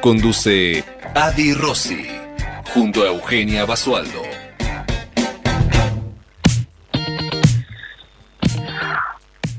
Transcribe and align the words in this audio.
Conduce 0.00 0.82
Adi 1.14 1.52
Rossi, 1.52 2.06
junto 2.72 3.02
a 3.02 3.08
Eugenia 3.08 3.66
Basualdo. 3.66 4.22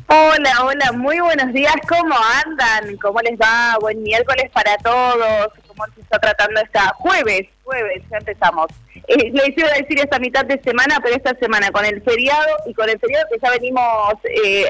Hola, 0.07 0.63
hola, 0.63 0.91
muy 0.93 1.19
buenos 1.19 1.53
días, 1.53 1.75
¿cómo 1.87 2.15
andan? 2.43 2.97
¿Cómo 2.97 3.19
les 3.19 3.39
va? 3.39 3.77
Buen 3.81 4.01
miércoles 4.01 4.49
para 4.51 4.75
todos. 4.77 5.49
¿Cómo 5.67 5.85
se 5.93 6.01
está 6.01 6.17
tratando 6.17 6.59
esta 6.59 6.91
jueves? 6.95 7.47
Jueves, 7.63 8.01
ya 8.09 8.17
empezamos. 8.17 8.65
Eh, 9.07 9.29
les 9.31 9.55
iba 9.55 9.69
a 9.69 9.77
decir 9.77 9.99
esta 9.99 10.17
mitad 10.17 10.43
de 10.45 10.59
semana, 10.63 10.99
pero 11.03 11.15
esta 11.15 11.35
semana 11.35 11.69
con 11.69 11.85
el 11.85 12.01
feriado 12.01 12.49
y 12.65 12.73
con 12.73 12.89
el 12.89 12.99
feriado 12.99 13.27
que 13.31 13.39
ya 13.39 13.51
venimos 13.51 14.15
eh, 14.23 14.65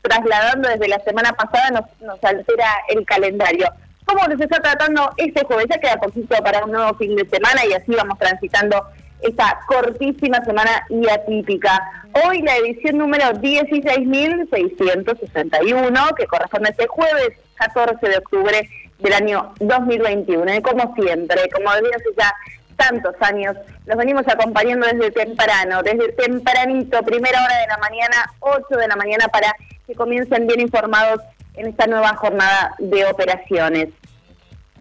trasladando 0.00 0.70
desde 0.70 0.88
la 0.88 0.98
semana 1.00 1.32
pasada 1.34 1.70
nos, 1.72 2.00
nos 2.00 2.24
altera 2.24 2.70
el 2.88 3.04
calendario 3.04 3.70
cómo 4.04 4.26
nos 4.26 4.40
está 4.40 4.60
tratando 4.60 5.10
este 5.16 5.44
jueves. 5.44 5.66
Ya 5.70 5.78
queda 5.78 5.98
poquito 5.98 6.36
para 6.42 6.64
un 6.64 6.72
nuevo 6.72 6.92
fin 6.94 7.14
de 7.16 7.28
semana 7.28 7.64
y 7.68 7.72
así 7.72 7.92
vamos 7.92 8.18
transitando 8.18 8.84
esta 9.22 9.60
cortísima 9.66 10.44
semana 10.44 10.84
y 10.88 11.08
atípica. 11.08 12.04
Hoy 12.24 12.42
la 12.42 12.56
edición 12.56 12.98
número 12.98 13.26
16.661, 13.26 16.14
que 16.14 16.26
corresponde 16.26 16.68
a 16.68 16.72
este 16.72 16.88
jueves 16.88 17.30
14 17.54 18.08
de 18.08 18.18
octubre 18.18 18.68
del 18.98 19.12
año 19.12 19.54
2021. 19.60 20.54
Y 20.54 20.62
como 20.62 20.92
siempre, 20.94 21.48
como 21.52 21.70
desde 21.72 21.94
hace 21.94 22.08
ya 22.16 22.34
tantos 22.76 23.14
años, 23.20 23.56
los 23.86 23.96
venimos 23.96 24.26
acompañando 24.26 24.86
desde 24.86 25.10
temprano, 25.10 25.82
desde 25.82 26.12
tempranito, 26.12 27.02
primera 27.02 27.44
hora 27.44 27.58
de 27.58 27.66
la 27.66 27.76
mañana, 27.78 28.32
8 28.40 28.64
de 28.70 28.88
la 28.88 28.96
mañana, 28.96 29.28
para 29.28 29.54
que 29.86 29.94
comiencen 29.94 30.46
bien 30.46 30.60
informados 30.60 31.20
en 31.54 31.66
esta 31.66 31.86
nueva 31.86 32.14
jornada 32.16 32.74
de 32.78 33.06
operaciones. 33.06 33.88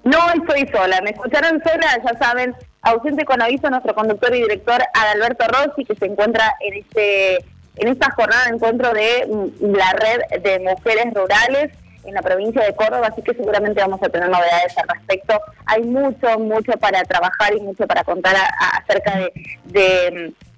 No 0.03 0.17
estoy 0.31 0.67
sola, 0.67 1.01
me 1.01 1.11
escucharon 1.11 1.61
sola, 1.63 2.01
ya 2.05 2.17
saben, 2.17 2.55
ausente 2.81 3.25
con 3.25 3.41
aviso 3.41 3.69
nuestro 3.69 3.93
conductor 3.93 4.33
y 4.33 4.41
director 4.41 4.81
Adalberto 4.93 5.45
Rossi, 5.47 5.83
que 5.83 5.95
se 5.95 6.05
encuentra 6.05 6.55
en 6.61 6.75
este 6.75 7.45
en 7.75 7.87
esta 7.87 8.11
jornada 8.11 8.45
de 8.45 8.55
encuentro 8.55 8.93
de 8.93 9.27
mm, 9.27 9.75
la 9.75 9.93
red 9.93 10.41
de 10.41 10.59
mujeres 10.59 11.13
rurales 11.13 11.71
en 12.03 12.13
la 12.13 12.21
provincia 12.21 12.63
de 12.63 12.75
Córdoba, 12.75 13.07
así 13.07 13.21
que 13.21 13.33
seguramente 13.33 13.81
vamos 13.81 14.01
a 14.01 14.09
tener 14.09 14.29
novedades 14.29 14.77
al 14.77 14.87
respecto. 14.87 15.39
Hay 15.65 15.83
mucho, 15.83 16.39
mucho 16.39 16.73
para 16.73 17.03
trabajar 17.03 17.53
y 17.55 17.61
mucho 17.61 17.85
para 17.87 18.03
contar 18.03 18.35
acerca 18.77 19.19
de, 19.65 20.33
mm, 20.33 20.48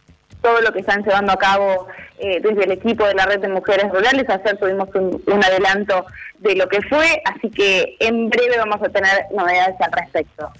todo 0.41 0.61
lo 0.61 0.71
que 0.73 0.79
están 0.79 1.03
llevando 1.03 1.31
a 1.33 1.37
cabo 1.37 1.87
eh, 2.19 2.39
desde 2.41 2.63
el 2.63 2.71
equipo 2.71 3.05
de 3.05 3.13
la 3.13 3.25
red 3.25 3.39
de 3.39 3.47
mujeres 3.47 3.91
rurales. 3.91 4.29
Ayer 4.29 4.57
tuvimos 4.57 4.89
un, 4.95 5.43
adelanto 5.43 6.05
de 6.39 6.55
lo 6.55 6.67
que 6.67 6.81
fue, 6.83 7.21
así 7.25 7.49
que 7.49 7.95
en 7.99 8.29
breve 8.29 8.57
vamos 8.57 8.81
a 8.81 8.89
tener 8.89 9.25
novedades 9.35 9.75
al 9.79 9.91
respecto. 9.91 10.51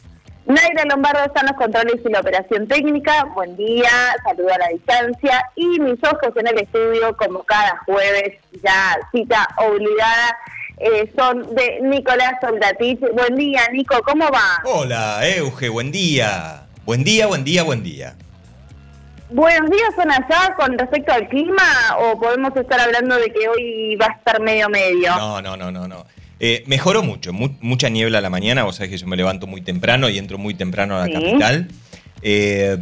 Naira 0.45 0.85
Lombardo 0.85 1.23
está 1.25 1.41
en 1.41 1.47
los 1.47 1.55
controles 1.55 1.95
y 2.03 2.09
la 2.09 2.19
operación 2.19 2.67
técnica. 2.67 3.25
Buen 3.35 3.55
día, 3.55 3.89
saludo 4.23 4.53
a 4.53 4.57
la 4.57 4.67
distancia. 4.69 5.43
Y 5.55 5.79
mis 5.79 6.03
ojos 6.03 6.35
en 6.35 6.47
el 6.47 6.59
estudio, 6.59 7.15
como 7.15 7.43
cada 7.43 7.77
jueves, 7.85 8.37
ya 8.63 8.97
cita 9.11 9.47
obligada, 9.57 10.37
eh, 10.77 11.11
son 11.15 11.53
de 11.55 11.79
Nicolás 11.83 12.33
Soldatich. 12.41 12.99
Buen 13.13 13.35
día, 13.35 13.61
Nico, 13.71 14.01
¿cómo 14.03 14.25
va? 14.31 14.61
Hola, 14.65 15.21
Euge, 15.27 15.69
buen 15.69 15.91
día. 15.91 16.63
Buen 16.85 17.03
día, 17.03 17.27
buen 17.27 17.43
día, 17.43 17.61
buen 17.61 17.83
día. 17.83 18.15
Buenos 19.33 19.69
días, 19.69 19.93
son 19.95 20.11
allá 20.11 20.55
con 20.57 20.77
respecto 20.77 21.13
al 21.13 21.29
clima 21.29 21.63
o 21.99 22.19
podemos 22.19 22.53
estar 22.53 22.81
hablando 22.81 23.15
de 23.15 23.31
que 23.31 23.47
hoy 23.47 23.95
va 23.95 24.07
a 24.07 24.17
estar 24.17 24.41
medio 24.41 24.67
medio. 24.67 25.15
No, 25.15 25.41
no, 25.41 25.55
no, 25.55 25.71
no, 25.71 25.87
no. 25.87 26.05
Eh, 26.41 26.63
mejoró 26.67 27.01
mucho, 27.01 27.31
mucha 27.31 27.87
niebla 27.87 28.17
a 28.17 28.21
la 28.21 28.29
mañana, 28.29 28.63
vos 28.63 28.75
sabés 28.75 28.91
que 28.91 28.97
yo 28.97 29.07
me 29.07 29.15
levanto 29.15 29.47
muy 29.47 29.61
temprano 29.61 30.09
y 30.09 30.17
entro 30.17 30.37
muy 30.37 30.53
temprano 30.53 30.97
a 30.97 31.07
la 31.07 31.13
capital. 31.13 31.69
Eh, 32.21 32.77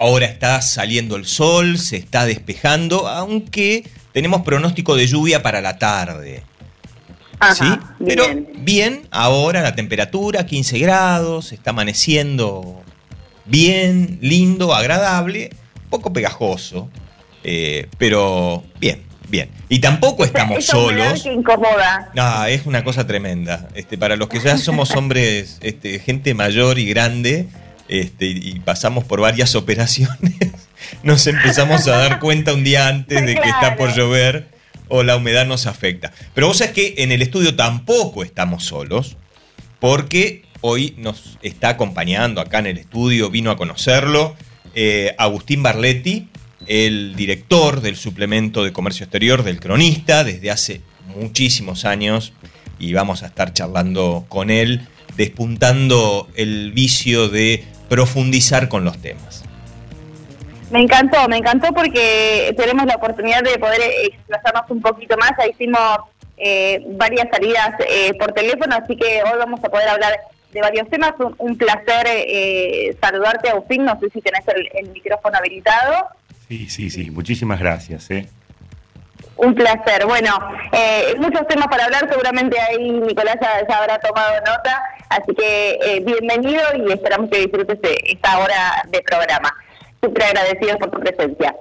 ahora 0.00 0.26
está 0.26 0.60
saliendo 0.62 1.14
el 1.14 1.26
sol, 1.26 1.78
se 1.78 1.96
está 1.96 2.26
despejando, 2.26 3.06
aunque 3.06 3.84
tenemos 4.12 4.42
pronóstico 4.42 4.96
de 4.96 5.06
lluvia 5.06 5.42
para 5.42 5.60
la 5.60 5.78
tarde. 5.78 6.42
¿Sí? 7.54 7.66
Pero 8.04 8.24
bien, 8.56 9.02
ahora 9.12 9.62
la 9.62 9.76
temperatura 9.76 10.44
15 10.44 10.78
grados, 10.80 11.52
está 11.52 11.70
amaneciendo 11.70 12.82
bien, 13.44 14.18
lindo, 14.20 14.74
agradable 14.74 15.50
poco 15.88 16.12
pegajoso, 16.12 16.88
eh, 17.44 17.88
pero 17.98 18.64
bien, 18.80 19.02
bien. 19.28 19.50
Y 19.68 19.78
tampoco 19.80 20.24
estamos 20.24 20.64
solos. 20.64 21.22
Que 21.22 21.32
incomoda. 21.32 22.10
No, 22.14 22.44
es 22.46 22.66
una 22.66 22.84
cosa 22.84 23.06
tremenda. 23.06 23.68
Este, 23.74 23.98
para 23.98 24.16
los 24.16 24.28
que 24.28 24.40
ya 24.40 24.58
somos 24.58 24.90
hombres, 24.92 25.58
este, 25.62 25.98
gente 25.98 26.34
mayor 26.34 26.78
y 26.78 26.86
grande, 26.86 27.48
este, 27.88 28.26
y 28.26 28.60
pasamos 28.60 29.04
por 29.04 29.20
varias 29.20 29.54
operaciones, 29.54 30.34
nos 31.02 31.26
empezamos 31.26 31.88
a 31.88 31.96
dar 31.96 32.20
cuenta 32.20 32.52
un 32.52 32.64
día 32.64 32.88
antes 32.88 33.24
de 33.24 33.34
que 33.34 33.48
está 33.48 33.76
por 33.76 33.94
llover 33.94 34.48
o 34.88 35.02
la 35.02 35.16
humedad 35.16 35.46
nos 35.46 35.66
afecta. 35.66 36.12
Pero 36.34 36.48
vos 36.48 36.58
sabés 36.58 36.72
que 36.72 36.94
en 36.98 37.12
el 37.12 37.22
estudio 37.22 37.56
tampoco 37.56 38.22
estamos 38.22 38.64
solos, 38.64 39.16
porque 39.80 40.42
hoy 40.60 40.94
nos 40.98 41.38
está 41.42 41.70
acompañando 41.70 42.40
acá 42.40 42.58
en 42.58 42.66
el 42.66 42.78
estudio, 42.78 43.30
vino 43.30 43.50
a 43.50 43.56
conocerlo 43.56 44.34
eh, 44.74 45.14
Agustín 45.18 45.62
Barletti, 45.62 46.28
el 46.66 47.16
director 47.16 47.80
del 47.80 47.96
suplemento 47.96 48.64
de 48.64 48.72
comercio 48.72 49.04
exterior 49.04 49.42
del 49.42 49.60
cronista 49.60 50.24
desde 50.24 50.50
hace 50.50 50.80
muchísimos 51.16 51.84
años 51.84 52.32
y 52.78 52.92
vamos 52.92 53.22
a 53.22 53.26
estar 53.26 53.52
charlando 53.52 54.26
con 54.28 54.50
él, 54.50 54.86
despuntando 55.16 56.28
el 56.36 56.72
vicio 56.72 57.28
de 57.28 57.64
profundizar 57.88 58.68
con 58.68 58.84
los 58.84 58.98
temas. 58.98 59.44
Me 60.70 60.82
encantó, 60.82 61.26
me 61.28 61.38
encantó 61.38 61.72
porque 61.72 62.54
tenemos 62.56 62.84
la 62.86 62.96
oportunidad 62.96 63.42
de 63.42 63.58
poder 63.58 63.80
explazarnos 64.04 64.70
un 64.70 64.82
poquito 64.82 65.16
más. 65.16 65.32
Hicimos 65.48 65.80
eh, 66.36 66.82
varias 66.90 67.28
salidas 67.32 67.70
eh, 67.88 68.12
por 68.18 68.32
teléfono, 68.32 68.76
así 68.76 68.94
que 68.94 69.22
hoy 69.22 69.38
vamos 69.38 69.60
a 69.64 69.68
poder 69.68 69.88
hablar 69.88 70.12
de 70.52 70.60
varios 70.60 70.88
temas. 70.88 71.14
Un, 71.38 71.56
placer 71.56 72.06
eh, 72.06 72.96
saludarte, 73.00 73.50
Agustín. 73.50 73.84
No 73.84 73.98
sé 74.00 74.10
si 74.10 74.20
tenés 74.20 74.44
el, 74.48 74.90
micrófono 74.90 75.38
habilitado. 75.38 76.08
Sí, 76.48 76.68
sí, 76.68 76.90
sí. 76.90 77.10
Muchísimas 77.10 77.60
gracias. 77.60 78.10
¿eh? 78.10 78.28
Un 79.36 79.54
placer. 79.54 80.06
Bueno, 80.06 80.30
eh, 80.72 81.14
muchos 81.18 81.46
temas 81.46 81.68
para 81.68 81.84
hablar. 81.84 82.08
Seguramente 82.08 82.58
ahí 82.60 82.90
Nicolás 82.90 83.36
ya, 83.40 83.78
habrá 83.78 83.98
tomado 83.98 84.34
nota. 84.40 84.82
Así 85.10 85.34
que 85.34 85.78
eh, 85.82 86.00
bienvenido 86.04 86.62
y 86.76 86.92
esperamos 86.92 87.30
que 87.30 87.40
disfrutes 87.40 87.78
esta 88.04 88.38
hora 88.38 88.82
de 88.88 89.00
programa. 89.02 89.54
Súper 90.02 90.24
agradecidos 90.24 90.76
por 90.76 90.90
tu 90.90 91.00
presencia. 91.00 91.54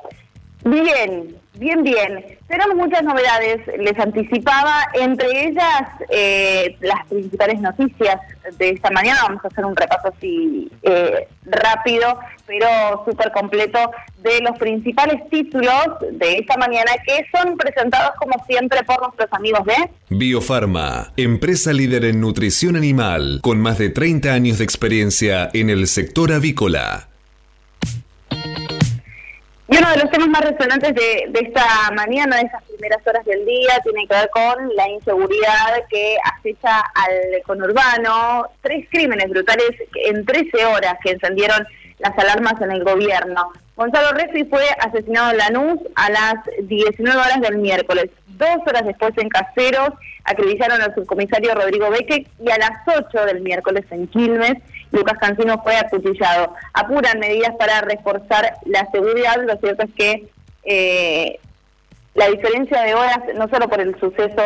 Bien, 0.67 1.33
bien, 1.53 1.81
bien. 1.81 2.25
Tenemos 2.49 2.75
muchas 2.75 3.01
novedades, 3.03 3.61
les 3.79 3.97
anticipaba, 3.97 4.85
entre 4.93 5.47
ellas 5.47 5.81
eh, 6.09 6.75
las 6.81 7.05
principales 7.07 7.61
noticias 7.61 8.19
de 8.57 8.71
esta 8.71 8.89
mañana. 8.91 9.21
Vamos 9.27 9.45
a 9.45 9.47
hacer 9.47 9.65
un 9.65 9.75
repaso 9.75 10.09
así 10.15 10.69
eh, 10.83 11.27
rápido, 11.45 12.19
pero 12.45 12.67
súper 13.05 13.31
completo, 13.31 13.79
de 14.17 14.41
los 14.41 14.57
principales 14.57 15.21
títulos 15.29 15.87
de 16.11 16.39
esta 16.39 16.57
mañana 16.57 16.91
que 17.05 17.25
son 17.33 17.55
presentados 17.55 18.11
como 18.17 18.43
siempre 18.45 18.83
por 18.83 19.01
nuestros 19.01 19.31
amigos 19.31 19.65
de 19.65 19.89
Biofarma, 20.09 21.13
empresa 21.15 21.71
líder 21.71 22.03
en 22.05 22.19
nutrición 22.19 22.75
animal, 22.75 23.39
con 23.41 23.59
más 23.61 23.77
de 23.77 23.89
30 23.89 24.33
años 24.33 24.57
de 24.57 24.65
experiencia 24.65 25.49
en 25.53 25.69
el 25.69 25.87
sector 25.87 26.33
avícola. 26.33 27.07
Y 29.69 29.77
uno 29.77 29.91
de 29.91 29.97
los 29.97 30.09
temas 30.11 30.29
más 30.29 30.41
resonantes 30.41 30.95
de, 30.95 31.29
esta 31.41 31.91
mañana, 31.93 32.37
de 32.37 32.43
esas 32.43 32.63
primeras 32.63 33.05
horas 33.05 33.25
del 33.25 33.45
día, 33.45 33.79
tiene 33.83 34.07
que 34.07 34.15
ver 34.15 34.29
con 34.29 34.75
la 34.75 34.87
inseguridad 34.87 35.83
que 35.89 36.15
acecha 36.23 36.79
al 36.95 37.41
conurbano. 37.45 38.47
Tres 38.61 38.87
crímenes 38.89 39.29
brutales 39.29 39.71
en 40.05 40.25
13 40.25 40.65
horas 40.65 40.95
que 41.03 41.11
encendieron 41.11 41.67
las 41.99 42.17
alarmas 42.17 42.61
en 42.61 42.71
el 42.71 42.83
gobierno. 42.85 43.51
Gonzalo 43.75 44.11
Refi 44.11 44.45
fue 44.45 44.63
asesinado 44.79 45.31
en 45.31 45.37
Lanús 45.37 45.79
a 45.95 46.09
las 46.11 46.35
19 46.61 47.19
horas 47.19 47.41
del 47.41 47.57
miércoles. 47.57 48.09
Dos 48.27 48.59
horas 48.65 48.85
después 48.85 49.13
en 49.17 49.27
Caseros 49.27 49.89
acribillaron 50.23 50.81
al 50.81 50.95
subcomisario 50.95 51.55
Rodrigo 51.55 51.89
Beque 51.89 52.25
y 52.39 52.51
a 52.51 52.57
las 52.57 52.71
8 52.87 53.25
del 53.25 53.41
miércoles 53.41 53.83
en 53.91 54.07
Quilmes 54.07 54.55
Lucas 54.91 55.17
Cancino 55.19 55.61
fue 55.63 55.75
acuchillado. 55.77 56.53
Apuran 56.73 57.19
medidas 57.19 57.55
para 57.57 57.81
reforzar 57.81 58.55
la 58.65 58.89
seguridad, 58.91 59.35
lo 59.45 59.57
cierto 59.57 59.83
es 59.83 59.93
que 59.95 60.27
eh, 60.63 61.39
la 62.13 62.27
diferencia 62.29 62.81
de 62.81 62.95
horas, 62.95 63.19
no 63.35 63.47
solo 63.47 63.69
por 63.69 63.79
el 63.79 63.97
suceso 63.99 64.41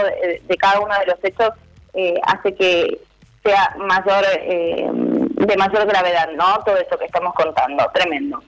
de, 0.48 0.58
cada 0.58 0.80
uno 0.80 0.94
de 1.00 1.06
los 1.06 1.24
hechos, 1.24 1.52
eh, 1.94 2.16
hace 2.24 2.54
que 2.54 3.00
sea 3.44 3.76
mayor 3.78 4.24
eh, 4.42 4.90
de 4.92 5.58
mayor 5.58 5.88
gravedad, 5.88 6.30
¿no? 6.36 6.64
Todo 6.64 6.78
esto 6.78 6.98
que 6.98 7.06
estamos 7.06 7.34
contando, 7.34 7.90
tremendo. 7.94 8.42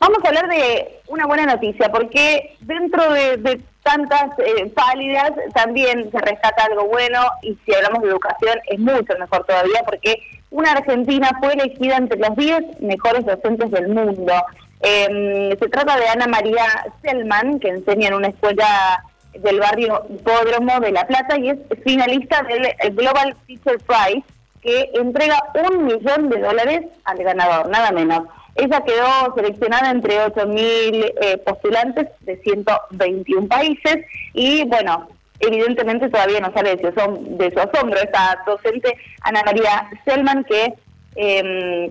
Vamos 0.00 0.18
a 0.24 0.28
hablar 0.28 0.48
de 0.48 1.00
una 1.08 1.26
buena 1.26 1.46
noticia, 1.46 1.88
porque 1.90 2.56
dentro 2.60 3.12
de, 3.12 3.60
tantas 3.82 4.38
eh, 4.38 4.66
pálidas 4.74 5.30
también 5.54 6.10
se 6.10 6.18
rescata 6.18 6.64
algo 6.64 6.88
bueno 6.88 7.20
y 7.42 7.56
si 7.64 7.74
hablamos 7.74 8.02
de 8.02 8.08
educación 8.08 8.58
es 8.66 8.78
mucho 8.78 9.14
mejor 9.18 9.44
todavía 9.44 9.82
porque 9.84 10.20
una 10.54 10.70
argentina 10.70 11.36
fue 11.40 11.52
elegida 11.54 11.96
entre 11.96 12.16
los 12.16 12.36
10 12.36 12.80
mejores 12.80 13.26
docentes 13.26 13.72
del 13.72 13.88
mundo. 13.88 14.32
Em, 14.80 15.50
se 15.50 15.68
trata 15.68 15.96
de 15.96 16.06
Ana 16.06 16.28
María 16.28 16.64
Selman, 17.02 17.58
que 17.58 17.70
enseña 17.70 18.08
en 18.08 18.14
una 18.14 18.28
escuela 18.28 19.04
del 19.32 19.58
barrio 19.58 20.06
Hipódromo 20.08 20.78
de 20.78 20.92
La 20.92 21.08
Plata 21.08 21.36
y 21.36 21.50
es 21.50 21.58
finalista 21.82 22.44
del 22.44 22.94
Global 22.94 23.34
Teacher 23.48 23.78
Prize, 23.78 24.24
que 24.62 24.90
entrega 24.94 25.42
un 25.68 25.86
millón 25.86 26.28
de 26.30 26.38
dólares 26.38 26.82
al 27.02 27.18
ganador, 27.18 27.68
nada 27.68 27.90
menos. 27.90 28.22
Ella 28.54 28.80
quedó 28.84 29.34
seleccionada 29.34 29.90
entre 29.90 30.24
8.000 30.24 31.14
eh, 31.20 31.38
postulantes 31.38 32.06
de 32.20 32.36
121 32.36 33.48
países 33.48 34.06
y, 34.32 34.62
bueno, 34.66 35.08
evidentemente 35.46 36.08
todavía 36.08 36.40
no 36.40 36.52
sale 36.52 36.76
de 36.76 36.92
su, 36.92 37.36
de 37.36 37.50
su 37.50 37.58
asombro 37.60 38.00
esta 38.00 38.38
docente 38.46 38.96
Ana 39.22 39.42
María 39.44 39.88
Selman, 40.04 40.44
que 40.44 40.74
em, 41.16 41.90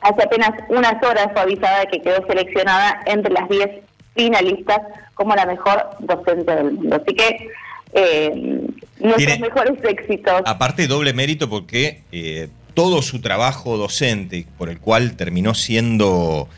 hace 0.00 0.22
apenas 0.22 0.50
unas 0.68 1.02
horas 1.02 1.28
fue 1.32 1.42
avisada 1.42 1.80
de 1.80 1.86
que 1.86 2.02
quedó 2.02 2.26
seleccionada 2.26 3.00
entre 3.06 3.32
las 3.32 3.48
10 3.48 3.70
finalistas 4.14 4.80
como 5.14 5.34
la 5.34 5.46
mejor 5.46 5.90
docente 6.00 6.54
del 6.54 6.72
mundo. 6.72 6.96
Así 6.96 7.14
que 7.14 7.50
eh, 7.92 8.66
nuestros 8.98 9.38
mejores 9.38 9.78
éxitos. 9.84 10.42
Aparte, 10.44 10.86
doble 10.86 11.12
mérito 11.12 11.48
porque 11.48 12.02
eh, 12.12 12.48
todo 12.74 13.02
su 13.02 13.20
trabajo 13.20 13.76
docente, 13.76 14.46
por 14.58 14.68
el 14.68 14.78
cual 14.78 15.16
terminó 15.16 15.54
siendo 15.54 16.48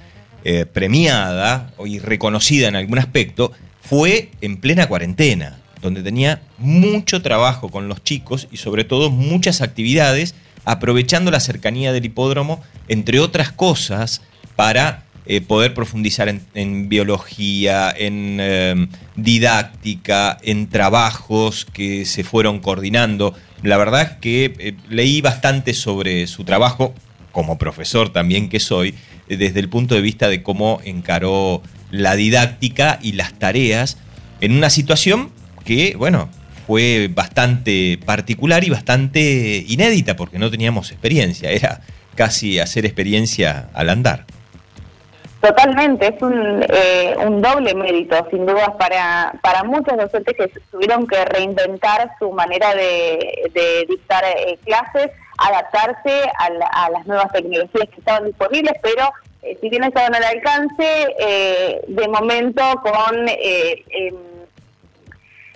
eh, 0.45 0.67
premiada 0.67 1.73
y 1.85 1.99
reconocida 2.01 2.69
en 2.69 2.77
algún 2.77 2.99
aspecto, 2.99 3.53
fue 3.81 4.31
en 4.41 4.57
plena 4.57 4.89
cuarentena, 4.89 5.59
donde 5.81 6.03
tenía 6.03 6.43
mucho 6.59 7.23
trabajo 7.23 7.69
con 7.69 7.89
los 7.89 8.03
chicos 8.03 8.49
y 8.51 8.57
sobre 8.57 8.85
todo 8.85 9.11
muchas 9.11 9.61
actividades, 9.61 10.35
aprovechando 10.65 11.31
la 11.31 11.41
cercanía 11.41 11.93
del 11.93 12.05
hipódromo, 12.05 12.63
entre 12.89 13.21
otras 13.21 13.53
cosas, 13.53 14.23
para 14.57 15.05
eh, 15.31 15.43
poder 15.43 15.75
profundizar 15.75 16.35
en, 16.55 16.89
biología, 16.89 17.93
en 17.95 18.41
em, 18.41 18.89
didáctica, 19.15 20.39
en 20.43 20.69
trabajos 20.69 21.67
que 21.67 22.07
se 22.07 22.25
fueron 22.25 22.61
coordinando. 22.61 23.35
La 23.63 23.77
verdad 23.77 24.19
que 24.21 24.55
eh, 24.59 24.75
leí 24.89 25.21
bastante 25.21 25.75
sobre 25.75 26.27
su 26.29 26.45
trabajo, 26.45 26.95
como 27.31 27.59
profesor 27.59 28.09
también 28.09 28.49
que 28.49 28.59
soy, 28.59 28.95
eh, 29.29 29.37
desde 29.37 29.61
el 29.61 29.69
punto 29.69 29.95
de 29.95 30.01
vista 30.01 30.29
de 30.29 30.43
cómo 30.43 30.81
encaró 30.83 31.63
la 31.91 32.17
didáctica 32.17 32.99
y 33.03 33.13
las 33.13 33.39
tareas 33.39 33.99
en 34.41 34.53
una 34.53 34.71
situación 34.71 35.31
que, 35.69 35.95
bueno, 35.99 36.31
fue 36.67 37.11
bastante 37.11 37.99
particular 38.07 38.65
y 38.65 38.71
bastante 38.71 39.21
inédita 39.69 40.17
porque 40.17 40.39
no 40.39 40.51
teníamos 40.51 40.91
experiencia, 40.91 41.51
era 41.51 41.81
casi 42.15 42.59
hacer 42.59 42.87
experiencia 42.87 43.69
al 43.75 43.91
andar. 43.91 44.25
Totalmente, 45.43 46.07
es 46.07 46.23
un, 46.23 46.65
eh, 46.71 47.15
un 47.19 47.43
doble 47.43 47.75
mérito, 47.75 48.17
sin 48.31 48.47
dudas, 48.47 48.71
para, 48.79 49.35
para 49.43 49.63
muchos 49.63 49.95
docentes 49.99 50.35
que 50.37 50.51
tuvieron 50.71 51.07
que 51.07 51.23
reinventar 51.27 52.13
su 52.19 52.33
manera 52.33 52.75
de, 52.75 53.87
dictar 53.89 54.25
eh, 54.25 54.59
clases, 54.65 55.11
adaptarse 55.37 56.31
a, 56.39 56.89
las 56.89 57.07
nuevas 57.07 57.31
tecnologías 57.31 57.89
que 57.91 58.01
estaban 58.01 58.25
disponibles, 58.25 58.73
pero 58.83 59.13
eh, 59.43 59.57
si 59.61 59.69
bien 59.69 59.85
estaban 59.85 60.15
al 60.15 60.25
alcance, 60.25 61.15
de 61.87 62.09
momento 62.09 62.63
con 62.83 63.29
em, 63.29 64.15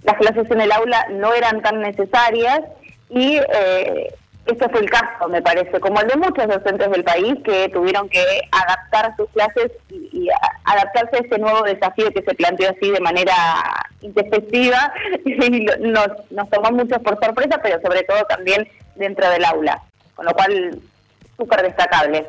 las 0.04 0.16
clases 0.16 0.50
en 0.50 0.60
el 0.60 0.72
aula 0.72 1.06
no 1.10 1.32
eran 1.32 1.62
tan 1.62 1.80
necesarias 1.80 2.60
y 3.08 3.38
este 4.46 4.68
fue 4.68 4.80
el 4.80 4.90
caso, 4.90 5.28
me 5.28 5.40
parece, 5.40 5.78
como 5.78 6.00
el 6.00 6.08
de 6.08 6.16
muchos 6.16 6.48
docentes 6.48 6.90
del 6.90 7.04
país 7.04 7.34
que 7.44 7.68
tuvieron 7.68 8.08
que 8.08 8.24
adaptar 8.50 9.14
sus 9.16 9.28
clases 9.30 9.70
y, 9.88 10.28
adaptarse 10.64 11.16
a 11.16 11.20
este 11.20 11.38
nuevo 11.38 11.62
desafío 11.62 12.12
que 12.12 12.22
se 12.22 12.34
planteó 12.34 12.70
así 12.70 12.90
de 12.90 13.00
manera 13.00 13.34
intempestiva 14.00 14.92
y 15.24 15.66
nos, 15.78 16.08
nos 16.30 16.50
tomó 16.50 16.70
mucho 16.72 17.00
por 17.00 17.18
sorpresa, 17.24 17.60
pero 17.62 17.80
sobre 17.80 18.02
todo 18.02 18.24
también 18.24 18.68
dentro 18.96 19.28
del 19.30 19.44
aula, 19.44 19.80
con 20.14 20.26
lo 20.26 20.32
cual 20.32 20.78
súper 21.36 21.62
destacable. 21.62 22.26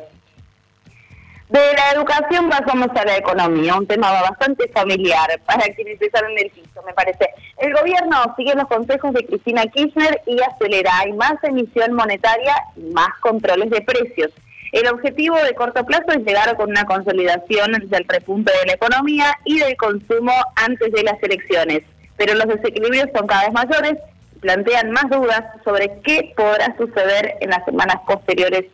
De 1.48 1.60
la 1.60 1.92
educación 1.92 2.48
pasamos 2.48 2.88
a 2.96 3.04
la 3.04 3.18
economía, 3.18 3.76
un 3.76 3.86
tema 3.86 4.10
bastante 4.10 4.66
familiar 4.68 5.28
para 5.44 5.62
quienes 5.74 6.00
en 6.00 6.38
el 6.38 6.50
piso, 6.50 6.82
me 6.86 6.94
parece. 6.94 7.28
El 7.58 7.74
gobierno 7.74 8.34
sigue 8.36 8.54
los 8.54 8.66
consejos 8.66 9.12
de 9.12 9.26
Cristina 9.26 9.66
Kirchner 9.66 10.22
y 10.26 10.40
acelera. 10.40 10.90
Hay 11.00 11.12
más 11.12 11.34
emisión 11.42 11.92
monetaria 11.92 12.54
y 12.76 12.84
más 12.92 13.10
controles 13.20 13.68
de 13.68 13.82
precios. 13.82 14.32
El 14.72 14.88
objetivo 14.88 15.36
de 15.36 15.54
corto 15.54 15.84
plazo 15.84 16.12
es 16.12 16.24
llegar 16.24 16.56
con 16.56 16.70
una 16.70 16.86
consolidación 16.86 17.72
del 17.72 18.06
repunte 18.08 18.50
de 18.60 18.66
la 18.66 18.72
economía 18.72 19.38
y 19.44 19.58
del 19.58 19.76
consumo 19.76 20.32
antes 20.56 20.92
de 20.92 21.02
las 21.02 21.22
elecciones. 21.22 21.82
Pero 22.16 22.34
los 22.34 22.46
desequilibrios 22.46 23.10
son 23.14 23.26
cada 23.26 23.44
vez 23.44 23.52
mayores 23.52 23.98
y 24.34 24.38
plantean 24.38 24.92
más 24.92 25.10
dudas 25.10 25.44
sobre 25.62 26.00
qué 26.02 26.32
podrá 26.34 26.74
suceder 26.78 27.36
en 27.40 27.50
las 27.50 27.64
semanas 27.66 27.98
posteriores 28.06 28.64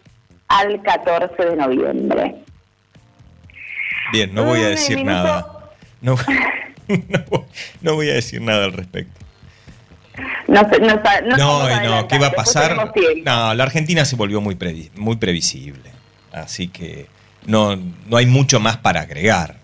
al 0.46 0.81
14 0.82 1.44
de 1.44 1.56
noviembre. 1.56 2.44
Bien, 4.12 4.35
no 4.35 4.45
voy 4.45 4.61
a 4.61 4.69
decir 4.69 5.05
nada. 5.05 5.71
No, 6.01 6.17
no, 7.81 7.95
voy 7.95 8.11
a 8.11 8.15
decir 8.15 8.41
nada 8.41 8.65
al 8.65 8.73
respecto. 8.73 9.21
No, 10.49 10.62
no, 10.62 11.69
no, 11.69 11.83
no, 11.83 12.09
¿qué 12.09 12.19
va 12.19 12.29
a 12.29 12.33
pasar? 12.33 12.93
No, 13.25 13.55
la 13.55 13.62
Argentina 13.62 14.05
se 14.05 14.17
volvió 14.17 14.41
muy, 14.41 14.57
muy 14.97 15.17
previsible. 15.17 15.91
Así 16.33 16.69
que 16.69 17.07
no, 17.47 17.76
no 17.76 18.17
hay 18.17 18.26
mucho 18.26 18.61
más 18.61 18.76
para 18.76 19.00
agregar. 19.02 19.57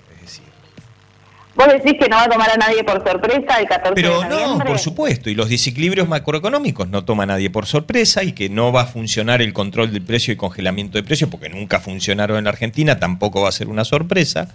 ¿Vos 1.56 1.68
decís 1.68 1.94
que 1.98 2.08
no 2.08 2.16
va 2.16 2.24
a 2.24 2.28
tomar 2.28 2.50
a 2.50 2.56
nadie 2.56 2.84
por 2.84 3.02
sorpresa 3.02 3.58
el 3.58 3.66
14 3.66 3.94
Pero 3.94 4.20
de 4.20 4.28
noviembre? 4.28 4.58
no, 4.58 4.64
por 4.64 4.78
supuesto. 4.78 5.30
Y 5.30 5.34
los 5.34 5.48
desequilibrios 5.48 6.06
macroeconómicos 6.06 6.88
no 6.88 7.04
toma 7.04 7.22
a 7.22 7.26
nadie 7.26 7.48
por 7.48 7.66
sorpresa 7.66 8.22
y 8.24 8.32
que 8.32 8.50
no 8.50 8.72
va 8.72 8.82
a 8.82 8.86
funcionar 8.86 9.40
el 9.40 9.54
control 9.54 9.92
del 9.92 10.02
precio 10.02 10.34
y 10.34 10.36
congelamiento 10.36 10.98
de 10.98 11.02
precios 11.02 11.30
porque 11.30 11.48
nunca 11.48 11.80
funcionaron 11.80 12.36
en 12.36 12.44
la 12.44 12.50
Argentina, 12.50 12.98
tampoco 12.98 13.40
va 13.40 13.48
a 13.48 13.52
ser 13.52 13.68
una 13.68 13.84
sorpresa. 13.86 14.48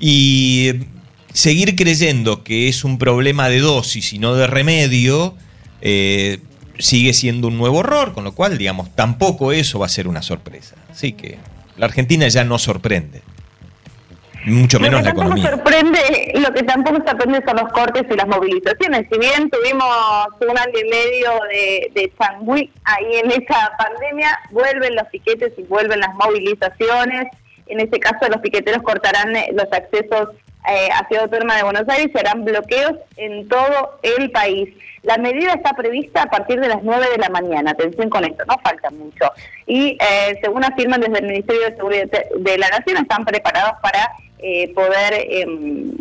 Y 0.00 0.72
seguir 1.34 1.76
creyendo 1.76 2.42
que 2.44 2.68
es 2.68 2.82
un 2.82 2.98
problema 2.98 3.48
de 3.50 3.60
dosis 3.60 4.14
y 4.14 4.18
no 4.18 4.34
de 4.34 4.46
remedio 4.46 5.34
eh, 5.82 6.38
sigue 6.78 7.12
siendo 7.12 7.48
un 7.48 7.58
nuevo 7.58 7.80
error, 7.80 8.14
con 8.14 8.24
lo 8.24 8.34
cual, 8.34 8.56
digamos, 8.56 8.94
tampoco 8.94 9.52
eso 9.52 9.78
va 9.78 9.86
a 9.86 9.90
ser 9.90 10.08
una 10.08 10.22
sorpresa. 10.22 10.76
Así 10.90 11.12
que 11.12 11.38
la 11.76 11.86
Argentina 11.86 12.26
ya 12.28 12.44
no 12.44 12.58
sorprende 12.58 13.22
mucho 14.48 14.80
menos 14.80 15.02
la 15.02 15.10
economía. 15.10 15.50
Sorprende, 15.50 16.32
lo 16.34 16.52
que 16.52 16.62
tampoco 16.62 16.96
sorprende 17.06 17.42
son 17.46 17.56
los 17.56 17.72
cortes 17.72 18.04
y 18.10 18.14
las 18.14 18.26
movilizaciones. 18.26 19.06
Si 19.10 19.18
bien 19.18 19.50
tuvimos 19.50 19.86
un 20.40 20.58
año 20.58 20.78
y 20.84 20.88
medio 20.88 21.30
de, 21.50 21.90
de 21.94 22.12
changüí 22.18 22.70
ahí 22.84 23.16
en 23.22 23.30
esta 23.30 23.76
pandemia, 23.78 24.38
vuelven 24.50 24.94
los 24.94 25.06
piquetes 25.08 25.52
y 25.56 25.62
vuelven 25.62 26.00
las 26.00 26.14
movilizaciones. 26.14 27.28
En 27.66 27.80
este 27.80 28.00
caso, 28.00 28.28
los 28.28 28.40
piqueteros 28.40 28.82
cortarán 28.82 29.36
eh, 29.36 29.50
los 29.52 29.70
accesos 29.72 30.30
eh, 30.68 30.88
hacia 30.92 31.22
Autónoma 31.22 31.56
de 31.56 31.62
Buenos 31.62 31.88
Aires 31.88 32.10
y 32.14 32.18
harán 32.18 32.44
bloqueos 32.44 32.92
en 33.16 33.48
todo 33.48 33.98
el 34.02 34.30
país. 34.30 34.68
La 35.02 35.16
medida 35.16 35.54
está 35.54 35.72
prevista 35.72 36.24
a 36.24 36.30
partir 36.30 36.60
de 36.60 36.68
las 36.68 36.82
9 36.82 37.06
de 37.12 37.18
la 37.18 37.30
mañana. 37.30 37.70
Atención 37.70 38.10
con 38.10 38.24
esto, 38.24 38.44
no 38.46 38.58
falta 38.62 38.90
mucho. 38.90 39.30
Y 39.66 39.96
eh, 40.00 40.38
según 40.42 40.64
afirman 40.64 41.00
desde 41.00 41.20
el 41.20 41.26
Ministerio 41.26 41.62
de 41.62 41.76
Seguridad 41.76 42.08
de 42.36 42.58
la 42.58 42.68
Nación, 42.68 42.98
están 42.98 43.24
preparados 43.24 43.78
para 43.80 44.10
eh, 44.38 44.72
poder 44.74 45.14
em, 45.30 45.92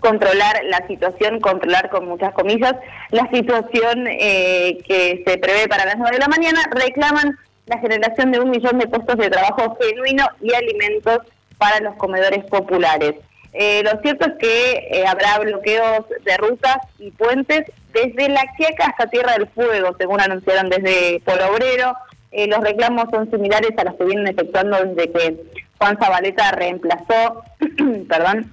controlar 0.00 0.62
la 0.64 0.86
situación, 0.86 1.40
controlar 1.40 1.90
con 1.90 2.06
muchas 2.06 2.32
comillas, 2.32 2.74
la 3.10 3.28
situación 3.30 4.06
eh, 4.06 4.78
que 4.86 5.22
se 5.26 5.38
prevé 5.38 5.68
para 5.68 5.86
las 5.86 5.96
9 5.96 6.16
de 6.16 6.20
la 6.20 6.28
mañana, 6.28 6.60
reclaman 6.70 7.38
la 7.66 7.78
generación 7.78 8.30
de 8.30 8.40
un 8.40 8.50
millón 8.50 8.78
de 8.78 8.86
puestos 8.86 9.16
de 9.16 9.30
trabajo 9.30 9.76
genuino 9.80 10.28
y 10.40 10.54
alimentos 10.54 11.18
para 11.58 11.80
los 11.80 11.96
comedores 11.96 12.44
populares. 12.44 13.14
Eh, 13.52 13.82
lo 13.82 13.98
cierto 14.02 14.26
es 14.26 14.34
que 14.38 15.04
habrá 15.08 15.38
bloqueos 15.38 16.04
de 16.24 16.36
rutas 16.36 16.76
y 16.98 17.10
puentes 17.10 17.64
desde 17.96 18.28
La 18.28 18.44
Quiaca 18.56 18.86
hasta 18.86 19.08
Tierra 19.08 19.32
del 19.32 19.48
Fuego, 19.48 19.96
según 19.98 20.20
anunciaron 20.20 20.68
desde 20.68 21.20
Polo 21.24 21.52
Obrero. 21.52 21.96
Eh, 22.30 22.46
los 22.46 22.60
reclamos 22.60 23.06
son 23.10 23.30
similares 23.30 23.70
a 23.78 23.84
los 23.84 23.94
que 23.94 24.04
vienen 24.04 24.26
efectuando 24.26 24.76
desde 24.84 25.10
que 25.10 25.36
Juan 25.78 25.98
Zabaleta 25.98 26.52
reemplazó, 26.52 27.42
perdón, 28.08 28.52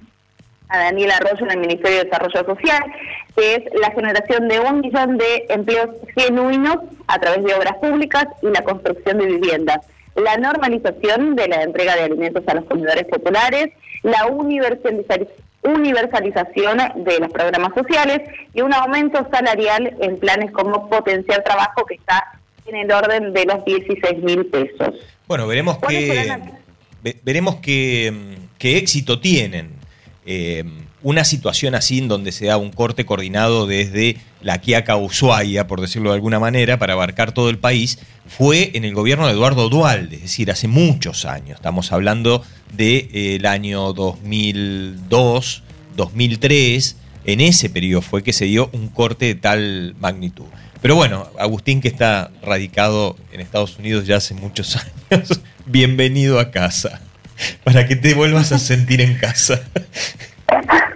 a 0.68 0.78
Daniel 0.78 1.12
Arroyo 1.12 1.44
en 1.44 1.50
el 1.52 1.58
Ministerio 1.58 1.98
de 1.98 2.04
Desarrollo 2.04 2.44
Social, 2.44 2.84
que 3.36 3.54
es 3.54 3.62
la 3.80 3.90
generación 3.90 4.48
de 4.48 4.60
un 4.60 4.80
millón 4.80 5.18
de 5.18 5.46
empleos 5.48 5.90
genuinos 6.16 6.78
a 7.06 7.18
través 7.18 7.44
de 7.44 7.54
obras 7.54 7.76
públicas 7.78 8.26
y 8.42 8.48
la 8.48 8.62
construcción 8.62 9.18
de 9.18 9.26
viviendas, 9.26 9.86
la 10.14 10.36
normalización 10.36 11.36
de 11.36 11.48
la 11.48 11.62
entrega 11.62 11.96
de 11.96 12.04
alimentos 12.04 12.44
a 12.46 12.54
los 12.54 12.64
comedores 12.64 13.04
populares, 13.04 13.70
la 14.02 14.26
universalización 14.26 17.04
de 17.04 17.20
los 17.20 17.32
programas 17.32 17.74
sociales 17.74 18.20
y 18.52 18.60
un 18.60 18.72
aumento 18.72 19.26
salarial 19.30 19.96
en 20.00 20.18
planes 20.18 20.52
como 20.52 20.88
potenciar 20.88 21.42
trabajo 21.42 21.84
que 21.86 21.94
está 21.94 22.38
en 22.66 22.76
el 22.76 22.92
orden 22.92 23.32
de 23.32 23.44
los 23.44 23.64
16 23.64 24.22
mil 24.22 24.46
pesos. 24.46 24.94
Bueno, 25.26 25.46
veremos 25.46 25.78
veremos 27.22 27.56
qué, 27.56 28.36
qué 28.58 28.78
éxito 28.78 29.20
tienen. 29.20 29.70
Eh, 30.26 30.64
una 31.02 31.24
situación 31.24 31.74
así 31.74 31.98
en 31.98 32.08
donde 32.08 32.32
se 32.32 32.46
da 32.46 32.56
un 32.56 32.70
corte 32.70 33.04
coordinado 33.04 33.66
desde 33.66 34.16
la 34.40 34.58
Quiaca 34.58 34.96
Ushuaia, 34.96 35.66
por 35.66 35.82
decirlo 35.82 36.10
de 36.10 36.16
alguna 36.16 36.40
manera, 36.40 36.78
para 36.78 36.94
abarcar 36.94 37.32
todo 37.32 37.50
el 37.50 37.58
país, 37.58 37.98
fue 38.26 38.70
en 38.72 38.84
el 38.84 38.94
gobierno 38.94 39.26
de 39.26 39.34
Eduardo 39.34 39.68
Dualde, 39.68 40.16
es 40.16 40.22
decir, 40.22 40.50
hace 40.50 40.66
muchos 40.66 41.26
años. 41.26 41.56
Estamos 41.56 41.92
hablando 41.92 42.42
del 42.72 43.08
de, 43.10 43.36
eh, 43.36 43.46
año 43.46 43.92
2002, 43.92 45.62
2003. 45.94 46.96
En 47.26 47.42
ese 47.42 47.68
periodo 47.68 48.00
fue 48.00 48.22
que 48.22 48.32
se 48.32 48.46
dio 48.46 48.70
un 48.72 48.88
corte 48.88 49.26
de 49.26 49.34
tal 49.34 49.94
magnitud. 50.00 50.46
Pero 50.80 50.96
bueno, 50.96 51.28
Agustín, 51.38 51.82
que 51.82 51.88
está 51.88 52.30
radicado 52.42 53.16
en 53.32 53.40
Estados 53.40 53.78
Unidos 53.78 54.06
ya 54.06 54.16
hace 54.16 54.32
muchos 54.32 54.76
años, 55.10 55.40
bienvenido 55.66 56.38
a 56.38 56.50
casa, 56.50 57.00
para 57.64 57.86
que 57.86 57.96
te 57.96 58.14
vuelvas 58.14 58.52
a 58.52 58.58
sentir 58.58 59.00
en 59.00 59.16
casa. 59.16 59.62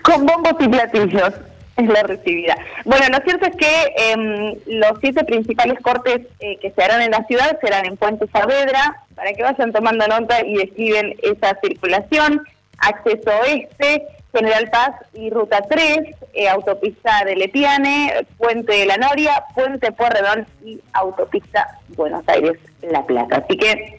Con 0.02 0.26
bombos 0.26 0.54
y 0.60 0.68
platillos 0.68 1.34
es 1.76 1.88
la 1.88 2.02
recibida. 2.02 2.56
Bueno, 2.84 3.06
lo 3.10 3.24
cierto 3.24 3.46
es 3.46 3.56
que 3.56 4.12
em, 4.12 4.54
los 4.66 4.98
siete 5.00 5.24
principales 5.24 5.78
cortes 5.80 6.22
eh, 6.40 6.58
que 6.60 6.70
se 6.70 6.82
harán 6.82 7.02
en 7.02 7.12
la 7.12 7.24
ciudad 7.24 7.58
serán 7.60 7.86
en 7.86 7.96
Puente 7.96 8.26
Saavedra, 8.32 9.02
para 9.14 9.32
que 9.32 9.42
vayan 9.42 9.72
tomando 9.72 10.06
nota 10.06 10.44
y 10.44 10.54
describen 10.54 11.14
esa 11.22 11.58
circulación, 11.60 12.42
acceso 12.78 13.30
oeste, 13.42 14.06
General 14.32 14.68
Paz 14.70 14.90
y 15.14 15.30
Ruta 15.30 15.62
3, 15.68 15.98
eh, 16.34 16.48
autopista 16.48 17.24
de 17.24 17.36
Lepiane, 17.36 18.26
Puente 18.36 18.72
de 18.72 18.86
la 18.86 18.96
Noria, 18.96 19.44
Puente 19.54 19.90
Porredón 19.92 20.46
y 20.64 20.80
autopista 20.92 21.78
Buenos 21.96 22.22
Aires-La 22.28 23.06
Plata. 23.06 23.42
Así 23.44 23.56
que 23.56 23.97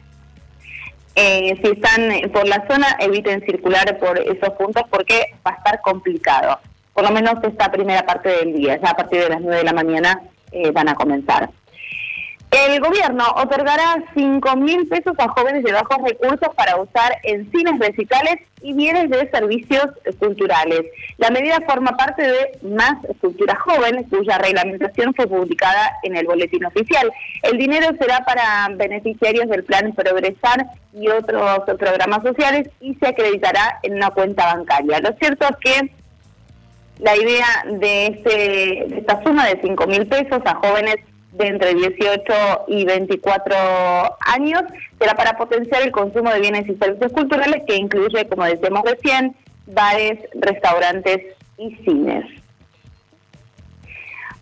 eh, 1.14 1.58
si 1.62 1.70
están 1.72 2.30
por 2.32 2.46
la 2.46 2.66
zona, 2.68 2.96
eviten 3.00 3.44
circular 3.44 3.98
por 3.98 4.18
esos 4.18 4.50
puntos 4.50 4.84
porque 4.90 5.34
va 5.46 5.52
a 5.52 5.56
estar 5.56 5.80
complicado. 5.80 6.58
Por 6.94 7.04
lo 7.04 7.10
menos 7.10 7.34
esta 7.42 7.70
primera 7.70 8.04
parte 8.04 8.28
del 8.28 8.54
día, 8.54 8.80
ya 8.80 8.90
a 8.90 8.96
partir 8.96 9.22
de 9.22 9.28
las 9.28 9.40
9 9.40 9.56
de 9.58 9.64
la 9.64 9.72
mañana 9.72 10.20
eh, 10.52 10.70
van 10.70 10.88
a 10.88 10.94
comenzar. 10.94 11.50
El 12.50 12.80
gobierno 12.80 13.24
otorgará 13.36 14.02
5 14.14 14.56
mil 14.56 14.88
pesos 14.88 15.14
a 15.18 15.28
jóvenes 15.28 15.62
de 15.62 15.72
bajos 15.72 15.98
recursos 16.02 16.54
para 16.56 16.76
usar 16.76 17.18
en 17.22 17.48
cines 17.52 17.78
y 18.62 18.72
bienes 18.74 19.10
de 19.10 19.30
servicios 19.30 19.86
culturales. 20.18 20.82
La 21.18 21.30
medida 21.30 21.60
forma 21.66 21.96
parte 21.96 22.22
de 22.22 22.58
Más 22.62 22.94
Cultura 23.20 23.54
Joven, 23.56 24.04
cuya 24.04 24.38
reglamentación 24.38 25.14
fue 25.14 25.26
publicada 25.26 25.92
en 26.02 26.16
el 26.16 26.26
boletín 26.26 26.64
oficial. 26.64 27.10
El 27.42 27.58
dinero 27.58 27.88
será 27.98 28.24
para 28.24 28.68
beneficiarios 28.76 29.48
del 29.48 29.64
plan 29.64 29.92
Progresar 29.92 30.66
y 30.92 31.08
otros 31.08 31.62
programas 31.78 32.22
sociales 32.22 32.68
y 32.80 32.94
se 32.96 33.08
acreditará 33.08 33.78
en 33.82 33.94
una 33.94 34.10
cuenta 34.10 34.54
bancaria. 34.54 35.00
Lo 35.00 35.12
cierto 35.18 35.46
es 35.48 35.56
que 35.56 35.90
la 36.98 37.16
idea 37.16 37.46
de, 37.66 38.06
este, 38.06 38.86
de 38.88 38.98
esta 38.98 39.22
suma 39.22 39.46
de 39.46 39.58
5 39.62 39.86
mil 39.86 40.06
pesos 40.06 40.40
a 40.44 40.54
jóvenes 40.56 40.96
entre 41.46 41.74
18 41.74 42.64
y 42.68 42.84
24 42.84 43.56
años 44.20 44.62
será 44.98 45.14
para 45.14 45.36
potenciar 45.36 45.82
el 45.82 45.92
consumo 45.92 46.30
de 46.30 46.40
bienes 46.40 46.68
y 46.68 46.76
servicios 46.76 47.12
culturales 47.12 47.62
que 47.66 47.76
incluye, 47.76 48.28
como 48.28 48.44
decíamos 48.44 48.82
recién, 48.84 49.34
bares, 49.66 50.18
restaurantes 50.34 51.36
y 51.58 51.74
cines. 51.84 52.24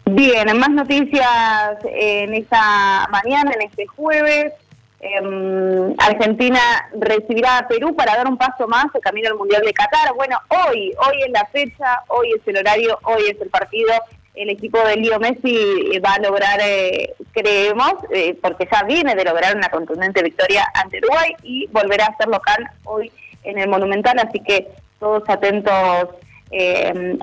Bien, 0.07 0.57
más 0.59 0.71
noticias 0.71 1.79
en 1.85 2.33
esta 2.33 3.07
mañana, 3.11 3.53
en 3.55 3.63
este 3.69 3.87
jueves. 3.87 4.55
Em, 5.01 5.95
Argentina 5.99 6.59
recibirá 6.99 7.59
a 7.59 7.69
Perú 7.69 7.95
para 7.95 8.17
dar 8.17 8.27
un 8.27 8.37
paso 8.37 8.67
más 8.67 8.87
el 8.95 9.01
camino 9.01 9.29
al 9.29 9.37
Mundial 9.37 9.63
de 9.65 9.73
Qatar. 9.73 10.15
Bueno, 10.15 10.39
hoy, 10.49 10.93
hoy 11.07 11.23
es 11.25 11.31
la 11.31 11.45
fecha, 11.47 12.03
hoy 12.09 12.33
es 12.33 12.41
el 12.47 12.57
horario, 12.57 12.99
hoy 13.05 13.23
es 13.29 13.41
el 13.41 13.49
partido 13.51 13.93
el 14.39 14.51
equipo 14.51 14.79
de 14.87 14.97
Leo 14.97 15.19
Messi 15.19 15.57
eh, 15.93 16.01
va 16.01 16.15
a 16.15 16.21
lograr, 16.21 16.61
eh, 16.63 17.15
creemos, 17.33 17.95
eh, 18.13 18.39
porque 18.41 18.69
ya 18.71 18.85
viene 18.85 19.15
de 19.17 19.25
lograr 19.25 19.57
una 19.57 19.69
contundente 19.69 20.23
victoria 20.23 20.65
ante 20.75 20.99
Uruguay 20.99 21.35
y 21.43 21.67
volverá 21.67 22.07
a 22.07 22.17
ser 22.17 22.29
local 22.29 22.65
hoy 22.85 23.11
en 23.43 23.59
el 23.59 23.69
Monumental, 23.69 24.19
así 24.21 24.39
que 24.41 24.69
todos 25.01 25.29
atentos 25.29 26.09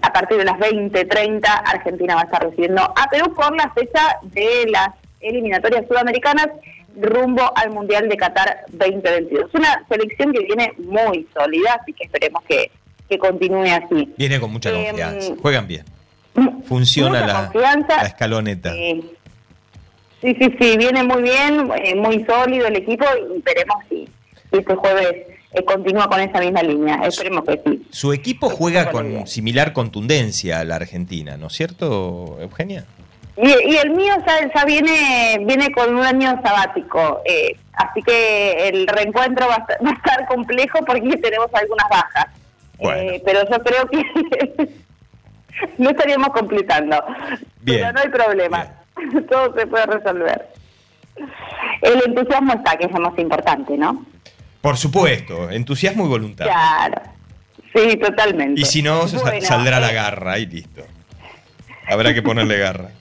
a 0.03 0.13
partir 0.13 0.37
de 0.37 0.45
las 0.45 0.59
20:30 0.59 1.47
Argentina 1.47 2.13
va 2.13 2.21
a 2.21 2.25
estar 2.25 2.43
recibiendo 2.43 2.83
a 2.83 3.09
Perú 3.09 3.33
por 3.33 3.55
la 3.55 3.71
fecha 3.71 4.19
de 4.21 4.65
las 4.69 4.89
eliminatorias 5.19 5.87
sudamericanas 5.87 6.47
rumbo 6.95 7.51
al 7.55 7.71
Mundial 7.71 8.07
de 8.07 8.17
Qatar 8.17 8.65
2022. 8.69 9.49
Una 9.55 9.83
selección 9.89 10.31
que 10.31 10.43
viene 10.43 10.73
muy 10.77 11.27
sólida, 11.33 11.79
así 11.81 11.91
que 11.93 12.03
esperemos 12.03 12.43
que, 12.43 12.69
que 13.09 13.17
continúe 13.17 13.63
así. 13.63 14.13
Viene 14.15 14.39
con 14.39 14.51
mucha 14.51 14.71
confianza, 14.71 15.33
juegan 15.41 15.67
bien 15.67 15.94
funciona 16.67 17.25
la, 17.25 18.05
escaloneta. 18.05 18.73
sí, 18.73 19.15
sí, 20.21 20.55
sí, 20.59 20.77
viene 20.77 21.03
muy 21.03 21.21
bien, 21.23 21.69
eh, 21.83 21.95
muy 21.95 22.25
sólido 22.25 22.67
el 22.67 22.77
equipo 22.77 23.05
y 23.17 23.41
veremos 23.41 23.77
si, 23.89 24.09
este 24.51 24.75
jueves 24.75 25.13
eh, 25.53 25.63
continúa 25.63 26.07
con 26.07 26.19
esa 26.19 26.39
misma 26.39 26.61
línea. 26.61 27.01
Esperemos 27.05 27.43
que 27.45 27.61
sí. 27.65 27.87
Su 27.91 28.13
equipo 28.13 28.49
juega 28.49 28.91
con 28.91 29.27
similar 29.27 29.73
contundencia 29.73 30.59
a 30.59 30.65
la 30.65 30.75
Argentina, 30.75 31.37
¿no 31.37 31.47
es 31.47 31.53
cierto, 31.53 32.37
Eugenia? 32.41 32.85
Y, 33.37 33.75
el 33.75 33.91
mío 33.91 34.13
ya, 34.53 34.65
viene 34.65 35.39
viene 35.45 35.69
con 35.73 35.93
un 35.93 36.03
año 36.03 36.39
sabático, 36.41 37.21
eh, 37.25 37.57
así 37.73 38.01
que 38.01 38.69
el 38.69 38.87
reencuentro 38.87 39.47
va 39.47 39.55
a, 39.55 39.91
estar, 39.91 40.25
complejo 40.27 40.79
porque 40.85 41.17
tenemos 41.17 41.49
algunas 41.53 41.89
bajas. 41.89 42.27
pero 43.25 43.49
yo 43.49 43.59
creo 43.63 43.87
que 43.87 44.69
no 45.77 45.89
estaríamos 45.89 46.29
completando. 46.29 47.03
Pero 47.63 47.91
no 47.91 47.99
hay 47.99 48.09
problema. 48.09 48.67
Todo 49.29 49.53
se 49.55 49.67
puede 49.67 49.85
resolver. 49.85 50.47
El 51.81 52.01
entusiasmo 52.05 52.53
está, 52.53 52.77
que 52.77 52.85
es 52.85 52.91
lo 52.91 52.99
más 52.99 53.17
importante, 53.17 53.77
¿no? 53.77 54.05
Por 54.61 54.77
supuesto, 54.77 55.49
entusiasmo 55.49 56.05
y 56.05 56.09
voluntad. 56.09 56.45
Claro. 56.45 57.01
Sí, 57.73 57.97
totalmente. 57.97 58.61
Y 58.61 58.65
si 58.65 58.81
no, 58.81 59.07
saldrá 59.07 59.79
la 59.79 59.91
eh. 59.91 59.95
garra 59.95 60.39
y 60.39 60.45
listo. 60.45 60.81
Habrá 61.87 62.13
que 62.13 62.21
ponerle 62.21 62.57
garra. 62.57 62.89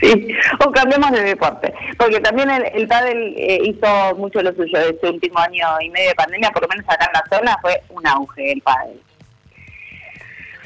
Sí, 0.00 0.28
o 0.64 0.72
cambiemos 0.72 1.10
de 1.10 1.20
deporte, 1.20 1.74
porque 1.98 2.20
también 2.20 2.48
el, 2.48 2.64
el 2.72 2.88
pádel 2.88 3.34
eh, 3.36 3.60
hizo 3.64 4.16
mucho 4.16 4.40
lo 4.40 4.50
suyo 4.54 4.78
este 4.78 5.10
último 5.10 5.38
año 5.38 5.66
y 5.82 5.90
medio 5.90 6.08
de 6.08 6.14
pandemia, 6.14 6.50
por 6.52 6.62
lo 6.62 6.68
menos 6.68 6.86
acá 6.88 7.04
en 7.04 7.12
la 7.12 7.36
zona 7.36 7.58
fue 7.60 7.82
un 7.90 8.06
auge 8.06 8.52
el 8.52 8.62
pádel. 8.62 8.98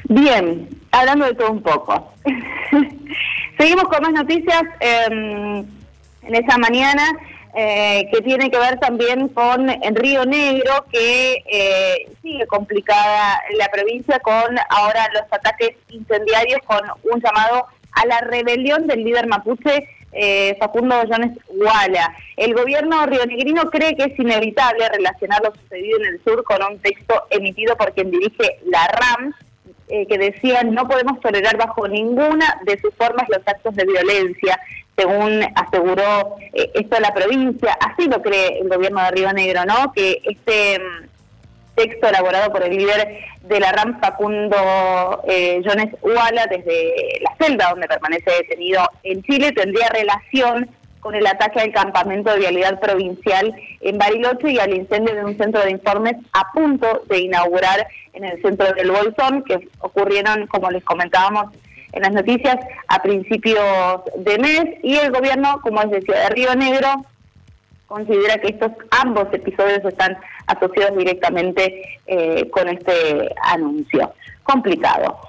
Bien, 0.07 0.69
hablando 0.91 1.25
de 1.25 1.33
todo 1.33 1.51
un 1.51 1.61
poco. 1.61 2.13
Seguimos 3.57 3.85
con 3.85 4.01
más 4.01 4.11
noticias 4.11 4.63
em, 4.79 5.65
en 6.23 6.35
esa 6.35 6.57
mañana 6.57 7.03
eh, 7.55 8.07
que 8.11 8.21
tiene 8.21 8.51
que 8.51 8.59
ver 8.59 8.79
también 8.79 9.29
con 9.29 9.67
Río 9.95 10.25
Negro, 10.25 10.85
que 10.91 11.43
eh, 11.49 12.11
sigue 12.21 12.45
complicada 12.47 13.41
la 13.57 13.67
provincia 13.69 14.19
con 14.19 14.57
ahora 14.69 15.09
los 15.13 15.23
ataques 15.31 15.71
incendiarios 15.89 16.59
con 16.65 16.81
un 17.03 17.21
llamado 17.21 17.65
a 17.93 18.05
la 18.05 18.19
rebelión 18.21 18.87
del 18.87 19.03
líder 19.03 19.27
mapuche 19.27 19.87
eh, 20.11 20.55
Facundo 20.59 20.95
Jones 21.09 21.37
Guala. 21.49 22.15
El 22.37 22.53
gobierno 22.53 23.05
rionegrino 23.05 23.69
cree 23.69 23.95
que 23.95 24.05
es 24.05 24.19
inevitable 24.19 24.87
relacionar 24.89 25.41
lo 25.43 25.53
sucedido 25.55 25.99
en 25.99 26.05
el 26.05 26.23
sur 26.23 26.43
con 26.43 26.61
un 26.63 26.79
texto 26.79 27.25
emitido 27.29 27.75
por 27.75 27.93
quien 27.93 28.11
dirige 28.11 28.59
la 28.65 28.87
RAM, 28.87 29.33
eh, 29.87 30.07
que 30.07 30.17
decían 30.17 30.73
no 30.73 30.87
podemos 30.87 31.19
tolerar 31.19 31.57
bajo 31.57 31.87
ninguna 31.87 32.59
de 32.65 32.79
sus 32.79 32.93
formas 32.95 33.27
los 33.29 33.45
actos 33.45 33.75
de 33.75 33.85
violencia, 33.85 34.59
según 34.97 35.43
aseguró 35.55 36.37
eh, 36.53 36.71
esto 36.73 36.99
la 36.99 37.13
provincia. 37.13 37.77
Así 37.79 38.07
lo 38.07 38.21
cree 38.21 38.59
el 38.59 38.69
gobierno 38.69 39.01
de 39.03 39.11
Río 39.11 39.33
Negro, 39.33 39.65
¿no? 39.65 39.91
Que 39.93 40.21
este 40.23 40.79
mm, 40.79 41.05
texto 41.75 42.07
elaborado 42.07 42.51
por 42.51 42.63
el 42.63 42.75
líder 42.75 43.19
de 43.41 43.59
la 43.59 43.71
RAM, 43.71 43.99
Facundo 43.99 45.21
eh, 45.27 45.61
Jones 45.63 45.93
Uala, 46.01 46.47
desde 46.49 47.19
la 47.21 47.35
celda 47.37 47.69
donde 47.69 47.87
permanece 47.87 48.31
detenido 48.31 48.89
en 49.03 49.21
Chile, 49.23 49.51
tendría 49.51 49.89
relación 49.89 50.69
con 51.05 51.13
el 51.13 51.27
ataque 51.27 51.59
al 51.59 51.71
campamento 51.71 52.31
de 52.31 52.39
vialidad 52.39 52.79
provincial 52.79 53.53
en 53.81 53.95
Bariloche 53.99 54.49
y 54.49 54.57
al 54.57 54.73
incendio 54.73 55.13
de 55.13 55.23
un 55.23 55.37
centro 55.37 55.61
de 55.61 55.69
informes 55.69 56.15
a 56.33 56.51
punto 56.51 57.03
de 57.07 57.19
inaugurar 57.19 57.85
en 58.13 58.23
el 58.23 58.41
centro 58.41 58.73
del 58.73 58.89
Bolsón, 58.89 59.43
que 59.43 59.69
ocurrieron, 59.81 60.47
como 60.47 60.71
les 60.71 60.83
comentábamos 60.83 61.53
en 61.91 62.01
las 62.01 62.11
noticias, 62.11 62.57
a 62.87 63.03
principios 63.03 64.01
de 64.17 64.39
mes. 64.39 64.65
Y 64.81 64.95
el 64.95 65.11
gobierno, 65.11 65.61
como 65.61 65.83
les 65.83 65.91
decía, 65.91 66.21
de 66.21 66.29
Río 66.29 66.55
Negro, 66.55 67.05
considera 67.85 68.39
que 68.39 68.47
estos 68.47 68.71
ambos 68.89 69.27
episodios 69.31 69.85
están 69.85 70.17
asociados 70.47 70.97
directamente 70.97 71.99
eh, 72.07 72.49
con 72.49 72.67
este 72.67 73.29
anuncio. 73.43 74.11
Complicado. 74.41 75.19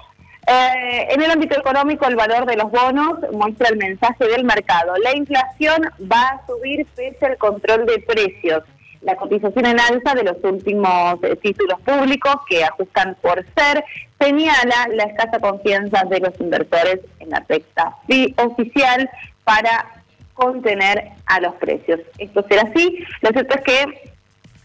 Eh, 0.49 1.07
en 1.09 1.21
el 1.21 1.29
ámbito 1.29 1.59
económico, 1.59 2.07
el 2.07 2.15
valor 2.15 2.45
de 2.45 2.55
los 2.55 2.71
bonos 2.71 3.19
muestra 3.33 3.67
el 3.67 3.75
mensaje 3.75 4.27
del 4.29 4.45
mercado. 4.45 4.93
La 5.03 5.13
inflación 5.13 5.89
va 6.09 6.21
a 6.21 6.47
subir 6.47 6.85
pese 6.95 7.25
al 7.25 7.37
control 7.37 7.85
de 7.85 7.99
precios. 7.99 8.63
La 9.01 9.17
cotización 9.17 9.65
en 9.65 9.77
alza 9.77 10.13
de 10.15 10.23
los 10.23 10.37
últimos 10.43 11.21
eh, 11.23 11.35
títulos 11.35 11.81
públicos 11.81 12.37
que 12.49 12.63
ajustan 12.63 13.17
por 13.21 13.45
ser 13.57 13.83
señala 14.19 14.87
la 14.93 15.03
escasa 15.03 15.37
confianza 15.39 16.03
de 16.05 16.21
los 16.21 16.39
inversores 16.39 17.01
en 17.19 17.29
la 17.29 17.43
recta 17.47 17.97
oficial 18.37 19.09
para 19.43 19.85
contener 20.33 21.09
a 21.25 21.41
los 21.41 21.55
precios. 21.55 21.99
Esto 22.17 22.45
será 22.47 22.63
así. 22.63 23.05
Lo 23.21 23.31
cierto 23.31 23.55
es 23.55 23.63
que 23.63 24.13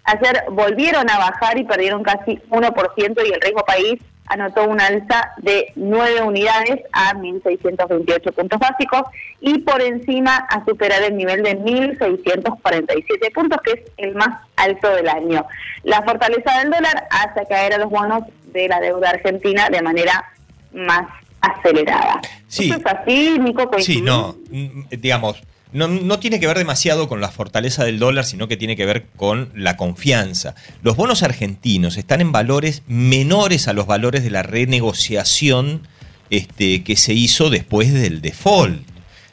ayer 0.05 0.45
volvieron 0.51 1.11
a 1.11 1.19
bajar 1.19 1.59
y 1.59 1.65
perdieron 1.65 2.05
casi 2.05 2.37
1% 2.51 3.27
y 3.27 3.33
el 3.33 3.41
riesgo 3.41 3.65
país 3.65 4.01
anotó 4.27 4.65
un 4.65 4.81
alza 4.81 5.33
de 5.39 5.73
9 5.77 6.23
unidades 6.23 6.81
a 6.93 7.15
1.628 7.15 8.33
puntos 8.33 8.59
básicos 8.59 9.03
y 9.41 9.59
por 9.59 9.83
encima 9.83 10.37
a 10.49 10.65
superar 10.65 11.03
el 11.03 11.17
nivel 11.17 11.43
de 11.43 11.59
1.647 11.59 13.33
puntos, 13.35 13.61
que 13.63 13.73
es 13.73 13.81
el 13.97 14.15
más 14.15 14.41
alto 14.57 14.91
del 14.95 15.09
año. 15.09 15.45
La 15.83 16.03
fortaleza 16.03 16.59
del 16.61 16.71
dólar 16.71 17.09
hace 17.11 17.47
caer 17.47 17.75
a 17.75 17.79
los 17.79 17.91
bonos 17.91 18.23
de 18.53 18.69
la 18.69 18.81
deuda 18.81 19.11
argentina 19.11 19.69
de 19.69 19.83
manera 19.83 20.25
más 20.73 21.07
acelerada. 21.41 22.21
Sí. 22.47 22.71
¿Eso 22.71 22.79
es 22.79 22.87
así, 22.87 23.39
Nico? 23.39 23.71
Sí, 23.79 24.01
no, 24.01 24.37
mm, 24.51 24.85
digamos, 24.91 25.43
no, 25.73 26.19
tiene 26.19 26.39
que 26.39 26.47
ver 26.47 26.59
demasiado 26.59 27.09
con 27.09 27.21
la 27.21 27.31
fortaleza 27.31 27.85
del 27.85 27.99
dólar, 27.99 28.25
sino 28.25 28.47
que 28.47 28.57
tiene 28.57 28.77
que 28.77 28.85
ver 28.85 29.07
con 29.17 29.51
la 29.55 29.77
confianza. 29.77 30.55
Los 30.83 30.97
bonos 30.97 31.23
argentinos 31.23 31.97
están 31.97 32.21
en 32.21 32.33
valores 32.33 32.83
menores 32.87 33.69
a 33.69 33.73
los 33.73 33.87
valores 33.87 34.23
de 34.23 34.31
la 34.31 34.43
renegociación 34.43 35.87
este, 36.31 36.85
que 36.85 36.97
se 36.97 37.15
hizo 37.15 37.49
después 37.49 37.93
del 37.93 38.21
default. 38.21 38.83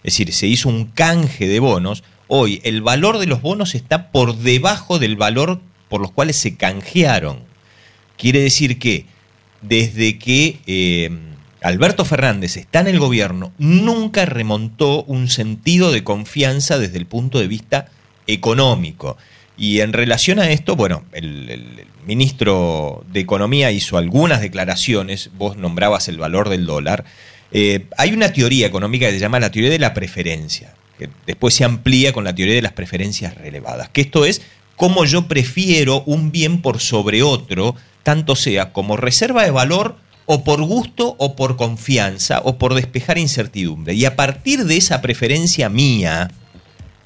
Es 0.03 0.13
decir, 0.13 0.33
se 0.33 0.47
hizo 0.47 0.69
un 0.69 0.85
canje 0.85 1.47
de 1.47 1.59
bonos. 1.59 2.03
Hoy 2.27 2.61
el 2.63 2.81
valor 2.81 3.17
de 3.17 3.25
los 3.25 3.41
bonos 3.41 3.75
está 3.75 4.11
por 4.11 4.37
debajo 4.37 4.97
del 4.97 5.17
valor 5.17 5.59
por 5.89 5.99
los 5.99 6.11
cuales 6.11 6.37
se 6.37 6.55
canjearon. 6.55 7.41
Quiere 8.17 8.41
decir 8.41 8.79
que 8.79 9.05
desde 9.61 10.17
que... 10.17 10.59
Eh, 10.67 11.28
Alberto 11.61 12.05
Fernández 12.05 12.55
está 12.57 12.79
en 12.79 12.87
el 12.87 12.99
gobierno, 12.99 13.51
nunca 13.57 14.25
remontó 14.25 15.03
un 15.03 15.27
sentido 15.27 15.91
de 15.91 16.03
confianza 16.03 16.77
desde 16.77 16.97
el 16.97 17.05
punto 17.05 17.39
de 17.39 17.47
vista 17.47 17.87
económico. 18.27 19.17
Y 19.57 19.81
en 19.81 19.91
relación 19.91 20.39
a 20.39 20.49
esto, 20.51 20.77
bueno, 20.77 21.03
el, 21.11 21.85
ministro 22.05 23.03
de 23.11 23.19
Economía 23.19 23.71
hizo 23.71 23.97
algunas 23.97 24.41
declaraciones, 24.41 25.29
vos 25.37 25.57
nombrabas 25.57 26.07
el 26.07 26.17
valor 26.17 26.49
del 26.49 26.65
dólar. 26.65 27.03
Eh, 27.51 27.85
hay 27.97 28.13
una 28.13 28.33
teoría 28.33 28.65
económica 28.65 29.05
que 29.05 29.13
se 29.13 29.19
llama 29.19 29.39
la 29.39 29.51
teoría 29.51 29.69
de 29.69 29.77
la 29.77 29.93
preferencia, 29.93 30.73
que 30.97 31.09
después 31.27 31.53
se 31.53 31.65
amplía 31.65 32.13
con 32.13 32.23
la 32.23 32.33
teoría 32.33 32.55
de 32.55 32.61
las 32.61 32.71
preferencias 32.71 33.35
relevadas, 33.35 33.89
que 33.89 34.01
esto 34.01 34.25
es 34.25 34.41
cómo 34.75 35.05
yo 35.05 35.27
prefiero 35.27 36.01
un 36.05 36.31
bien 36.31 36.61
por 36.61 36.79
sobre 36.79 37.21
otro, 37.21 37.75
tanto 38.01 38.35
sea 38.35 38.71
como 38.71 38.97
reserva 38.97 39.43
de 39.43 39.51
valor, 39.51 39.97
o 40.31 40.43
por 40.43 40.61
gusto 40.61 41.15
o 41.17 41.35
por 41.35 41.57
confianza 41.57 42.41
o 42.43 42.59
por 42.59 42.75
despejar 42.75 43.17
incertidumbre. 43.17 43.95
Y 43.95 44.05
a 44.05 44.15
partir 44.15 44.65
de 44.65 44.77
esa 44.77 45.01
preferencia 45.01 45.69
mía 45.69 46.29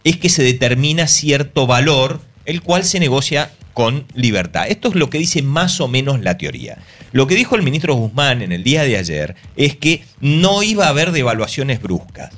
es 0.03 0.17
que 0.17 0.27
se 0.27 0.43
determina 0.43 1.07
cierto 1.07 1.65
valor, 1.65 2.19
el 2.43 2.61
cual 2.61 2.83
se 2.83 2.99
negocia 2.99 3.49
con 3.73 4.05
libertad. 4.13 4.65
Esto 4.67 4.89
es 4.89 4.95
lo 4.95 5.09
que 5.09 5.19
dice 5.19 5.41
más 5.41 5.79
o 5.79 5.87
menos 5.87 6.19
la 6.19 6.37
teoría. 6.37 6.79
Lo 7.13 7.25
que 7.25 7.35
dijo 7.35 7.55
el 7.55 7.63
ministro 7.63 7.95
Guzmán 7.95 8.41
en 8.41 8.51
el 8.51 8.61
día 8.61 8.83
de 8.83 8.97
ayer 8.97 9.35
es 9.55 9.77
que 9.77 10.03
no 10.19 10.61
iba 10.61 10.87
a 10.87 10.89
haber 10.89 11.13
devaluaciones 11.13 11.81
bruscas. 11.81 12.31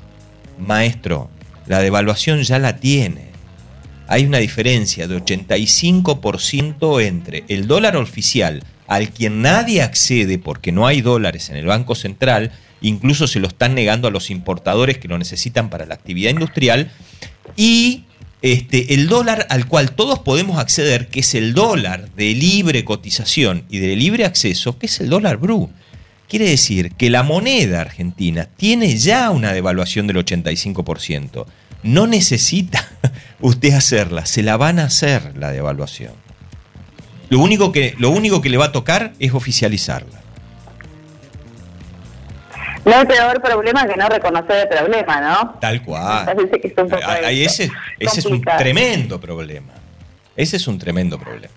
Maestro, 0.56 1.30
la 1.66 1.80
devaluación 1.80 2.44
ya 2.44 2.60
la 2.60 2.76
tiene. 2.76 3.32
Hay 4.06 4.24
una 4.24 4.38
diferencia 4.38 5.08
de 5.08 5.20
85% 5.20 7.02
entre 7.02 7.42
el 7.48 7.66
dólar 7.66 7.96
oficial 7.96 8.62
al 8.86 9.10
quien 9.10 9.42
nadie 9.42 9.82
accede 9.82 10.38
porque 10.38 10.72
no 10.72 10.86
hay 10.86 11.00
dólares 11.00 11.50
en 11.50 11.56
el 11.56 11.66
Banco 11.66 11.94
Central, 11.94 12.52
incluso 12.80 13.26
se 13.26 13.40
lo 13.40 13.48
están 13.48 13.74
negando 13.74 14.08
a 14.08 14.10
los 14.10 14.30
importadores 14.30 14.98
que 14.98 15.08
lo 15.08 15.18
necesitan 15.18 15.70
para 15.70 15.86
la 15.86 15.94
actividad 15.94 16.30
industrial, 16.30 16.90
y 17.56 18.04
este, 18.42 18.94
el 18.94 19.08
dólar 19.08 19.46
al 19.50 19.66
cual 19.66 19.92
todos 19.92 20.20
podemos 20.20 20.58
acceder, 20.58 21.08
que 21.08 21.20
es 21.20 21.34
el 21.34 21.54
dólar 21.54 22.10
de 22.14 22.34
libre 22.34 22.84
cotización 22.84 23.64
y 23.68 23.78
de 23.78 23.96
libre 23.96 24.24
acceso, 24.24 24.78
que 24.78 24.86
es 24.86 25.00
el 25.00 25.08
dólar 25.08 25.38
BRU. 25.38 25.70
Quiere 26.28 26.48
decir 26.48 26.92
que 26.92 27.08
la 27.08 27.22
moneda 27.22 27.80
argentina 27.80 28.48
tiene 28.56 28.96
ya 28.96 29.30
una 29.30 29.52
devaluación 29.52 30.06
del 30.06 30.16
85%. 30.16 31.46
No 31.82 32.06
necesita 32.06 32.88
usted 33.40 33.72
hacerla, 33.74 34.26
se 34.26 34.42
la 34.42 34.56
van 34.56 34.80
a 34.80 34.84
hacer 34.84 35.36
la 35.36 35.52
devaluación. 35.52 36.25
Lo 37.28 37.38
único 37.40 37.72
que, 37.72 37.94
lo 37.98 38.10
único 38.10 38.40
que 38.40 38.48
le 38.48 38.56
va 38.56 38.66
a 38.66 38.72
tocar 38.72 39.12
es 39.18 39.34
oficializarla. 39.34 40.20
No 42.84 42.94
hay 42.94 43.04
peor 43.04 43.42
problema 43.42 43.84
que 43.86 43.96
no 43.96 44.08
reconocer 44.08 44.58
el 44.58 44.68
problema, 44.68 45.20
¿no? 45.20 45.58
Tal 45.60 45.82
cual. 45.82 46.28
ese, 47.30 47.70
ese 47.98 48.20
es 48.20 48.26
un 48.26 48.40
tremendo 48.42 49.20
problema. 49.20 49.72
Ese 50.36 50.56
es 50.56 50.68
un 50.68 50.78
tremendo 50.78 51.18
problema. 51.18 51.52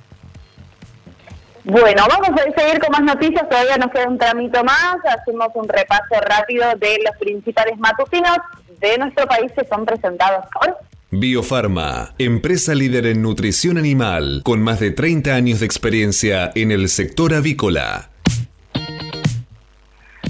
Bueno, 1.66 2.04
vamos 2.10 2.30
a 2.30 2.60
seguir 2.60 2.80
con 2.80 2.92
más 2.92 3.04
noticias, 3.04 3.48
todavía 3.48 3.78
nos 3.78 3.92
queda 3.92 4.08
un 4.08 4.18
tramito 4.18 4.64
más, 4.64 4.96
hacemos 5.06 5.50
un 5.54 5.68
repaso 5.70 6.20
rápido 6.22 6.66
de 6.78 7.00
los 7.06 7.16
principales 7.18 7.78
matutinos 7.78 8.38
de 8.80 8.98
nuestro 8.98 9.28
país 9.28 9.52
que 9.52 9.66
son 9.66 9.86
presentados 9.86 10.46
por 10.52 10.80
Biofarma, 11.12 12.14
empresa 12.20 12.76
líder 12.76 13.08
en 13.08 13.24
nutrición 13.24 13.80
animal, 13.80 14.42
con 14.44 14.62
más 14.62 14.80
de 14.80 14.92
30 14.92 15.34
años 15.34 15.60
de 15.60 15.66
experiencia 15.66 16.52
en 16.54 16.70
el 16.70 16.88
sector 16.88 17.34
avícola. 17.34 18.12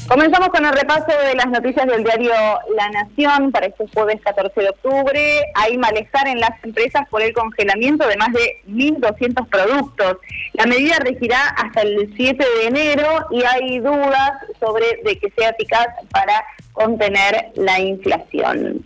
Comenzamos 0.08 0.48
con 0.50 0.66
el 0.66 0.72
repaso 0.72 1.12
de 1.28 1.36
las 1.36 1.48
noticias 1.48 1.86
del 1.86 2.06
diario 2.06 2.32
La 2.78 2.90
Nación 2.92 3.52
para 3.52 3.66
este 3.66 3.88
jueves 3.94 4.22
14 4.24 4.62
de 4.62 4.70
octubre. 4.70 5.42
Hay 5.56 5.78
malestar 5.78 6.30
en 6.30 6.40
las 6.40 6.52
empresas 6.64 7.10
por 7.10 7.22
el 7.24 7.34
congelamiento 7.34 8.08
de 8.08 8.16
más 8.16 8.32
de 8.32 8.62
1.200 8.70 9.50
productos. 9.50 10.20
La 10.54 10.66
medida 10.66 10.96
regirá 11.00 11.50
hasta 11.58 11.82
el 11.82 12.14
7 12.16 12.42
de 12.62 12.68
enero 12.68 13.28
y 13.32 13.44
hay 13.44 13.80
dudas 13.80 14.32
sobre 14.62 14.86
de 15.04 15.20
que 15.20 15.30
sea 15.38 15.50
eficaz 15.50 15.88
para 16.10 16.42
contener 16.72 17.52
la 17.56 17.82
inflación. 17.82 18.86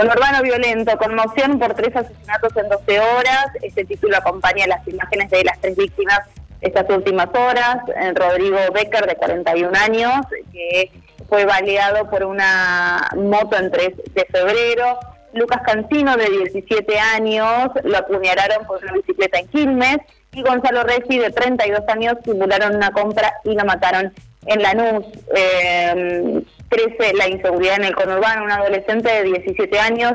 Con 0.00 0.08
Urbano 0.08 0.42
Violento, 0.42 0.96
conmoción 0.96 1.58
por 1.58 1.74
tres 1.74 1.94
asesinatos 1.94 2.56
en 2.56 2.70
12 2.70 3.00
horas. 3.00 3.48
Este 3.60 3.84
título 3.84 4.16
acompaña 4.16 4.66
las 4.66 4.88
imágenes 4.88 5.28
de 5.28 5.44
las 5.44 5.60
tres 5.60 5.76
víctimas 5.76 6.20
estas 6.62 6.88
últimas 6.88 7.28
horas. 7.34 7.82
Rodrigo 8.14 8.56
Becker, 8.72 9.06
de 9.06 9.16
41 9.16 9.70
años, 9.78 10.14
que 10.54 10.90
fue 11.28 11.44
baleado 11.44 12.08
por 12.08 12.24
una 12.24 13.10
moto 13.14 13.58
en 13.58 13.70
3 13.70 13.90
de 14.14 14.24
febrero. 14.24 14.98
Lucas 15.34 15.60
Cancino, 15.66 16.16
de 16.16 16.30
17 16.30 16.98
años, 16.98 17.68
lo 17.84 17.98
apuñalaron 17.98 18.66
por 18.66 18.82
una 18.82 18.94
bicicleta 18.94 19.38
en 19.38 19.48
Quilmes. 19.48 19.98
Y 20.32 20.40
Gonzalo 20.40 20.82
Resi, 20.82 21.18
de 21.18 21.30
32 21.30 21.82
años, 21.88 22.14
simularon 22.24 22.74
una 22.74 22.90
compra 22.90 23.34
y 23.44 23.52
lo 23.52 23.66
mataron 23.66 24.14
en 24.46 24.62
Lanús. 24.62 25.04
Eh, 25.36 26.42
crece 26.70 27.12
la 27.14 27.28
inseguridad 27.28 27.76
en 27.76 27.84
el 27.84 27.94
conurbano. 27.94 28.44
Un 28.44 28.52
adolescente 28.52 29.10
de 29.10 29.24
17 29.24 29.78
años, 29.78 30.12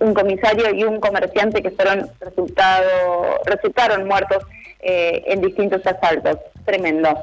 un 0.00 0.14
comisario 0.14 0.74
y 0.74 0.82
un 0.82 0.98
comerciante 0.98 1.62
que 1.62 1.70
fueron 1.70 2.10
resultado, 2.20 3.40
resultaron 3.44 4.08
muertos 4.08 4.42
eh, 4.80 5.22
en 5.26 5.40
distintos 5.40 5.86
asaltos. 5.86 6.38
Tremendo. 6.64 7.16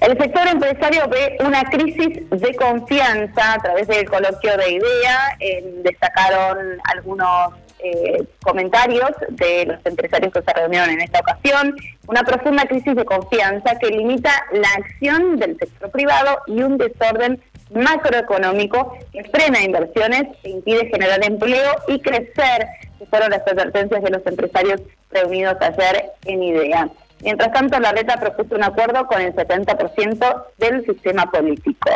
El 0.00 0.18
sector 0.18 0.46
empresario 0.48 1.08
ve 1.08 1.36
una 1.40 1.64
crisis 1.64 2.28
de 2.30 2.54
confianza 2.56 3.54
a 3.54 3.58
través 3.58 3.86
del 3.88 4.08
coloquio 4.08 4.56
de 4.56 4.72
idea. 4.72 5.38
destacaron 5.82 6.78
algunos 6.92 7.63
eh, 7.84 8.26
comentarios 8.42 9.10
de 9.28 9.66
los 9.66 9.84
empresarios 9.84 10.32
que 10.32 10.40
se 10.40 10.52
reunieron 10.54 10.88
en 10.88 11.02
esta 11.02 11.20
ocasión, 11.20 11.76
una 12.06 12.22
profunda 12.22 12.64
crisis 12.64 12.96
de 12.96 13.04
confianza 13.04 13.78
que 13.78 13.88
limita 13.88 14.30
la 14.52 14.68
acción 14.78 15.36
del 15.36 15.58
sector 15.58 15.90
privado 15.90 16.38
y 16.46 16.62
un 16.62 16.78
desorden 16.78 17.42
macroeconómico 17.74 18.96
que 19.12 19.24
frena 19.24 19.62
inversiones 19.62 20.24
e 20.44 20.50
impide 20.50 20.86
generar 20.86 21.22
empleo 21.22 21.72
y 21.88 22.00
crecer, 22.00 22.66
que 22.98 23.04
fueron 23.06 23.30
las 23.30 23.46
advertencias 23.46 24.02
de 24.02 24.10
los 24.10 24.26
empresarios 24.26 24.80
reunidos 25.10 25.56
ayer 25.60 26.06
en 26.24 26.42
IDEA. 26.42 26.88
Mientras 27.20 27.52
tanto, 27.52 27.78
la 27.80 27.92
reta 27.92 28.18
propuso 28.18 28.54
un 28.54 28.64
acuerdo 28.64 29.06
con 29.06 29.20
el 29.20 29.34
70% 29.34 30.44
del 30.58 30.84
sistema 30.86 31.30
político. 31.30 31.90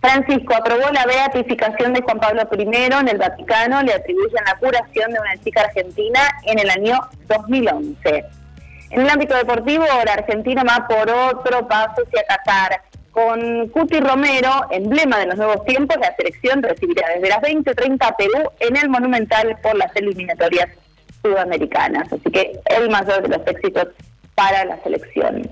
Francisco 0.00 0.54
aprobó 0.54 0.90
la 0.92 1.04
beatificación 1.06 1.92
de 1.92 2.02
Juan 2.02 2.20
Pablo 2.20 2.42
I 2.56 2.62
en 2.62 3.08
el 3.08 3.18
Vaticano, 3.18 3.82
le 3.82 3.94
atribuyen 3.94 4.44
la 4.46 4.56
curación 4.58 5.12
de 5.12 5.20
una 5.20 5.36
chica 5.42 5.62
argentina 5.62 6.20
en 6.44 6.58
el 6.58 6.70
año 6.70 7.00
2011. 7.26 8.24
En 8.90 9.00
el 9.00 9.10
ámbito 9.10 9.36
deportivo, 9.36 9.84
la 9.84 10.12
Argentina 10.12 10.62
va 10.64 10.86
por 10.86 11.10
otro 11.10 11.66
paso 11.66 12.02
hacia 12.06 12.24
Qatar. 12.24 12.82
Con 13.10 13.68
Cuti 13.70 13.98
Romero, 13.98 14.66
emblema 14.70 15.18
de 15.18 15.26
los 15.26 15.36
nuevos 15.36 15.64
tiempos, 15.64 15.96
la 16.00 16.14
selección 16.14 16.62
recibirá 16.62 17.08
desde 17.16 17.28
las 17.28 17.40
20.30 17.40 18.06
a 18.06 18.16
Perú 18.16 18.50
en 18.60 18.76
el 18.76 18.88
Monumental 18.88 19.58
por 19.60 19.76
las 19.76 19.94
eliminatorias 19.96 20.68
sudamericanas. 21.22 22.12
Así 22.12 22.30
que 22.30 22.60
el 22.66 22.88
mayor 22.88 23.22
de 23.22 23.36
los 23.36 23.46
éxitos 23.46 23.88
para 24.36 24.64
la 24.64 24.80
selección. 24.84 25.50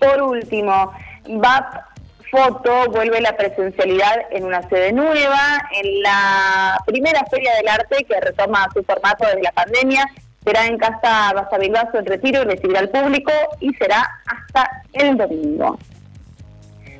Por 0.00 0.22
último, 0.22 0.92
VAP 1.28 1.91
Foto 2.32 2.90
vuelve 2.90 3.20
la 3.20 3.36
presencialidad 3.36 4.22
en 4.30 4.44
una 4.46 4.66
sede 4.70 4.90
nueva, 4.90 5.68
en 5.70 6.00
la 6.00 6.78
primera 6.86 7.22
Feria 7.30 7.54
del 7.56 7.68
Arte 7.68 8.06
que 8.08 8.18
retoma 8.22 8.70
su 8.72 8.82
formato 8.84 9.26
desde 9.26 9.42
la 9.42 9.52
pandemia. 9.52 10.06
Será 10.42 10.64
en 10.64 10.78
Casa 10.78 11.34
Basavilbaso 11.34 11.98
en 11.98 12.06
Retiro 12.06 12.40
y 12.40 12.44
recibirá 12.46 12.80
al 12.80 12.88
público 12.88 13.32
y 13.60 13.74
será 13.74 14.08
hasta 14.24 14.66
el 14.94 15.18
domingo. 15.18 15.78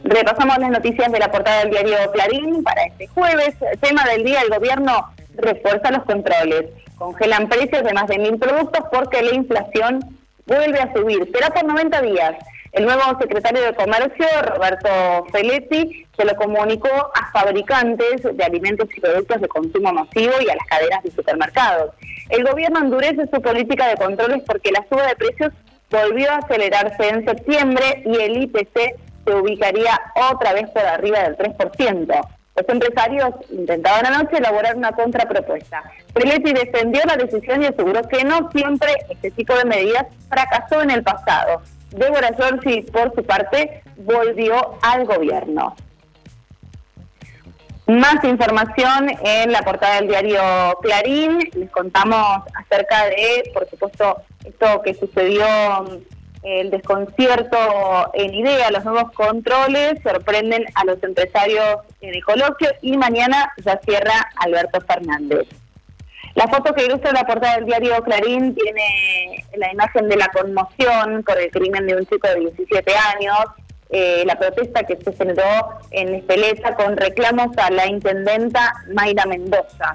Repasamos 0.04 0.58
las 0.58 0.70
noticias 0.70 1.10
de 1.10 1.18
la 1.18 1.32
portada 1.32 1.60
del 1.60 1.70
diario 1.70 2.12
Clarín 2.12 2.62
para 2.62 2.84
este 2.84 3.06
jueves. 3.06 3.54
tema 3.80 4.04
del 4.04 4.24
día, 4.24 4.42
el 4.42 4.50
gobierno 4.50 5.14
refuerza 5.36 5.92
los 5.92 6.04
controles. 6.04 6.66
Congelan 6.98 7.48
precios 7.48 7.82
de 7.84 7.94
más 7.94 8.06
de 8.06 8.18
mil 8.18 8.38
productos 8.38 8.84
porque 8.92 9.22
la 9.22 9.34
inflación 9.34 10.00
vuelve 10.44 10.78
a 10.78 10.92
subir. 10.92 11.26
Será 11.32 11.48
por 11.48 11.64
90 11.64 12.02
días. 12.02 12.34
El 12.72 12.86
nuevo 12.86 13.02
secretario 13.20 13.60
de 13.60 13.74
Comercio, 13.74 14.26
Roberto 14.46 14.88
Feletti, 15.30 16.06
se 16.16 16.24
lo 16.24 16.34
comunicó 16.36 16.88
a 16.88 17.30
fabricantes 17.30 18.22
de 18.22 18.44
alimentos 18.44 18.88
y 18.96 19.00
productos 19.00 19.42
de 19.42 19.48
consumo 19.48 19.92
masivo 19.92 20.32
y 20.40 20.48
a 20.48 20.54
las 20.54 20.66
cadenas 20.66 21.02
de 21.02 21.10
supermercados. 21.10 21.94
El 22.30 22.44
gobierno 22.44 22.78
endurece 22.78 23.26
su 23.30 23.42
política 23.42 23.88
de 23.88 23.96
controles 23.96 24.42
porque 24.46 24.72
la 24.72 24.86
suba 24.88 25.06
de 25.06 25.16
precios 25.16 25.52
volvió 25.90 26.30
a 26.30 26.38
acelerarse 26.38 27.08
en 27.10 27.26
septiembre 27.26 28.04
y 28.06 28.16
el 28.16 28.42
IPC 28.44 28.96
se 29.26 29.34
ubicaría 29.34 30.00
otra 30.32 30.54
vez 30.54 30.70
por 30.70 30.82
arriba 30.82 31.24
del 31.24 31.36
3%. 31.36 32.28
Los 32.56 32.68
empresarios 32.68 33.34
intentaban 33.50 34.06
anoche 34.06 34.38
elaborar 34.38 34.76
una 34.76 34.92
contrapropuesta. 34.92 35.82
Feletti 36.14 36.54
defendió 36.54 37.02
la 37.04 37.18
decisión 37.18 37.62
y 37.62 37.66
aseguró 37.66 38.02
que 38.08 38.24
no 38.24 38.50
siempre 38.50 38.94
este 39.10 39.30
tipo 39.30 39.54
de 39.54 39.66
medidas 39.66 40.06
fracasó 40.30 40.80
en 40.80 40.90
el 40.90 41.02
pasado 41.02 41.60
Débora 41.92 42.30
Giorgi, 42.36 42.82
por 42.82 43.14
su 43.14 43.22
parte, 43.24 43.82
volvió 43.96 44.78
al 44.82 45.04
gobierno. 45.04 45.76
Más 47.86 48.24
información 48.24 49.10
en 49.22 49.52
la 49.52 49.62
portada 49.62 49.96
del 49.96 50.08
diario 50.08 50.40
Clarín. 50.80 51.50
Les 51.54 51.70
contamos 51.70 52.42
acerca 52.54 53.06
de, 53.06 53.50
por 53.52 53.68
supuesto, 53.68 54.22
esto 54.44 54.82
que 54.82 54.94
sucedió, 54.94 55.44
el 56.42 56.70
desconcierto 56.70 57.56
en 58.14 58.34
idea, 58.34 58.70
los 58.70 58.84
nuevos 58.84 59.12
controles 59.12 60.02
sorprenden 60.02 60.64
a 60.74 60.84
los 60.84 61.02
empresarios 61.02 61.76
en 62.00 62.14
el 62.14 62.24
coloquio 62.24 62.68
y 62.80 62.96
mañana 62.96 63.52
ya 63.64 63.78
cierra 63.84 64.30
Alberto 64.36 64.80
Fernández. 64.80 65.46
La 66.34 66.48
foto 66.48 66.72
que 66.72 66.86
ilustra 66.86 67.12
la 67.12 67.24
portada 67.26 67.56
del 67.56 67.66
diario 67.66 68.02
Clarín 68.02 68.54
tiene 68.54 69.44
la 69.56 69.70
imagen 69.72 70.08
de 70.08 70.16
la 70.16 70.28
conmoción 70.28 71.22
por 71.24 71.38
el 71.38 71.50
crimen 71.50 71.86
de 71.86 71.96
un 71.96 72.06
chico 72.06 72.26
de 72.28 72.40
17 72.40 72.92
años, 73.14 73.38
eh, 73.90 74.22
la 74.24 74.38
protesta 74.38 74.84
que 74.84 74.96
se 74.96 75.12
generó 75.12 75.78
en 75.90 76.14
Espeleta 76.14 76.74
con 76.74 76.96
reclamos 76.96 77.56
a 77.58 77.70
la 77.70 77.86
intendenta 77.86 78.72
Mayra 78.94 79.26
Mendoza 79.26 79.92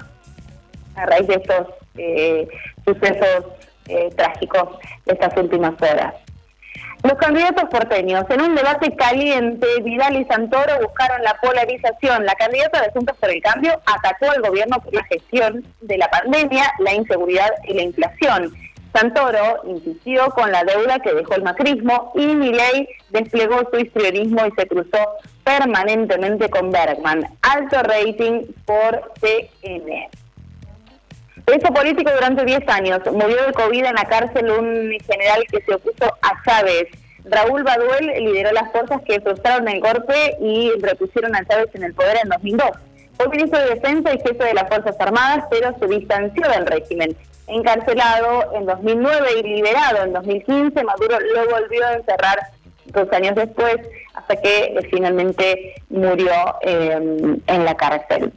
a 0.94 1.06
raíz 1.06 1.26
de 1.26 1.34
estos 1.34 1.66
eh, 1.96 2.48
sucesos 2.84 3.44
eh, 3.88 4.10
trágicos 4.16 4.78
de 5.04 5.14
estas 5.14 5.36
últimas 5.36 5.74
horas. 5.82 6.14
Los 7.04 7.14
candidatos 7.14 7.64
porteños, 7.70 8.24
en 8.28 8.40
un 8.40 8.54
debate 8.56 8.94
caliente, 8.96 9.66
Vidal 9.82 10.16
y 10.16 10.24
Santoro 10.24 10.80
buscaron 10.82 11.22
la 11.22 11.34
polarización. 11.40 12.26
La 12.26 12.34
candidata 12.34 12.82
de 12.82 12.90
Juntos 12.90 13.16
por 13.18 13.30
el 13.30 13.40
Cambio 13.40 13.80
atacó 13.86 14.30
al 14.30 14.42
gobierno 14.42 14.80
por 14.80 14.92
la 14.92 15.04
gestión 15.04 15.64
de 15.80 15.96
la 15.96 16.10
pandemia, 16.10 16.72
la 16.80 16.94
inseguridad 16.94 17.50
y 17.64 17.74
la 17.74 17.82
inflación. 17.82 18.52
Santoro 18.92 19.62
insistió 19.66 20.28
con 20.30 20.50
la 20.50 20.64
deuda 20.64 20.98
que 20.98 21.14
dejó 21.14 21.34
el 21.34 21.44
macrismo 21.44 22.10
y 22.16 22.26
Milei 22.26 22.88
desplegó 23.10 23.60
su 23.70 23.78
histrionismo 23.78 24.46
y 24.46 24.50
se 24.52 24.66
cruzó 24.66 24.98
permanentemente 25.44 26.50
con 26.50 26.72
Bergman. 26.72 27.26
Alto 27.42 27.82
rating 27.82 28.46
por 28.66 29.12
TN. 29.20 30.08
Preso 31.48 31.72
político 31.72 32.10
durante 32.10 32.44
10 32.44 32.68
años. 32.68 33.00
Murió 33.10 33.46
de 33.46 33.54
COVID 33.54 33.86
en 33.86 33.94
la 33.94 34.04
cárcel 34.04 34.50
un 34.50 34.94
general 35.00 35.46
que 35.50 35.62
se 35.62 35.74
opuso 35.76 36.04
a 36.20 36.42
Chávez. 36.44 36.88
Raúl 37.24 37.62
Baduel 37.62 38.06
lideró 38.22 38.52
las 38.52 38.70
fuerzas 38.70 39.00
que 39.06 39.18
frustraron 39.22 39.66
el 39.66 39.80
golpe 39.80 40.36
y 40.42 40.72
repusieron 40.78 41.34
a 41.34 41.46
Chávez 41.46 41.70
en 41.72 41.84
el 41.84 41.94
poder 41.94 42.18
en 42.22 42.28
2002. 42.28 42.70
Fue 43.16 43.28
ministro 43.30 43.60
de 43.60 43.76
Defensa 43.76 44.12
y 44.12 44.18
jefe 44.18 44.44
de 44.44 44.52
las 44.52 44.68
Fuerzas 44.68 44.94
Armadas, 45.00 45.46
pero 45.50 45.74
se 45.78 45.86
distanció 45.86 46.46
del 46.50 46.66
régimen. 46.66 47.16
Encarcelado 47.46 48.52
en 48.54 48.66
2009 48.66 49.28
y 49.38 49.42
liberado 49.44 50.04
en 50.04 50.12
2015, 50.12 50.84
Maduro 50.84 51.18
lo 51.18 51.48
volvió 51.48 51.86
a 51.86 51.94
encerrar 51.94 52.40
dos 52.88 53.10
años 53.12 53.34
después, 53.36 53.76
hasta 54.12 54.36
que 54.36 54.64
eh, 54.64 54.88
finalmente 54.90 55.76
murió 55.88 56.30
eh, 56.60 57.40
en 57.46 57.64
la 57.64 57.74
cárcel. 57.74 58.34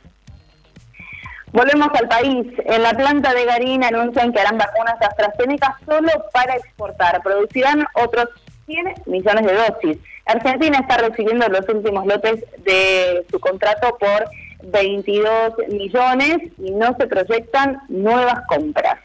Volvemos 1.54 1.90
al 1.94 2.08
país. 2.08 2.48
En 2.66 2.84
la 2.84 2.94
planta 2.94 3.34
de 3.34 3.46
Garín 3.46 3.84
anuncian 3.84 4.32
que 4.32 4.40
harán 4.40 4.58
vacunas 4.58 4.96
AstraZeneca 5.02 5.78
solo 5.86 6.10
para 6.34 6.56
exportar. 6.56 7.22
Producirán 7.22 7.86
otros 7.96 8.30
100 8.68 8.94
millones 9.06 9.46
de 9.46 9.54
dosis. 9.54 9.98
Argentina 10.26 10.80
está 10.80 10.98
recibiendo 10.98 11.48
los 11.50 11.68
últimos 11.68 12.06
lotes 12.06 12.46
de 12.64 13.26
su 13.30 13.40
contrato 13.40 13.98
por 14.00 14.30
22 14.64 15.54
millones 15.70 16.38
y 16.58 16.72
no 16.72 16.96
se 16.98 17.08
proyectan 17.08 17.82
nuevas 17.90 18.46
compras. 18.48 19.00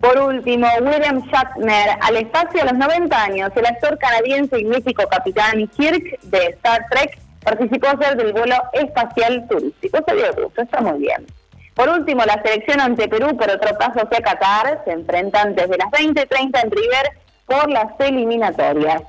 Por 0.00 0.18
último, 0.18 0.66
William 0.80 1.22
Shatner, 1.28 1.90
al 2.00 2.16
espacio 2.16 2.62
a 2.62 2.64
los 2.64 2.74
90 2.74 3.22
años, 3.22 3.50
el 3.54 3.66
actor 3.66 3.96
canadiense 3.98 4.58
y 4.58 4.64
mítico 4.64 5.06
capitán 5.06 5.68
Kirk 5.68 6.20
de 6.22 6.46
Star 6.46 6.86
Trek 6.90 7.21
participó 7.42 7.88
ayer 7.88 8.16
del 8.16 8.32
vuelo 8.32 8.56
espacial 8.72 9.46
turístico. 9.48 9.98
Se 10.06 10.14
dio 10.14 10.34
gusto, 10.34 10.62
está 10.62 10.80
muy 10.80 10.98
bien. 11.00 11.26
Por 11.74 11.88
último, 11.88 12.24
la 12.24 12.40
selección 12.42 12.80
ante 12.80 13.08
Perú 13.08 13.36
por 13.36 13.50
otro 13.50 13.76
paso 13.78 14.00
hacia 14.02 14.20
Qatar 14.20 14.82
se 14.84 14.92
enfrentan 14.92 15.54
desde 15.54 15.78
las 15.78 15.88
20.30 15.88 16.62
en 16.62 16.70
River 16.70 17.10
por 17.46 17.70
las 17.70 17.98
eliminatorias. 17.98 19.02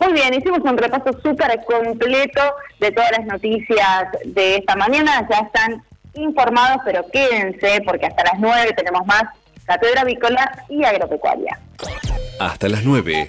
Muy 0.00 0.12
bien, 0.12 0.34
hicimos 0.34 0.60
un 0.60 0.78
repaso 0.78 1.12
súper 1.22 1.60
completo 1.64 2.40
de 2.80 2.92
todas 2.92 3.10
las 3.12 3.26
noticias 3.26 4.08
de 4.24 4.56
esta 4.56 4.76
mañana. 4.76 5.26
Ya 5.28 5.38
están 5.38 5.82
informados, 6.14 6.82
pero 6.84 7.04
quédense 7.12 7.80
porque 7.84 8.06
hasta 8.06 8.24
las 8.24 8.38
9 8.38 8.74
tenemos 8.76 9.06
más 9.06 9.24
Cátedra 9.64 10.02
Avícola 10.02 10.64
y 10.68 10.84
Agropecuaria. 10.84 11.58
Hasta 12.40 12.68
las 12.68 12.84
9. 12.84 13.28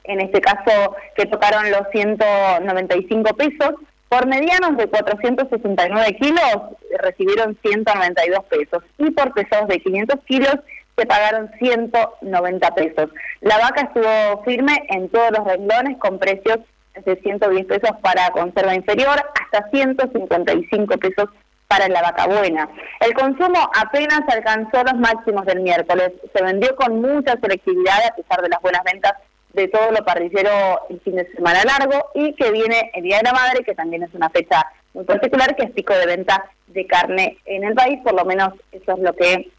en 0.03 0.21
este 0.21 0.41
caso 0.41 0.95
que 1.15 1.25
tocaron 1.27 1.69
los 1.71 1.84
195 1.91 3.36
pesos. 3.36 3.75
Por 4.10 4.26
medianos 4.26 4.76
de 4.76 4.88
469 4.88 6.17
kilos 6.19 6.58
recibieron 7.00 7.56
192 7.62 8.43
pesos 8.45 8.84
y 8.98 9.12
por 9.12 9.34
pesos 9.34 9.67
de 9.67 9.80
500 9.80 10.19
kilos 10.26 10.56
se 10.98 11.06
pagaron 11.06 11.52
190 11.60 12.76
pesos. 12.76 13.10
La 13.41 13.58
vaca 13.60 13.82
estuvo 13.82 14.43
firme 14.43 14.84
en 14.89 15.10
todos 15.10 15.32
los 15.32 15.48
renglones 15.48 15.98
con 16.00 16.17
precios 16.17 16.58
de 17.06 17.15
110 17.17 17.65
pesos 17.67 17.91
para 18.02 18.32
conserva 18.32 18.74
inferior 18.74 19.24
hasta 19.39 19.69
155 19.69 20.98
pesos 20.98 21.30
para 21.67 21.88
la 21.88 22.02
vaca 22.02 22.26
buena. 22.26 22.67
El 23.00 23.13
consumo 23.13 23.69
apenas 23.80 24.22
alcanzó 24.28 24.84
los 24.84 24.95
máximos 24.95 25.45
del 25.45 25.62
miércoles. 25.62 26.13
Se 26.34 26.43
vendió 26.43 26.76
con 26.76 27.00
mucha 27.00 27.39
selectividad 27.39 28.08
a 28.08 28.15
pesar 28.15 28.41
de 28.41 28.50
las 28.50 28.62
buenas 28.62 28.84
ventas 28.84 29.13
de 29.53 29.67
todo 29.67 29.91
lo 29.91 30.05
parrillero 30.05 30.49
el 30.89 30.99
fin 31.01 31.15
de 31.15 31.31
semana 31.33 31.63
largo 31.63 32.09
y 32.15 32.33
que 32.33 32.51
viene 32.51 32.91
el 32.93 33.03
Día 33.03 33.17
de 33.17 33.23
la 33.23 33.33
Madre, 33.33 33.63
que 33.63 33.75
también 33.75 34.03
es 34.03 34.13
una 34.13 34.29
fecha 34.29 34.65
muy 34.93 35.05
particular, 35.05 35.55
que 35.55 35.63
es 35.63 35.71
pico 35.71 35.93
de 35.93 36.05
venta 36.05 36.43
de 36.67 36.85
carne 36.85 37.38
en 37.45 37.63
el 37.63 37.73
país, 37.73 37.99
por 38.03 38.13
lo 38.13 38.25
menos 38.25 38.53
eso 38.71 38.93
es 38.93 38.99
lo 38.99 39.13
que 39.13 39.51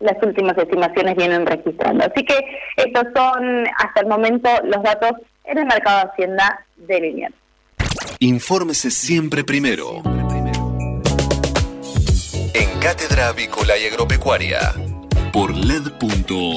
las 0.00 0.16
últimas 0.22 0.56
estimaciones 0.58 1.16
vienen 1.16 1.46
registrando. 1.46 2.04
Así 2.04 2.24
que 2.24 2.38
estos 2.76 3.04
son 3.14 3.66
hasta 3.78 4.00
el 4.00 4.06
momento 4.06 4.48
los 4.64 4.82
datos 4.82 5.12
en 5.44 5.58
el 5.58 5.66
mercado 5.66 6.00
de 6.00 6.10
Hacienda 6.10 6.66
de 6.76 7.00
Liniers. 7.00 7.34
Infórmese 8.18 8.90
siempre 8.90 9.44
primero. 9.44 10.02
En 12.54 12.80
Cátedra 12.80 13.28
Avícola 13.28 13.76
y 13.78 13.86
Agropecuaria 13.86 14.72
por 15.32 15.54
LED.fm. 15.54 16.56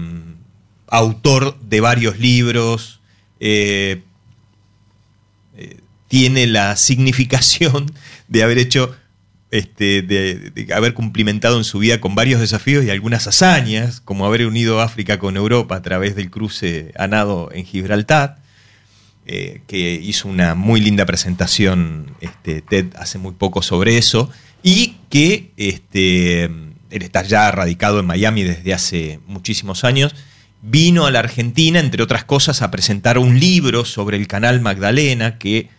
autor 0.87 1.59
de 1.61 1.81
varios 1.81 2.19
libros, 2.19 2.99
eh, 3.39 4.01
tiene 6.07 6.47
la 6.47 6.75
significación 6.75 7.91
de 8.27 8.43
haber 8.43 8.57
hecho 8.57 8.95
este, 9.51 10.01
de, 10.01 10.67
haber 10.73 10.93
cumplimentado 10.93 11.57
en 11.57 11.63
su 11.63 11.79
vida 11.79 12.01
con 12.01 12.15
varios 12.15 12.41
desafíos 12.41 12.83
y 12.83 12.89
algunas 12.89 13.27
hazañas, 13.27 14.01
como 14.01 14.25
haber 14.25 14.45
unido 14.45 14.81
África 14.81 15.17
con 15.19 15.37
Europa 15.37 15.75
a 15.75 15.81
través 15.81 16.15
del 16.15 16.29
cruce 16.29 16.91
a 16.97 17.07
nado 17.07 17.49
en 17.53 17.65
Gibraltar, 17.65 18.37
eh, 19.25 19.61
que 19.67 19.93
hizo 19.93 20.27
una 20.27 20.55
muy 20.55 20.81
linda 20.81 21.05
presentación 21.05 22.15
este, 22.21 22.61
TED 22.61 22.95
hace 22.95 23.17
muy 23.17 23.33
poco 23.33 23.61
sobre 23.61 23.97
eso, 23.97 24.29
y 24.63 24.97
que 25.09 25.51
este, 25.57 26.43
él 26.43 27.01
está 27.01 27.23
ya 27.23 27.51
radicado 27.51 27.99
en 27.99 28.05
Miami 28.05 28.43
desde 28.43 28.73
hace 28.73 29.19
muchísimos 29.27 29.83
años, 29.83 30.15
vino 30.61 31.05
a 31.05 31.11
la 31.11 31.19
Argentina, 31.19 31.79
entre 31.79 32.01
otras 32.01 32.23
cosas, 32.23 32.61
a 32.61 32.71
presentar 32.71 33.17
un 33.17 33.39
libro 33.39 33.85
sobre 33.85 34.17
el 34.17 34.27
canal 34.27 34.61
Magdalena, 34.61 35.37
que 35.37 35.69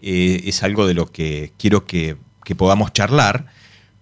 eh, 0.00 0.42
es 0.44 0.62
algo 0.62 0.86
de 0.86 0.94
lo 0.94 1.10
que 1.10 1.52
quiero 1.56 1.86
que 1.86 2.16
que 2.44 2.54
podamos 2.54 2.92
charlar, 2.92 3.46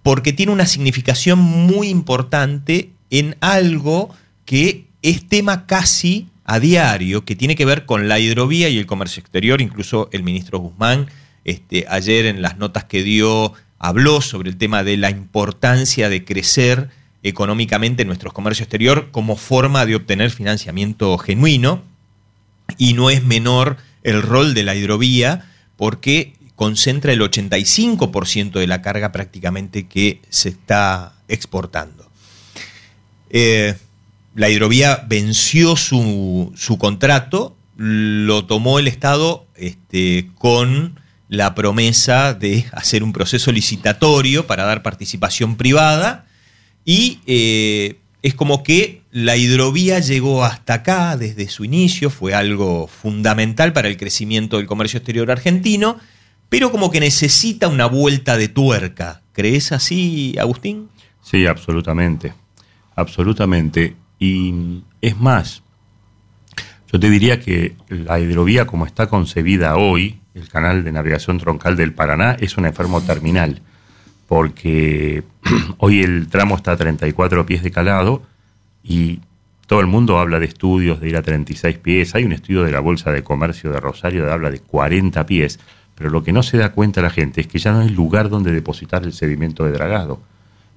porque 0.02 0.32
tiene 0.32 0.52
una 0.52 0.66
significación 0.66 1.38
muy 1.38 1.88
importante 1.88 2.90
en 3.08 3.36
algo 3.40 4.10
que 4.44 4.88
es 5.00 5.26
tema 5.28 5.66
casi 5.66 6.28
a 6.44 6.60
diario, 6.60 7.24
que 7.24 7.36
tiene 7.36 7.56
que 7.56 7.64
ver 7.64 7.86
con 7.86 8.08
la 8.08 8.18
hidrovía 8.18 8.68
y 8.68 8.78
el 8.78 8.86
comercio 8.86 9.20
exterior. 9.20 9.60
Incluso 9.60 10.08
el 10.12 10.22
ministro 10.22 10.58
Guzmán 10.58 11.08
este, 11.44 11.86
ayer 11.88 12.26
en 12.26 12.42
las 12.42 12.58
notas 12.58 12.84
que 12.84 13.02
dio 13.02 13.52
habló 13.78 14.20
sobre 14.20 14.48
el 14.48 14.56
tema 14.56 14.84
de 14.84 14.96
la 14.96 15.10
importancia 15.10 16.08
de 16.08 16.24
crecer 16.24 16.90
económicamente 17.24 18.04
nuestro 18.04 18.32
comercio 18.32 18.62
exterior 18.62 19.10
como 19.10 19.36
forma 19.36 19.86
de 19.86 19.96
obtener 19.96 20.30
financiamiento 20.30 21.16
genuino. 21.18 21.82
Y 22.78 22.94
no 22.94 23.10
es 23.10 23.24
menor 23.24 23.76
el 24.02 24.22
rol 24.22 24.54
de 24.54 24.62
la 24.62 24.74
hidrovía 24.74 25.48
porque 25.76 26.34
concentra 26.54 27.12
el 27.12 27.20
85% 27.20 28.52
de 28.52 28.66
la 28.66 28.82
carga 28.82 29.10
prácticamente 29.10 29.88
que 29.88 30.20
se 30.28 30.50
está 30.50 31.14
exportando. 31.26 32.08
Eh, 33.30 33.74
la 34.34 34.48
hidrovía 34.48 35.04
venció 35.06 35.76
su, 35.76 36.52
contrato, 36.78 37.56
lo 37.76 38.46
tomó 38.46 38.78
el 38.78 38.88
Estado 38.88 39.46
este, 39.56 40.30
con 40.38 40.98
la 41.28 41.54
promesa 41.54 42.34
de 42.34 42.66
hacer 42.72 43.02
un 43.02 43.12
proceso 43.12 43.52
licitatorio 43.52 44.46
para 44.46 44.64
dar 44.64 44.82
participación 44.82 45.56
privada 45.56 46.26
y 46.84 47.20
eh, 47.26 48.00
es 48.22 48.34
como 48.34 48.62
que 48.62 49.02
la 49.10 49.36
hidrovía 49.36 49.98
llegó 49.98 50.44
hasta 50.44 50.74
acá 50.74 51.16
desde 51.16 51.48
su 51.48 51.64
inicio, 51.64 52.10
fue 52.10 52.34
algo 52.34 52.86
fundamental 52.86 53.72
para 53.72 53.88
el 53.88 53.96
crecimiento 53.96 54.58
del 54.58 54.66
comercio 54.66 54.98
exterior 54.98 55.30
argentino, 55.30 55.98
pero 56.48 56.70
como 56.70 56.90
que 56.90 57.00
necesita 57.00 57.68
una 57.68 57.86
vuelta 57.86 58.36
de 58.36 58.48
tuerca. 58.48 59.22
¿Crees 59.32 59.72
así, 59.72 60.36
Agustín? 60.38 60.88
Sí, 61.22 61.46
absolutamente. 61.46 62.34
Absolutamente. 62.94 63.96
Y 64.22 64.84
es 65.00 65.18
más, 65.18 65.64
yo 66.92 67.00
te 67.00 67.10
diría 67.10 67.40
que 67.40 67.74
la 67.88 68.20
hidrovía 68.20 68.68
como 68.68 68.86
está 68.86 69.08
concebida 69.08 69.74
hoy, 69.74 70.20
el 70.34 70.48
canal 70.48 70.84
de 70.84 70.92
navegación 70.92 71.38
troncal 71.38 71.74
del 71.74 71.92
Paraná, 71.92 72.36
es 72.38 72.56
un 72.56 72.64
enfermo 72.64 73.00
terminal, 73.00 73.62
porque 74.28 75.24
hoy 75.78 76.02
el 76.02 76.28
tramo 76.28 76.54
está 76.54 76.70
a 76.70 76.76
34 76.76 77.44
pies 77.46 77.64
de 77.64 77.72
calado 77.72 78.22
y 78.84 79.18
todo 79.66 79.80
el 79.80 79.88
mundo 79.88 80.20
habla 80.20 80.38
de 80.38 80.46
estudios 80.46 81.00
de 81.00 81.08
ir 81.08 81.16
a 81.16 81.22
36 81.22 81.78
pies. 81.78 82.14
Hay 82.14 82.22
un 82.22 82.30
estudio 82.30 82.62
de 82.62 82.70
la 82.70 82.78
Bolsa 82.78 83.10
de 83.10 83.24
Comercio 83.24 83.72
de 83.72 83.80
Rosario 83.80 84.24
que 84.24 84.30
habla 84.30 84.52
de 84.52 84.60
40 84.60 85.26
pies, 85.26 85.58
pero 85.96 86.10
lo 86.10 86.22
que 86.22 86.32
no 86.32 86.44
se 86.44 86.58
da 86.58 86.70
cuenta 86.70 87.02
la 87.02 87.10
gente 87.10 87.40
es 87.40 87.48
que 87.48 87.58
ya 87.58 87.72
no 87.72 87.80
hay 87.80 87.88
lugar 87.88 88.28
donde 88.28 88.52
depositar 88.52 89.02
el 89.02 89.14
sedimento 89.14 89.64
de 89.64 89.72
dragado. 89.72 90.20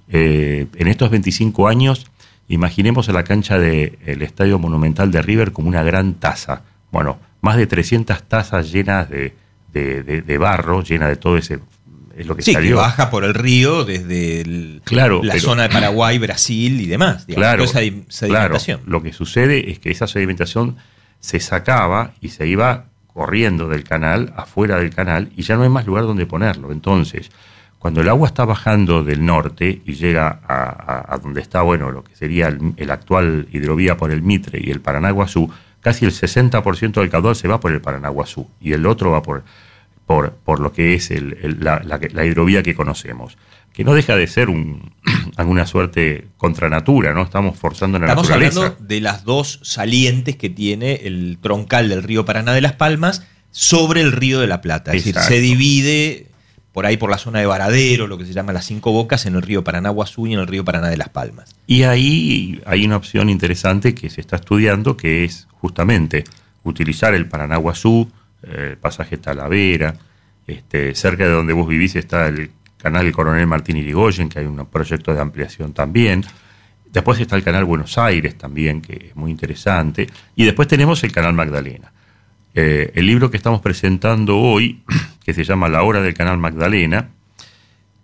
Eh, 0.08 0.66
en 0.74 0.88
estos 0.88 1.10
25 1.10 1.68
años 1.68 2.10
Imaginemos 2.48 3.08
a 3.08 3.12
la 3.12 3.24
cancha 3.24 3.58
del 3.58 4.22
Estadio 4.22 4.58
Monumental 4.58 5.10
de 5.10 5.20
River 5.22 5.52
como 5.52 5.68
una 5.68 5.82
gran 5.82 6.14
taza. 6.14 6.62
Bueno, 6.92 7.18
más 7.40 7.56
de 7.56 7.66
300 7.66 8.22
tazas 8.22 8.70
llenas 8.70 9.08
de, 9.10 9.34
de, 9.72 10.38
barro, 10.38 10.82
llenas 10.82 11.08
de 11.08 11.16
todo 11.16 11.36
ese... 11.36 11.60
Es 12.16 12.26
lo 12.26 12.34
que 12.34 12.42
sí, 12.42 12.54
salió. 12.54 12.76
que 12.76 12.80
baja 12.80 13.10
por 13.10 13.24
el 13.24 13.34
río 13.34 13.84
desde 13.84 14.80
claro, 14.84 15.20
la 15.22 15.38
zona 15.38 15.64
de 15.64 15.68
Paraguay, 15.68 16.16
Brasil 16.16 16.80
y 16.80 16.86
demás. 16.86 17.26
claro, 17.26 17.64
esa 17.64 17.80
sedimentación. 17.80 18.78
Claro, 18.78 18.90
lo 18.90 19.02
que 19.02 19.12
sucede 19.12 19.70
es 19.70 19.78
que 19.80 19.90
esa 19.90 20.06
sedimentación 20.06 20.76
se 21.20 21.40
sacaba 21.40 22.12
y 22.22 22.30
se 22.30 22.46
iba 22.46 22.86
corriendo 23.16 23.68
del 23.68 23.84
canal, 23.84 24.32
afuera 24.36 24.78
del 24.78 24.94
canal, 24.94 25.30
y 25.36 25.42
ya 25.42 25.56
no 25.56 25.64
hay 25.64 25.68
más 25.68 25.86
lugar 25.86 26.04
donde 26.04 26.24
ponerlo. 26.24 26.72
Entonces, 26.72 27.30
cuando 27.78 28.00
el 28.00 28.08
agua 28.08 28.26
está 28.26 28.44
bajando 28.44 29.04
del 29.04 29.24
norte 29.24 29.82
y 29.84 29.94
llega 29.94 30.40
a, 30.48 31.18
donde 31.22 31.40
está, 31.40 31.62
bueno, 31.62 31.90
lo 31.90 32.02
que 32.02 32.16
sería 32.16 32.48
el, 32.48 32.90
actual 32.90 33.48
hidrovía 33.52 33.96
por 33.96 34.10
el 34.10 34.22
Mitre 34.22 34.60
y 34.62 34.70
el 34.70 34.80
Paranaguazú, 34.80 35.50
casi 35.80 36.04
el 36.04 36.12
60% 36.12 36.94
del 36.94 37.10
caudal 37.10 37.36
se 37.36 37.48
va 37.48 37.60
por 37.60 37.72
el 37.72 37.80
Paranaguazú 37.80 38.48
y 38.60 38.72
el 38.72 38.86
otro 38.86 39.12
va 39.12 39.22
por, 39.22 39.44
por, 40.06 40.32
por 40.32 40.60
lo 40.60 40.72
que 40.72 40.94
es 40.94 41.10
la, 41.10 42.24
hidrovía 42.24 42.62
que 42.62 42.74
conocemos. 42.74 43.36
Que 43.72 43.84
no 43.84 43.92
deja 43.92 44.16
de 44.16 44.26
ser 44.26 44.48
un, 44.48 44.94
alguna 45.36 45.66
suerte 45.66 46.28
contra 46.38 46.70
natura, 46.70 47.12
¿no? 47.12 47.22
Estamos 47.22 47.58
forzando 47.58 47.98
la 47.98 48.06
Estamos 48.06 48.28
naturaleza. 48.28 48.60
hablando 48.60 48.84
de 48.86 49.00
las 49.02 49.24
dos 49.24 49.60
salientes 49.62 50.36
que 50.36 50.48
tiene 50.48 51.02
el 51.04 51.38
troncal 51.42 51.90
del 51.90 52.02
río 52.02 52.24
Paraná 52.24 52.54
de 52.54 52.62
las 52.62 52.72
Palmas 52.72 53.26
sobre 53.50 54.00
el 54.00 54.12
río 54.12 54.40
de 54.40 54.46
la 54.46 54.60
Plata. 54.62 54.92
Es 54.92 55.04
decir, 55.04 55.20
se 55.20 55.40
divide 55.40 56.26
por 56.76 56.84
ahí 56.84 56.98
por 56.98 57.08
la 57.08 57.16
zona 57.16 57.38
de 57.38 57.46
Varadero, 57.46 58.06
lo 58.06 58.18
que 58.18 58.26
se 58.26 58.34
llama 58.34 58.52
las 58.52 58.66
cinco 58.66 58.92
bocas, 58.92 59.24
en 59.24 59.34
el 59.34 59.40
río 59.40 59.64
Paranaguazú 59.64 60.26
y 60.26 60.34
en 60.34 60.40
el 60.40 60.46
río 60.46 60.62
Paraná 60.62 60.90
de 60.90 60.98
las 60.98 61.08
Palmas. 61.08 61.56
Y 61.66 61.84
ahí 61.84 62.60
hay 62.66 62.84
una 62.84 62.96
opción 62.98 63.30
interesante 63.30 63.94
que 63.94 64.10
se 64.10 64.20
está 64.20 64.36
estudiando, 64.36 64.94
que 64.94 65.24
es 65.24 65.48
justamente 65.52 66.24
utilizar 66.64 67.14
el 67.14 67.30
Paranaguazú, 67.30 68.10
eh, 68.42 68.72
el 68.72 68.76
pasaje 68.76 69.16
Talavera, 69.16 69.96
este, 70.46 70.94
cerca 70.94 71.24
de 71.24 71.30
donde 71.30 71.54
vos 71.54 71.66
vivís 71.66 71.96
está 71.96 72.28
el 72.28 72.50
canal 72.76 73.10
Coronel 73.10 73.46
Martín 73.46 73.78
Irigoyen, 73.78 74.28
que 74.28 74.40
hay 74.40 74.44
un 74.44 74.66
proyecto 74.66 75.14
de 75.14 75.20
ampliación 75.22 75.72
también. 75.72 76.24
Después 76.92 77.18
está 77.18 77.36
el 77.36 77.42
canal 77.42 77.64
Buenos 77.64 77.96
Aires 77.96 78.36
también, 78.36 78.82
que 78.82 79.06
es 79.08 79.16
muy 79.16 79.30
interesante. 79.30 80.08
Y 80.34 80.44
después 80.44 80.68
tenemos 80.68 81.02
el 81.04 81.10
canal 81.10 81.32
Magdalena. 81.32 81.90
Eh, 82.58 82.90
el 82.94 83.06
libro 83.06 83.30
que 83.30 83.36
estamos 83.36 83.60
presentando 83.60 84.38
hoy, 84.38 84.82
que 85.24 85.34
se 85.34 85.44
llama 85.44 85.68
La 85.68 85.82
Hora 85.82 86.00
del 86.00 86.14
Canal 86.14 86.38
Magdalena, 86.38 87.10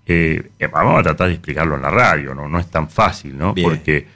eh, 0.04 0.50
eh, 0.58 0.66
vamos 0.66 1.00
a 1.00 1.02
tratar 1.02 1.28
de 1.28 1.34
explicarlo 1.34 1.74
en 1.74 1.80
la 1.80 1.88
radio, 1.88 2.34
¿no? 2.34 2.50
No 2.50 2.58
es 2.58 2.70
tan 2.70 2.90
fácil, 2.90 3.38
¿no? 3.38 3.54
Porque 3.54 4.06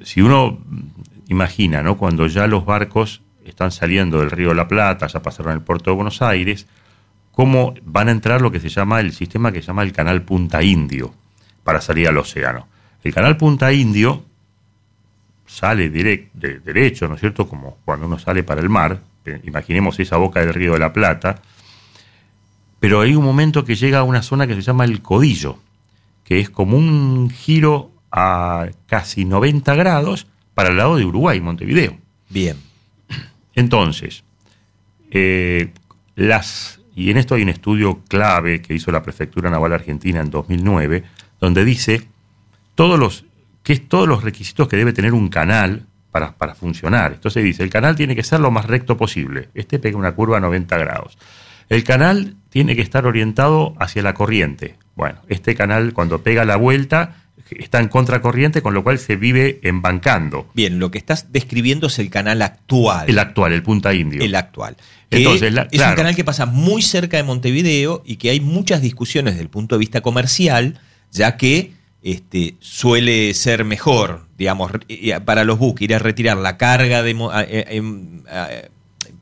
si 0.00 0.22
uno 0.22 0.60
imagina, 1.26 1.82
¿no? 1.82 1.98
Cuando 1.98 2.28
ya 2.28 2.46
los 2.46 2.64
barcos 2.64 3.20
están 3.44 3.72
saliendo 3.72 4.20
del 4.20 4.30
río 4.30 4.50
de 4.50 4.54
la 4.54 4.68
Plata, 4.68 5.08
ya 5.08 5.22
pasaron 5.22 5.54
el 5.54 5.60
puerto 5.60 5.90
de 5.90 5.96
Buenos 5.96 6.22
Aires, 6.22 6.68
cómo 7.32 7.74
van 7.82 8.08
a 8.08 8.12
entrar 8.12 8.40
lo 8.42 8.52
que 8.52 8.60
se 8.60 8.68
llama 8.68 9.00
el 9.00 9.12
sistema 9.12 9.50
que 9.50 9.60
se 9.60 9.66
llama 9.66 9.82
el 9.82 9.92
canal 9.92 10.22
Punta 10.22 10.62
Indio 10.62 11.12
para 11.64 11.80
salir 11.80 12.06
al 12.06 12.16
océano. 12.16 12.68
El 13.02 13.12
canal 13.12 13.36
Punta 13.36 13.72
Indio 13.72 14.24
sale 15.46 15.90
de, 15.90 16.28
derecho, 16.64 17.08
¿no 17.08 17.14
es 17.14 17.20
cierto? 17.20 17.48
Como 17.48 17.78
cuando 17.84 18.06
uno 18.06 18.20
sale 18.20 18.44
para 18.44 18.60
el 18.60 18.68
mar, 18.68 19.00
imaginemos 19.44 19.98
esa 20.00 20.16
boca 20.16 20.40
del 20.40 20.54
río 20.54 20.72
de 20.72 20.78
la 20.78 20.92
Plata, 20.92 21.42
pero 22.80 23.00
hay 23.00 23.14
un 23.14 23.24
momento 23.24 23.64
que 23.64 23.76
llega 23.76 24.00
a 24.00 24.02
una 24.02 24.22
zona 24.22 24.46
que 24.46 24.54
se 24.54 24.62
llama 24.62 24.84
el 24.84 25.02
Codillo, 25.02 25.58
que 26.24 26.40
es 26.40 26.50
como 26.50 26.76
un 26.76 27.30
giro 27.30 27.92
a 28.10 28.68
casi 28.86 29.24
90 29.24 29.74
grados 29.74 30.26
para 30.54 30.70
el 30.70 30.76
lado 30.76 30.96
de 30.96 31.04
Uruguay, 31.04 31.40
Montevideo. 31.40 31.96
Bien. 32.28 32.56
Entonces, 33.54 34.24
eh, 35.10 35.72
las, 36.16 36.80
y 36.96 37.10
en 37.10 37.18
esto 37.18 37.34
hay 37.34 37.42
un 37.42 37.48
estudio 37.50 38.00
clave 38.08 38.62
que 38.62 38.74
hizo 38.74 38.90
la 38.90 39.02
Prefectura 39.02 39.50
Naval 39.50 39.72
Argentina 39.72 40.20
en 40.20 40.30
2009, 40.30 41.04
donde 41.40 41.64
dice 41.64 42.08
todos 42.74 42.98
los, 42.98 43.24
que 43.62 43.74
es 43.74 43.88
todos 43.88 44.08
los 44.08 44.22
requisitos 44.22 44.68
que 44.68 44.76
debe 44.76 44.92
tener 44.92 45.14
un 45.14 45.28
canal 45.28 45.86
para, 46.12 46.36
para, 46.36 46.54
funcionar. 46.54 47.14
Entonces 47.14 47.42
dice, 47.42 47.64
el 47.64 47.70
canal 47.70 47.96
tiene 47.96 48.14
que 48.14 48.22
ser 48.22 48.38
lo 48.38 48.52
más 48.52 48.66
recto 48.66 48.96
posible. 48.96 49.48
Este 49.54 49.80
pega 49.80 49.98
una 49.98 50.12
curva 50.12 50.36
a 50.36 50.40
90 50.40 50.78
grados. 50.78 51.18
El 51.68 51.82
canal 51.82 52.36
tiene 52.50 52.76
que 52.76 52.82
estar 52.82 53.06
orientado 53.06 53.74
hacia 53.80 54.02
la 54.02 54.14
corriente. 54.14 54.76
Bueno, 54.94 55.20
este 55.28 55.54
canal 55.54 55.94
cuando 55.94 56.22
pega 56.22 56.44
la 56.44 56.56
vuelta 56.56 57.16
está 57.58 57.80
en 57.80 57.88
contracorriente, 57.88 58.62
con 58.62 58.74
lo 58.74 58.82
cual 58.82 58.98
se 58.98 59.16
vive 59.16 59.60
embancando. 59.62 60.50
Bien, 60.54 60.78
lo 60.78 60.90
que 60.90 60.98
estás 60.98 61.32
describiendo 61.32 61.86
es 61.86 61.98
el 61.98 62.10
canal 62.10 62.42
actual. 62.42 63.08
El 63.08 63.18
actual, 63.18 63.52
el 63.52 63.62
Punta 63.62 63.94
Indio. 63.94 64.22
El 64.22 64.34
actual. 64.34 64.76
Entonces, 65.10 65.52
es 65.70 65.80
un 65.80 65.94
canal 65.94 66.16
que 66.16 66.24
pasa 66.24 66.46
muy 66.46 66.82
cerca 66.82 67.16
de 67.16 67.22
Montevideo 67.22 68.02
y 68.04 68.16
que 68.16 68.30
hay 68.30 68.40
muchas 68.40 68.80
discusiones 68.80 69.34
desde 69.34 69.42
el 69.42 69.50
punto 69.50 69.74
de 69.74 69.80
vista 69.80 70.00
comercial, 70.00 70.78
ya 71.10 71.36
que 71.36 71.72
este, 72.02 72.56
suele 72.60 73.32
ser 73.34 73.64
mejor, 73.64 74.26
digamos, 74.36 74.72
para 75.24 75.44
los 75.44 75.58
buques 75.58 75.82
ir 75.82 75.94
a 75.94 75.98
retirar 75.98 76.36
la 76.36 76.56
carga 76.56 77.02
de, 77.02 77.14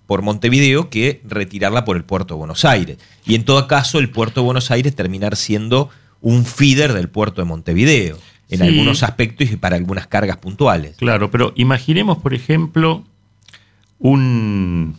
por 0.07 0.23
Montevideo 0.23 0.91
que 0.91 1.21
retirarla 1.25 1.85
por 1.85 1.97
el 1.97 2.05
puerto 2.05 2.35
de 2.35 2.39
Buenos 2.39 2.65
Aires. 2.65 2.99
Y 3.27 3.35
en 3.35 3.45
todo 3.45 3.69
caso, 3.69 3.99
el 3.99 4.11
puerto 4.11 4.41
de 4.41 4.47
Buenos 4.47 4.71
Aires 4.71 4.95
terminar 4.97 5.37
siendo 5.37 5.91
un 6.21 6.45
feeder 6.45 6.93
del 6.93 7.09
puerto 7.09 7.41
de 7.41 7.47
Montevideo, 7.47 8.19
en 8.49 8.63
algunos 8.63 9.03
aspectos 9.03 9.51
y 9.51 9.57
para 9.57 9.77
algunas 9.77 10.07
cargas 10.07 10.39
puntuales. 10.39 10.97
Claro, 10.97 11.31
pero 11.31 11.53
imaginemos, 11.55 12.19
por 12.19 12.35
ejemplo, 12.35 13.05
un, 13.99 14.97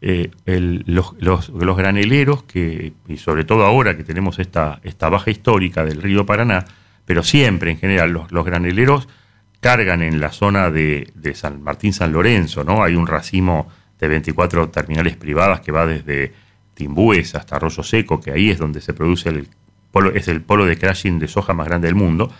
eh, 0.00 0.30
los, 0.46 1.14
los, 1.20 1.76
graneleros, 1.76 2.42
que, 2.42 2.92
y 3.06 3.18
sobre 3.18 3.44
todo 3.44 3.64
ahora 3.64 3.96
que 3.96 4.02
tenemos 4.02 4.40
esta, 4.40 4.80
esta 4.82 5.08
baja 5.08 5.30
histórica 5.30 5.84
del 5.84 6.02
río 6.02 6.26
Paraná, 6.26 6.64
pero 7.04 7.22
siempre 7.22 7.70
en 7.70 7.78
general 7.78 8.12
los, 8.12 8.44
graneleros 8.44 9.08
cargan 9.60 10.02
en 10.02 10.20
la 10.20 10.30
zona 10.30 10.70
de, 10.70 11.12
San 11.34 11.62
Martín 11.62 11.92
San 11.92 12.12
Lorenzo, 12.12 12.64
¿no? 12.64 12.82
Hay 12.82 12.94
un 12.94 13.06
racimo 13.06 13.68
de 13.98 14.08
24 14.08 14.70
terminales 14.70 15.16
privadas 15.16 15.60
que 15.60 15.72
va 15.72 15.86
desde 15.86 16.32
Timbúes 16.74 17.34
hasta 17.34 17.56
Arroyo 17.56 17.82
Seco, 17.82 18.20
que 18.20 18.32
ahí 18.32 18.50
es 18.50 18.58
donde 18.58 18.80
se 18.80 18.92
produce 18.92 19.28
el 19.28 19.48
polo, 19.90 20.12
es 20.14 20.26
el 20.28 20.42
polo 20.42 20.64
de 20.66 20.76
crashing 20.76 21.18
de 21.18 21.28
soja 21.28 21.54
más 21.54 21.68
grande 21.68 21.86
del 21.86 21.94
mundo, 21.94 22.32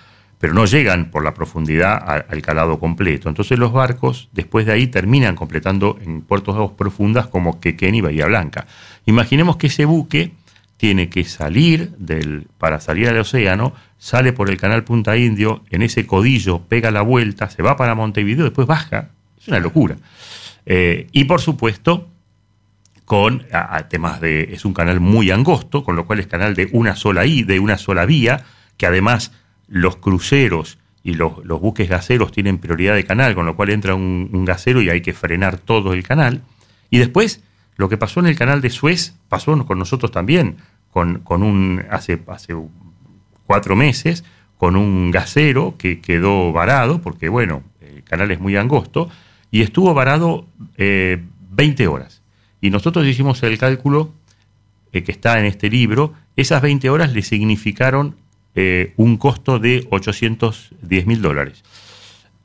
pero 0.42 0.54
no 0.54 0.64
llegan 0.64 1.12
por 1.12 1.22
la 1.22 1.34
profundidad 1.34 2.24
al, 2.28 2.42
calado 2.42 2.80
completo. 2.80 3.28
Entonces 3.28 3.60
los 3.60 3.72
barcos 3.72 4.28
después 4.32 4.66
de 4.66 4.72
ahí 4.72 4.88
terminan 4.88 5.36
completando 5.36 5.98
en 6.04 6.22
puertos 6.22 6.56
de 6.56 6.62
aguas 6.62 6.76
profundas 6.76 7.28
como 7.28 7.60
Quequén 7.60 7.94
y 7.94 8.00
Bahía 8.00 8.26
Blanca. 8.26 8.66
Imaginemos 9.06 9.56
que 9.56 9.68
ese 9.68 9.84
buque 9.84 10.32
tiene 10.82 11.08
que 11.08 11.22
salir 11.22 11.92
del, 11.96 12.48
para 12.58 12.80
salir 12.80 13.08
al 13.08 13.16
océano, 13.16 13.72
sale 13.98 14.32
por 14.32 14.50
el 14.50 14.56
canal 14.56 14.82
Punta 14.82 15.16
Indio, 15.16 15.62
en 15.70 15.80
ese 15.80 16.08
codillo 16.08 16.62
pega 16.62 16.90
la 16.90 17.02
vuelta, 17.02 17.48
se 17.50 17.62
va 17.62 17.76
para 17.76 17.94
Montevideo, 17.94 18.42
después 18.42 18.66
baja. 18.66 19.10
Es 19.40 19.46
una 19.46 19.60
locura. 19.60 19.96
Eh, 20.66 21.06
y 21.12 21.22
por 21.22 21.40
supuesto, 21.40 22.08
con 23.04 23.46
temas 23.90 24.20
de. 24.20 24.48
es 24.52 24.64
un 24.64 24.74
canal 24.74 24.98
muy 24.98 25.30
angosto, 25.30 25.84
con 25.84 25.94
lo 25.94 26.04
cual 26.04 26.18
es 26.18 26.26
canal 26.26 26.56
de 26.56 26.68
una 26.72 26.96
sola 26.96 27.26
I, 27.26 27.44
de 27.44 27.60
una 27.60 27.78
sola 27.78 28.04
vía, 28.04 28.42
que 28.76 28.86
además 28.86 29.30
los 29.68 29.98
cruceros 29.98 30.78
y 31.04 31.14
los, 31.14 31.44
buques 31.44 31.88
gaseros 31.88 32.32
tienen 32.32 32.58
prioridad 32.58 32.96
de 32.96 33.04
canal, 33.04 33.36
con 33.36 33.46
lo 33.46 33.54
cual 33.54 33.70
entra 33.70 33.94
un, 33.94 34.30
un 34.32 34.44
gasero 34.44 34.82
y 34.82 34.90
hay 34.90 35.00
que 35.00 35.12
frenar 35.12 35.58
todo 35.58 35.92
el 35.92 36.02
canal. 36.02 36.42
Y 36.90 36.98
después, 36.98 37.44
lo 37.76 37.88
que 37.88 37.98
pasó 37.98 38.18
en 38.18 38.26
el 38.26 38.36
canal 38.36 38.60
de 38.60 38.70
Suez 38.70 39.14
pasó 39.28 39.64
con 39.64 39.78
nosotros 39.78 40.10
también 40.10 40.56
con, 40.92 41.22
un, 41.42 41.84
hace, 41.90 42.22
hace 42.28 42.54
cuatro 43.46 43.74
meses 43.74 44.24
con 44.58 44.76
un 44.76 45.10
gasero 45.10 45.74
que 45.76 46.00
quedó 46.00 46.52
varado, 46.52 47.00
porque 47.00 47.28
bueno, 47.28 47.64
el 47.80 48.04
canal 48.04 48.30
es 48.30 48.38
muy 48.38 48.56
angosto, 48.56 49.08
y 49.50 49.62
estuvo 49.62 49.92
varado 49.94 50.46
eh, 50.76 51.20
20 51.50 51.88
horas. 51.88 52.22
Y 52.60 52.70
nosotros 52.70 53.06
hicimos 53.06 53.42
el 53.42 53.58
cálculo 53.58 54.12
eh, 54.92 55.02
que 55.02 55.10
está 55.10 55.40
en 55.40 55.46
este 55.46 55.68
libro, 55.68 56.14
esas 56.36 56.62
20 56.62 56.90
horas 56.90 57.12
le 57.12 57.22
significaron 57.22 58.16
eh, 58.54 58.92
un 58.96 59.16
costo 59.16 59.58
de 59.58 59.86
810 59.90 61.06
mil 61.06 61.22
dólares. 61.22 61.64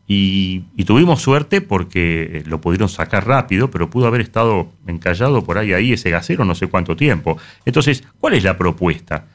Y, 0.09 0.63
y 0.77 0.85
tuvimos 0.85 1.21
suerte 1.21 1.59
porque 1.59 2.43
lo 2.45 2.61
pudieron 2.61 2.87
sacar 2.87 3.27
rápido, 3.27 3.69
pero 3.69 3.89
pudo 3.89 4.07
haber 4.07 4.21
estado 4.21 4.71
encallado 4.87 5.43
por 5.43 5.57
ahí, 5.57 5.73
ahí 5.73 5.91
ese 5.93 6.09
gasero 6.09 6.45
no 6.45 6.55
sé 6.55 6.67
cuánto 6.67 6.95
tiempo. 6.95 7.37
Entonces, 7.65 8.03
¿cuál 8.19 8.33
es 8.35 8.43
la 8.45 8.57
propuesta? 8.57 9.25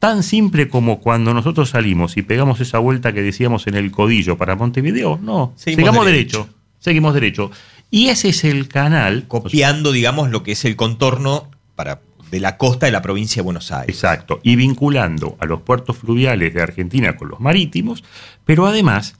Tan 0.00 0.24
simple 0.24 0.68
como 0.68 0.98
cuando 0.98 1.32
nosotros 1.32 1.70
salimos 1.70 2.16
y 2.16 2.22
pegamos 2.22 2.60
esa 2.60 2.78
vuelta 2.80 3.12
que 3.12 3.22
decíamos 3.22 3.68
en 3.68 3.76
el 3.76 3.92
codillo 3.92 4.36
para 4.36 4.56
Montevideo, 4.56 5.20
no, 5.22 5.52
Seguimos 5.54 6.04
derecho. 6.04 6.48
seguimos 6.80 7.14
derecho. 7.14 7.52
Y 7.88 8.08
ese 8.08 8.30
es 8.30 8.42
el 8.42 8.66
canal. 8.66 9.26
Copiando, 9.28 9.92
digamos, 9.92 10.30
lo 10.30 10.42
que 10.42 10.52
es 10.52 10.64
el 10.64 10.74
contorno 10.74 11.48
para, 11.76 12.00
de 12.32 12.40
la 12.40 12.56
costa 12.56 12.86
de 12.86 12.92
la 12.92 13.02
provincia 13.02 13.40
de 13.40 13.44
Buenos 13.44 13.70
Aires. 13.70 13.94
Exacto, 13.94 14.40
y 14.42 14.56
vinculando 14.56 15.36
a 15.38 15.46
los 15.46 15.60
puertos 15.60 15.98
fluviales 15.98 16.52
de 16.54 16.62
Argentina 16.62 17.16
con 17.16 17.28
los 17.28 17.38
marítimos, 17.38 18.02
pero 18.44 18.66
además, 18.66 19.14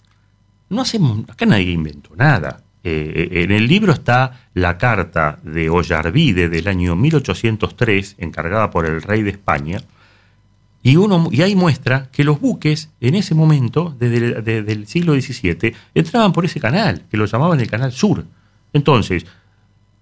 no 0.73 0.83
hacemos, 0.83 1.29
acá 1.29 1.47
nadie 1.47 1.71
inventó 1.71 2.15
nada. 2.17 2.63
Eh, 2.85 3.29
eh, 3.31 3.43
en 3.45 3.53
el 3.53 3.69
libro 3.69 3.93
está 3.93 4.49
la 4.55 4.77
carta 4.77 5.39
de 5.45 5.71
Ollarvide 5.71 6.49
del 6.49 6.67
año 6.67 6.97
1803, 6.97 8.17
encargada 8.19 8.71
por 8.71 8.87
el 8.87 9.03
rey 9.03 9.23
de 9.23 9.31
España, 9.31 9.79
y, 10.83 10.97
uno, 10.97 11.29
y 11.31 11.43
ahí 11.43 11.55
muestra 11.55 12.09
que 12.11 12.25
los 12.25 12.41
buques 12.41 12.91
en 13.01 13.15
ese 13.15 13.37
momento, 13.37 13.95
desde 14.01 14.73
el, 14.73 14.87
siglo 14.89 15.15
XVII, 15.15 15.75
entraban 15.95 16.33
por 16.33 16.45
ese 16.45 16.59
canal, 16.59 17.05
que 17.09 17.17
lo 17.17 17.27
llamaban 17.27 17.61
el 17.61 17.71
Canal 17.71 17.93
Sur. 17.93 18.25
Entonces, 18.73 19.25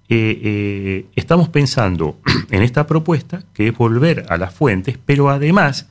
eh, 0.08 1.04
estamos 1.14 1.50
pensando 1.50 2.18
en 2.50 2.62
esta 2.62 2.86
propuesta, 2.86 3.42
que 3.52 3.68
es 3.68 3.76
volver 3.76 4.24
a 4.30 4.38
las 4.38 4.54
fuentes, 4.54 4.98
pero 5.04 5.28
además 5.28 5.86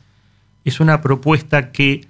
es 0.66 0.80
una 0.80 1.02
propuesta 1.02 1.72
que 1.72 2.08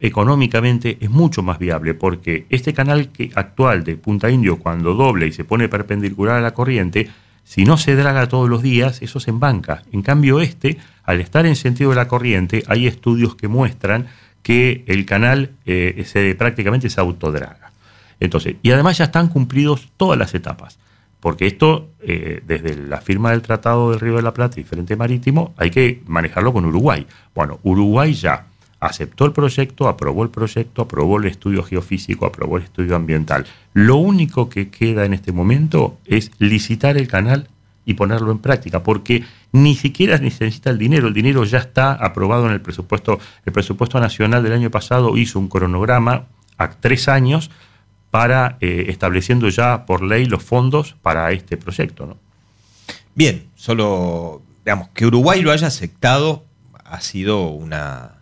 económicamente 0.00 0.98
es 1.00 1.10
mucho 1.10 1.42
más 1.42 1.58
viable, 1.58 1.94
porque 1.94 2.46
este 2.50 2.74
canal 2.74 3.08
que, 3.08 3.30
actual 3.34 3.84
de 3.84 3.96
Punta 3.96 4.30
Indio, 4.30 4.58
cuando 4.58 4.94
dobla 4.94 5.26
y 5.26 5.32
se 5.32 5.44
pone 5.44 5.68
perpendicular 5.68 6.36
a 6.36 6.40
la 6.40 6.54
corriente, 6.54 7.08
si 7.44 7.64
no 7.64 7.78
se 7.78 7.94
draga 7.94 8.28
todos 8.28 8.48
los 8.48 8.62
días, 8.62 9.02
eso 9.02 9.20
se 9.20 9.30
embanca. 9.30 9.82
En 9.92 10.02
cambio, 10.02 10.40
este, 10.40 10.78
al 11.04 11.20
estar 11.20 11.46
en 11.46 11.56
sentido 11.56 11.90
de 11.90 11.96
la 11.96 12.08
corriente, 12.08 12.64
hay 12.66 12.86
estudios 12.86 13.36
que 13.36 13.48
muestran 13.48 14.08
que 14.42 14.84
el 14.86 15.06
canal 15.06 15.52
eh, 15.64 16.04
se, 16.06 16.34
prácticamente 16.34 16.90
se 16.90 17.00
autodraga. 17.00 17.72
Entonces, 18.20 18.56
y 18.62 18.70
además 18.70 18.98
ya 18.98 19.04
están 19.04 19.28
cumplidos 19.28 19.88
todas 19.96 20.18
las 20.18 20.34
etapas, 20.34 20.78
porque 21.20 21.46
esto, 21.46 21.90
eh, 22.00 22.42
desde 22.46 22.76
la 22.76 23.00
firma 23.00 23.30
del 23.30 23.42
Tratado 23.42 23.90
del 23.90 24.00
Río 24.00 24.16
de 24.16 24.22
la 24.22 24.34
Plata 24.34 24.60
y 24.60 24.64
Frente 24.64 24.96
Marítimo, 24.96 25.54
hay 25.56 25.70
que 25.70 26.02
manejarlo 26.06 26.52
con 26.52 26.64
Uruguay. 26.64 27.06
Bueno, 27.34 27.60
Uruguay 27.62 28.12
ya 28.14 28.46
aceptó 28.86 29.24
el 29.26 29.32
proyecto, 29.32 29.88
aprobó 29.88 30.22
el 30.22 30.30
proyecto, 30.30 30.82
aprobó 30.82 31.18
el 31.18 31.26
estudio 31.26 31.62
geofísico, 31.62 32.26
aprobó 32.26 32.56
el 32.56 32.64
estudio 32.64 32.96
ambiental. 32.96 33.46
Lo 33.74 33.96
único 33.96 34.48
que 34.48 34.70
queda 34.70 35.04
en 35.04 35.12
este 35.12 35.32
momento 35.32 35.98
es 36.04 36.30
licitar 36.38 36.96
el 36.96 37.08
canal 37.08 37.48
y 37.84 37.94
ponerlo 37.94 38.32
en 38.32 38.38
práctica, 38.38 38.82
porque 38.82 39.24
ni 39.52 39.76
siquiera 39.76 40.18
necesita 40.18 40.70
el 40.70 40.78
dinero, 40.78 41.06
el 41.06 41.14
dinero 41.14 41.44
ya 41.44 41.58
está 41.58 41.92
aprobado 41.92 42.46
en 42.46 42.52
el 42.52 42.60
presupuesto, 42.60 43.20
el 43.44 43.52
presupuesto 43.52 44.00
nacional 44.00 44.42
del 44.42 44.52
año 44.52 44.70
pasado 44.70 45.16
hizo 45.16 45.38
un 45.38 45.48
cronograma 45.48 46.26
a 46.58 46.70
tres 46.70 47.08
años 47.08 47.50
para 48.10 48.56
eh, 48.60 48.86
estableciendo 48.88 49.48
ya 49.48 49.86
por 49.86 50.02
ley 50.02 50.26
los 50.26 50.42
fondos 50.42 50.96
para 51.02 51.30
este 51.32 51.56
proyecto. 51.56 52.06
¿no? 52.06 52.16
Bien, 53.14 53.46
solo, 53.54 54.42
digamos, 54.64 54.88
que 54.88 55.06
Uruguay 55.06 55.42
lo 55.42 55.52
haya 55.52 55.68
aceptado 55.68 56.44
ha 56.84 57.00
sido 57.00 57.48
una 57.48 58.15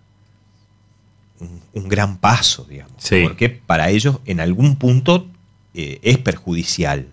un, 1.44 1.60
un 1.82 1.88
gran 1.88 2.18
paso, 2.18 2.66
digamos. 2.68 2.94
Sí. 2.98 3.22
Porque 3.24 3.48
para 3.48 3.90
ellos 3.90 4.18
en 4.26 4.40
algún 4.40 4.76
punto 4.76 5.26
eh, 5.74 5.98
es 6.02 6.18
perjudicial. 6.18 7.06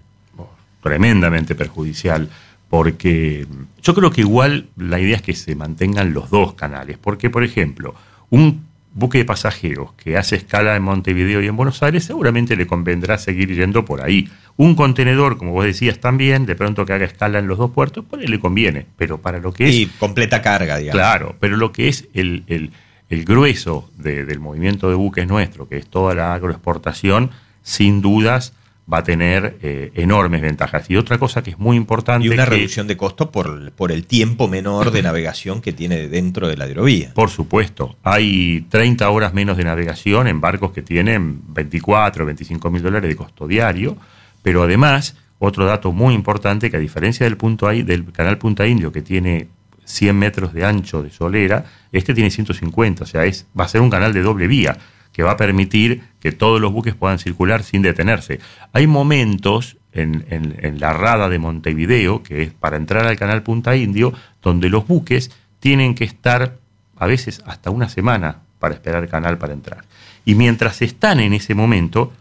tremendamente 0.82 1.56
perjudicial, 1.56 2.30
porque 2.70 3.46
yo 3.84 3.94
creo 3.94 4.12
que 4.12 4.22
igual 4.22 4.68
la 4.78 5.00
idea 5.00 5.16
es 5.18 5.22
que 5.22 5.36
se 5.36 5.56
mantengan 5.56 6.14
los 6.14 6.30
dos 6.30 6.54
canales, 6.54 6.98
porque 7.00 7.30
por 7.30 7.44
ejemplo, 7.44 7.94
un 8.30 8.66
buque 8.94 9.20
de 9.20 9.26
pasajeros 9.26 9.94
que 9.94 10.18
hace 10.18 10.36
escala 10.36 10.76
en 10.76 10.84
Montevideo 10.84 11.42
y 11.42 11.48
en 11.48 11.56
Buenos 11.56 11.82
Aires, 11.84 12.04
seguramente 12.04 12.56
le 12.56 12.68
convendrá 12.68 13.18
seguir 13.18 13.54
yendo 13.56 13.86
por 13.86 14.02
ahí. 14.02 14.30
Un 14.58 14.76
contenedor, 14.76 15.38
como 15.38 15.52
vos 15.54 15.66
decías 15.66 16.00
también, 16.00 16.46
de 16.46 16.56
pronto 16.56 16.86
que 16.86 16.94
haga 16.94 17.06
escala 17.06 17.40
en 17.40 17.48
los 17.48 17.58
dos 17.58 17.72
puertos, 17.72 18.04
pues 18.10 18.30
le 18.30 18.40
conviene, 18.40 18.86
pero 18.98 19.20
para 19.22 19.40
lo 19.40 19.54
que 19.54 19.70
es... 19.70 19.76
Y 19.76 19.86
completa 19.86 20.42
carga, 20.42 20.78
digamos. 20.78 21.00
Claro, 21.00 21.36
pero 21.40 21.56
lo 21.58 21.72
que 21.72 21.88
es 21.88 22.08
el, 22.14 22.44
el- 22.48 22.72
el 23.12 23.24
grueso 23.26 23.90
de- 23.98 24.26
del 24.26 24.40
movimiento 24.40 24.90
de 24.90 24.96
buques 24.96 25.28
nuestro, 25.28 25.68
que 25.70 25.78
es 25.78 25.88
toda 25.88 26.16
la 26.16 26.34
agroexportación, 26.34 27.30
sin 27.62 28.02
dudas 28.02 28.54
va 28.92 28.98
a 29.00 29.04
tener 29.04 29.58
eh, 29.62 29.92
enormes 29.96 30.42
ventajas. 30.42 30.90
Y 30.90 30.98
otra 30.98 31.18
cosa 31.18 31.44
que 31.44 31.52
es 31.52 31.60
muy 31.60 31.78
importante... 31.78 32.26
Y 32.26 32.30
una 32.30 32.44
que- 32.46 32.50
reducción 32.50 32.88
de 32.88 32.98
costo 32.98 33.30
por, 33.32 33.72
por 33.74 33.92
el 33.92 34.06
tiempo 34.06 34.48
menor 34.48 34.92
de 34.92 35.02
navegación 35.10 35.62
que 35.62 35.72
tiene 35.72 36.08
dentro 36.10 36.48
de 36.48 36.58
la 36.58 36.68
hidrovía. 36.68 37.14
Por 37.14 37.30
supuesto, 37.30 37.96
hay 38.04 38.66
30 38.70 39.10
horas 39.10 39.34
menos 39.34 39.56
de 39.58 39.64
navegación 39.66 40.28
en 40.28 40.42
barcos 40.42 40.72
que 40.72 40.82
tienen 40.82 41.42
24, 41.54 42.26
25 42.26 42.72
mil 42.72 42.82
dólares 42.82 43.10
de 43.10 43.16
costo 43.16 43.48
diario, 43.48 43.96
pero 44.42 44.64
además, 44.64 45.16
otro 45.40 45.66
dato 45.66 45.92
muy 45.92 46.14
importante, 46.14 46.70
que 46.72 46.78
a 46.78 46.80
diferencia 46.80 47.26
del, 47.26 47.38
punto 47.38 47.68
ahí, 47.68 47.84
del 47.84 48.12
canal 48.12 48.38
Punta 48.40 48.66
Indio, 48.68 48.92
que 48.92 49.02
tiene 49.02 49.48
100 49.86 50.18
metros 50.18 50.54
de 50.54 50.66
ancho 50.66 51.02
de 51.04 51.12
solera, 51.12 51.66
este 51.92 52.14
tiene 52.14 52.32
150, 52.32 53.04
o 53.04 53.08
sea, 53.08 53.26
es, 53.26 53.48
va 53.58 53.66
a 53.66 53.68
ser 53.68 53.82
un 53.82 53.90
canal 53.90 54.14
de 54.14 54.22
doble 54.22 54.48
vía, 54.48 54.78
que 55.12 55.24
va 55.24 55.32
a 55.32 55.38
permitir 55.38 56.04
que 56.20 56.32
todos 56.32 56.62
los 56.62 56.72
buques 56.72 56.96
puedan 56.96 57.20
circular 57.20 57.64
sin 57.64 57.82
detenerse. 57.82 58.40
Hay 58.72 58.88
momentos 58.88 59.78
en, 59.94 60.80
la 60.80 60.94
rada 60.94 61.28
de 61.30 61.40
Montevideo, 61.40 62.24
que 62.24 62.44
es 62.44 62.54
para 62.54 62.78
entrar 62.78 63.06
al 63.06 63.18
canal 63.18 63.44
Punta 63.44 63.76
Indio, 63.76 64.14
donde 64.42 64.70
los 64.70 64.88
buques 64.88 65.32
tienen 65.60 65.96
que 65.96 66.06
estar 66.06 66.58
a 66.98 67.06
veces 67.08 67.42
hasta 67.46 67.72
una 67.72 67.90
semana 67.90 68.40
para 68.60 68.74
esperar 68.74 69.04
el 69.04 69.10
canal 69.10 69.38
para 69.38 69.54
entrar. 69.54 69.84
Y 70.24 70.36
mientras 70.36 70.82
están 70.82 71.20
en 71.20 71.34
ese 71.34 71.56
momento, 71.56 72.14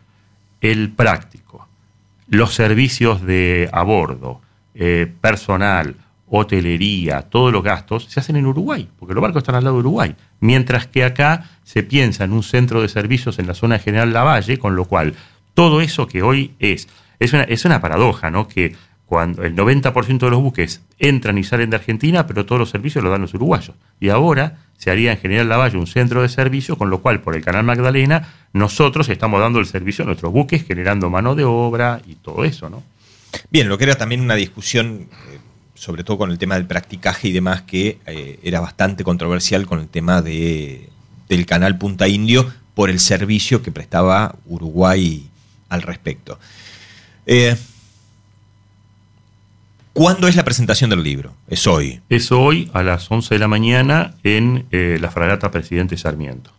el 0.61 0.91
práctico, 0.91 1.69
los 2.29 2.55
servicios 2.55 3.23
de 3.23 3.69
a 3.73 3.83
bordo, 3.83 4.41
eh, 4.75 5.13
personal, 5.21 5.97
hotelería, 6.31 7.23
todos 7.23 7.53
los 7.53 7.63
gastos 7.63 8.07
se 8.09 8.21
hacen 8.21 8.37
en 8.37 8.47
Uruguay, 8.47 8.89
porque 8.99 9.15
los 9.15 9.23
barcos 9.23 9.43
están 9.43 9.57
al 9.57 9.65
lado 9.65 9.77
de 9.77 9.81
Uruguay. 9.81 10.15
Mientras 10.39 10.87
que 10.87 11.05
acá 11.05 11.51
se 11.65 11.83
piensa 11.83 12.25
en 12.25 12.33
un 12.33 12.43
centro 12.43 12.81
de 12.81 12.89
servicios 12.89 13.39
en 13.39 13.47
la 13.47 13.55
zona 13.55 13.77
de 13.77 13.85
General 13.85 14.13
Lavalle, 14.13 14.59
con 14.59 14.77
lo 14.77 14.85
cual 14.85 15.15
todo 15.55 15.81
eso 15.81 16.07
que 16.07 16.23
hoy 16.23 16.55
es, 16.61 16.89
es 17.19 17.33
una, 17.33 17.43
es 17.43 17.65
una 17.65 17.81
paradoja, 17.81 18.31
¿no? 18.31 18.47
Que 18.47 18.77
cuando 19.11 19.43
el 19.43 19.57
90% 19.57 20.19
de 20.19 20.31
los 20.31 20.41
buques 20.41 20.83
entran 21.01 21.37
y 21.37 21.43
salen 21.43 21.69
de 21.69 21.77
Argentina, 21.77 22.29
pero 22.29 22.47
todos 22.47 22.61
los 22.61 22.71
servicios 22.71 23.03
los 23.03 23.11
dan 23.11 23.23
los 23.23 23.35
uruguayos. 23.35 23.75
Y 23.99 24.11
ahora 24.11 24.59
se 24.79 24.93
haría 24.93 25.11
en 25.11 25.19
General 25.19 25.49
Lavalle 25.49 25.79
un 25.79 25.89
centro 25.89 26.23
de 26.23 26.29
servicios, 26.29 26.79
con 26.79 26.91
lo 26.91 27.01
cual 27.03 27.21
por 27.21 27.35
el 27.35 27.45
Canal 27.45 27.65
Magdalena 27.65 28.29
nosotros 28.53 29.09
estamos 29.09 29.41
dando 29.41 29.59
el 29.59 29.67
servicio 29.67 30.05
a 30.05 30.07
nuestros 30.07 30.33
buques, 30.33 30.65
generando 30.65 31.11
mano 31.11 31.35
de 31.35 31.43
obra 31.43 32.01
y 32.07 32.15
todo 32.15 32.45
eso, 32.45 32.71
¿no? 32.71 32.85
Bien, 33.51 33.69
lo 33.69 33.79
que 33.79 33.85
era 33.85 33.97
también 33.97 34.21
una 34.21 34.37
discusión, 34.37 35.09
eh, 35.29 35.39
sobre 35.81 36.05
todo 36.05 36.19
con 36.19 36.31
el 36.31 36.37
tema 36.37 36.57
del 36.57 36.67
practicaje 36.67 37.29
y 37.29 37.33
demás, 37.33 37.63
que 37.63 37.99
eh, 38.05 38.39
era 38.43 38.61
bastante 38.61 39.03
controversial 39.03 39.67
con 39.67 39.81
el 39.81 39.89
tema 39.89 40.21
de, 40.21 40.91
del 41.27 41.47
canal 41.47 41.79
Punta 41.79 42.07
Indio 42.07 42.53
por 42.75 42.91
el 42.91 43.01
servicio 43.01 43.63
que 43.63 43.73
prestaba 43.73 44.37
Uruguay 44.45 45.27
al 45.71 45.81
respecto. 45.81 46.39
Eh, 47.25 47.57
¿Cuándo 49.95 50.29
es 50.29 50.37
la 50.37 50.45
presentación 50.45 50.91
del 50.91 51.03
libro? 51.03 51.33
Es 51.49 51.67
hoy. 51.67 52.03
Es 52.11 52.31
hoy 52.31 52.71
a 52.75 52.83
las 52.83 53.11
11 53.11 53.37
de 53.37 53.39
la 53.39 53.49
mañana 53.49 54.17
en 54.23 54.67
eh, 54.73 54.99
la 55.01 55.11
fragata 55.11 55.51
Presidente 55.51 55.97
Sarmiento. 55.97 56.53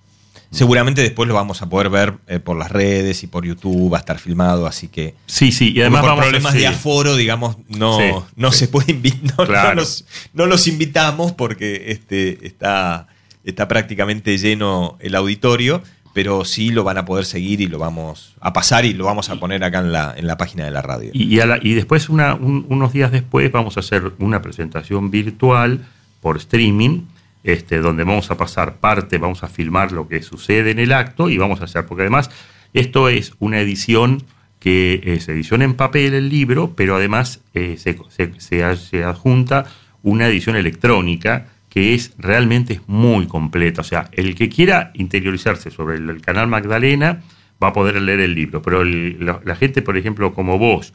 Seguramente 0.52 1.02
después 1.02 1.28
lo 1.30 1.34
vamos 1.34 1.62
a 1.62 1.70
poder 1.70 1.89
ver 1.89 2.16
eh, 2.28 2.39
por 2.39 2.58
las 2.58 2.70
redes 2.72 3.24
y 3.24 3.28
por 3.28 3.45
YouTube, 3.45 3.91
va 3.93 3.97
a 3.97 3.99
estar 4.02 4.20
filmado, 4.20 4.68
así 4.68 4.89
que... 4.89 5.16
Sí, 5.26 5.52
sí, 5.54 5.72
y 5.74 5.80
además 5.82 6.02
por 6.02 6.10
vamos 6.10 6.24
a- 6.24 6.28
problemas 6.28 6.54
sí. 6.54 6.60
de 6.60 6.68
aforo, 6.68 7.16
digamos, 7.16 7.56
no, 7.70 7.97
Sí, 7.97 8.04
no 8.36 8.52
sí. 8.52 8.58
se 8.60 8.68
puede 8.68 8.91
invitar, 8.91 9.38
no, 9.39 9.45
Claro. 9.45 9.70
no 9.70 9.76
los, 9.76 10.06
no 10.34 10.45
los 10.47 10.68
invitamos 10.68 11.32
porque 11.32 11.86
este, 11.91 12.45
está, 12.45 13.08
está 13.45 13.70
prácticamente 13.70 14.38
lleno 14.38 14.97
el 14.99 15.16
auditorio, 15.16 15.82
pero 16.14 16.43
sí 16.43 16.72
lo 16.72 16.84
van 16.84 16.97
a 16.97 17.06
poder 17.06 17.24
seguir 17.24 17.62
y 17.62 17.68
lo 17.68 17.80
vamos 17.80 18.34
a 18.41 18.52
pasar 18.52 18.84
y 18.84 18.93
lo 18.93 19.06
vamos 19.06 19.30
a 19.30 19.38
poner 19.39 19.64
acá 19.64 19.80
en 19.80 19.93
la, 19.93 20.14
en 20.18 20.28
la 20.28 20.36
página 20.36 20.66
de 20.66 20.72
la 20.72 20.82
radio. 20.82 21.12
Y, 21.14 21.34
y 21.34 21.39
a 21.39 21.45
la- 21.45 21.60
y 21.62 21.74
después, 21.76 22.10
una- 22.10 22.34
un- 22.36 22.66
unos 22.68 22.91
días 22.91 23.14
después, 23.14 23.49
vamos 23.54 23.78
a 23.78 23.80
hacer 23.80 24.12
una 24.20 24.41
presentación 24.41 25.10
virtual 25.12 25.86
por 26.20 26.36
streaming 26.36 27.04
este, 27.44 27.80
donde 27.80 28.04
vamos 28.04 28.30
a 28.32 28.38
pasar 28.38 28.76
parte, 28.78 29.18
vamos 29.18 29.44
a 29.44 29.48
filmar 29.48 29.92
lo 29.92 30.08
que 30.08 30.22
sucede 30.22 30.72
en 30.72 30.80
el 30.80 30.94
acto 30.94 31.30
y 31.30 31.38
vamos 31.38 31.62
a 31.62 31.66
hacer, 31.66 31.86
porque 31.86 32.04
además 32.04 32.30
esto 32.74 33.10
es 33.10 33.34
una 33.39 33.60
edición 33.60 34.24
que 34.60 35.02
es 35.04 35.28
edición 35.28 35.62
en 35.64 35.74
papel 35.74 36.14
el 36.14 36.30
libro, 36.30 36.74
pero 36.76 36.96
además 36.96 37.42
eh, 37.56 37.78
se, 37.78 37.98
se- 38.39 39.04
adjunta 39.04 39.66
una 40.04 40.28
edición 40.28 40.56
electrónica 40.56 41.48
que 41.70 41.94
es 41.96 42.14
realmente 42.18 42.82
muy 42.86 43.26
completa. 43.28 43.82
O 43.82 43.84
sea, 43.84 44.10
el 44.12 44.36
que 44.36 44.50
quiera 44.50 44.92
interiorizarse 44.94 45.72
sobre 45.72 45.98
el, 45.98 46.22
canal 46.22 46.48
Magdalena 46.48 47.22
va 47.64 47.70
a 47.70 47.74
poder 47.74 48.00
leer 48.02 48.20
el 48.20 48.36
libro, 48.36 48.62
pero 48.62 48.82
el- 48.82 49.26
la 49.44 49.56
gente, 49.56 49.82
por 49.82 49.98
ejemplo, 49.98 50.34
como 50.34 50.60
vos, 50.60 50.94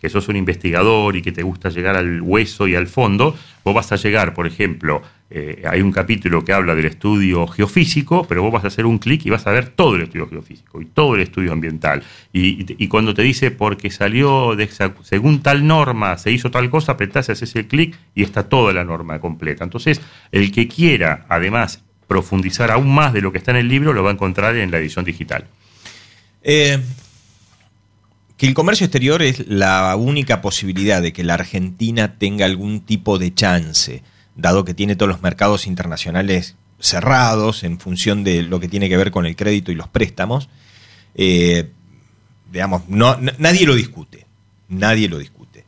que 0.00 0.08
sos 0.08 0.28
un 0.28 0.36
investigador 0.36 1.16
y 1.16 1.22
que 1.22 1.32
te 1.32 1.42
gusta 1.42 1.70
llegar 1.70 1.96
al 1.96 2.20
hueso 2.20 2.68
y 2.68 2.74
al 2.74 2.86
fondo, 2.86 3.36
vos 3.64 3.74
vas 3.74 3.92
a 3.92 3.96
llegar, 3.96 4.34
por 4.34 4.46
ejemplo, 4.46 5.02
eh, 5.28 5.64
hay 5.68 5.80
un 5.80 5.90
capítulo 5.90 6.44
que 6.44 6.52
habla 6.52 6.76
del 6.76 6.84
estudio 6.84 7.48
geofísico, 7.48 8.26
pero 8.28 8.42
vos 8.42 8.52
vas 8.52 8.64
a 8.64 8.68
hacer 8.68 8.86
un 8.86 8.98
clic 8.98 9.26
y 9.26 9.30
vas 9.30 9.46
a 9.46 9.50
ver 9.50 9.70
todo 9.70 9.96
el 9.96 10.02
estudio 10.02 10.28
geofísico 10.28 10.80
y 10.80 10.84
todo 10.84 11.16
el 11.16 11.22
estudio 11.22 11.52
ambiental. 11.52 12.04
Y, 12.32 12.86
cuando 12.88 13.12
te 13.12 13.22
dice, 13.22 13.50
porque 13.50 13.90
salió 13.90 14.54
de 14.54 14.68
según 15.02 15.42
tal 15.42 15.66
norma, 15.66 16.16
se 16.18 16.30
hizo 16.30 16.50
tal 16.50 16.70
cosa, 16.70 16.92
apretás, 16.92 17.28
haces 17.28 17.56
el 17.56 17.66
clic 17.66 17.96
y 18.14 18.22
está 18.22 18.48
toda 18.48 18.72
la 18.72 18.84
norma 18.84 19.20
completa. 19.20 19.64
Entonces, 19.64 20.00
el 20.30 20.52
que 20.52 20.68
quiera, 20.68 21.26
además, 21.28 21.82
profundizar 22.06 22.70
aún 22.70 22.94
más 22.94 23.12
de 23.12 23.20
lo 23.20 23.32
que 23.32 23.38
está 23.38 23.50
en 23.50 23.56
el 23.56 23.68
libro, 23.68 23.92
lo 23.92 24.04
va 24.04 24.10
a 24.10 24.12
encontrar 24.12 24.54
en 24.56 24.70
la 24.70 24.78
edición 24.78 25.04
digital. 25.04 25.46
Eh, 26.42 26.78
que 28.36 28.46
el 28.46 28.54
comercio 28.54 28.84
exterior 28.84 29.22
es 29.22 29.46
la 29.46 29.96
única 29.96 30.42
posibilidad 30.42 31.00
de 31.00 31.12
que 31.12 31.24
la 31.24 31.34
Argentina 31.34 32.18
tenga 32.18 32.44
algún 32.44 32.80
tipo 32.80 33.18
de 33.18 33.32
chance, 33.32 34.02
dado 34.34 34.64
que 34.64 34.74
tiene 34.74 34.96
todos 34.96 35.08
los 35.08 35.22
mercados 35.22 35.66
internacionales 35.66 36.56
cerrados 36.78 37.64
en 37.64 37.78
función 37.78 38.24
de 38.24 38.42
lo 38.42 38.60
que 38.60 38.68
tiene 38.68 38.88
que 38.88 38.96
ver 38.96 39.10
con 39.10 39.24
el 39.24 39.36
crédito 39.36 39.72
y 39.72 39.74
los 39.74 39.88
préstamos. 39.88 40.48
Eh, 41.14 41.70
nadie 43.38 43.66
lo 43.66 43.74
discute. 43.74 44.26
Nadie 44.68 45.08
lo 45.08 45.18
discute. 45.18 45.64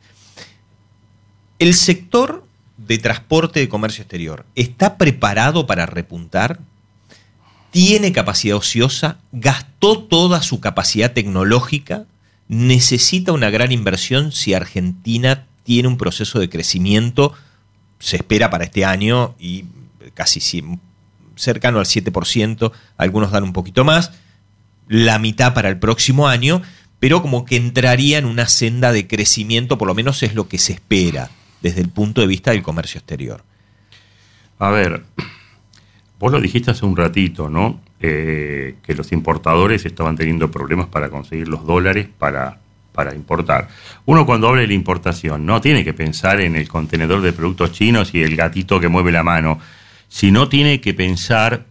¿El 1.57 1.73
sector 1.73 2.45
de 2.77 2.97
transporte 2.99 3.59
de 3.59 3.69
comercio 3.69 4.03
exterior 4.03 4.45
está 4.55 4.97
preparado 4.97 5.65
para 5.65 5.85
repuntar? 5.85 6.59
¿Tiene 7.71 8.11
capacidad 8.11 8.57
ociosa? 8.57 9.19
¿Gastó 9.31 10.03
toda 10.03 10.41
su 10.41 10.59
capacidad 10.59 11.13
tecnológica? 11.13 12.05
¿Necesita 12.49 13.31
una 13.31 13.51
gran 13.51 13.71
inversión 13.71 14.31
si 14.31 14.55
Argentina 14.55 15.45
tiene 15.63 15.87
un 15.87 15.97
proceso 15.97 16.39
de 16.39 16.49
crecimiento? 16.49 17.33
Se 17.99 18.17
espera 18.17 18.49
para 18.49 18.63
este 18.63 18.85
año 18.85 19.35
y 19.39 19.65
casi 20.15 20.41
cercano 21.35 21.79
al 21.79 21.85
7%, 21.85 22.71
algunos 22.97 23.31
dan 23.31 23.43
un 23.43 23.53
poquito 23.53 23.85
más, 23.85 24.11
la 24.87 25.19
mitad 25.19 25.53
para 25.53 25.69
el 25.69 25.77
próximo 25.77 26.27
año, 26.27 26.63
pero 26.99 27.21
como 27.21 27.45
que 27.45 27.55
entraría 27.55 28.17
en 28.17 28.25
una 28.25 28.47
senda 28.47 28.91
de 28.91 29.07
crecimiento, 29.07 29.77
por 29.77 29.87
lo 29.87 29.93
menos 29.93 30.23
es 30.23 30.33
lo 30.33 30.49
que 30.49 30.57
se 30.57 30.73
espera 30.73 31.29
desde 31.61 31.81
el 31.81 31.89
punto 31.89 32.21
de 32.21 32.27
vista 32.27 32.49
del 32.51 32.63
comercio 32.63 32.97
exterior. 32.97 33.43
A 34.57 34.71
ver, 34.71 35.05
vos 36.19 36.31
lo 36.31 36.41
dijiste 36.41 36.71
hace 36.71 36.85
un 36.85 36.97
ratito, 36.97 37.47
¿no? 37.47 37.79
Eh, 38.01 38.75
que 38.81 38.93
los 38.93 39.11
importadores 39.11 39.85
estaban 39.85 40.15
teniendo 40.15 40.49
problemas 40.49 40.87
para 40.87 41.09
conseguir 41.09 41.49
los 41.49 41.65
dólares 41.65 42.07
para, 42.17 42.57
para 42.93 43.13
importar. 43.13 43.67
Uno 44.05 44.25
cuando 44.25 44.47
habla 44.47 44.61
de 44.61 44.67
la 44.67 44.73
importación 44.73 45.45
no 45.45 45.59
tiene 45.59 45.83
que 45.83 45.93
pensar 45.93 46.39
en 46.39 46.55
el 46.55 46.69
contenedor 46.69 47.19
de 47.21 47.33
productos 47.33 47.73
chinos 47.73 48.15
y 48.15 48.23
el 48.23 48.37
gatito 48.37 48.79
que 48.79 48.87
mueve 48.87 49.11
la 49.11 49.23
mano, 49.23 49.59
sino 50.07 50.47
tiene 50.47 50.79
que 50.79 50.93
pensar 50.93 51.65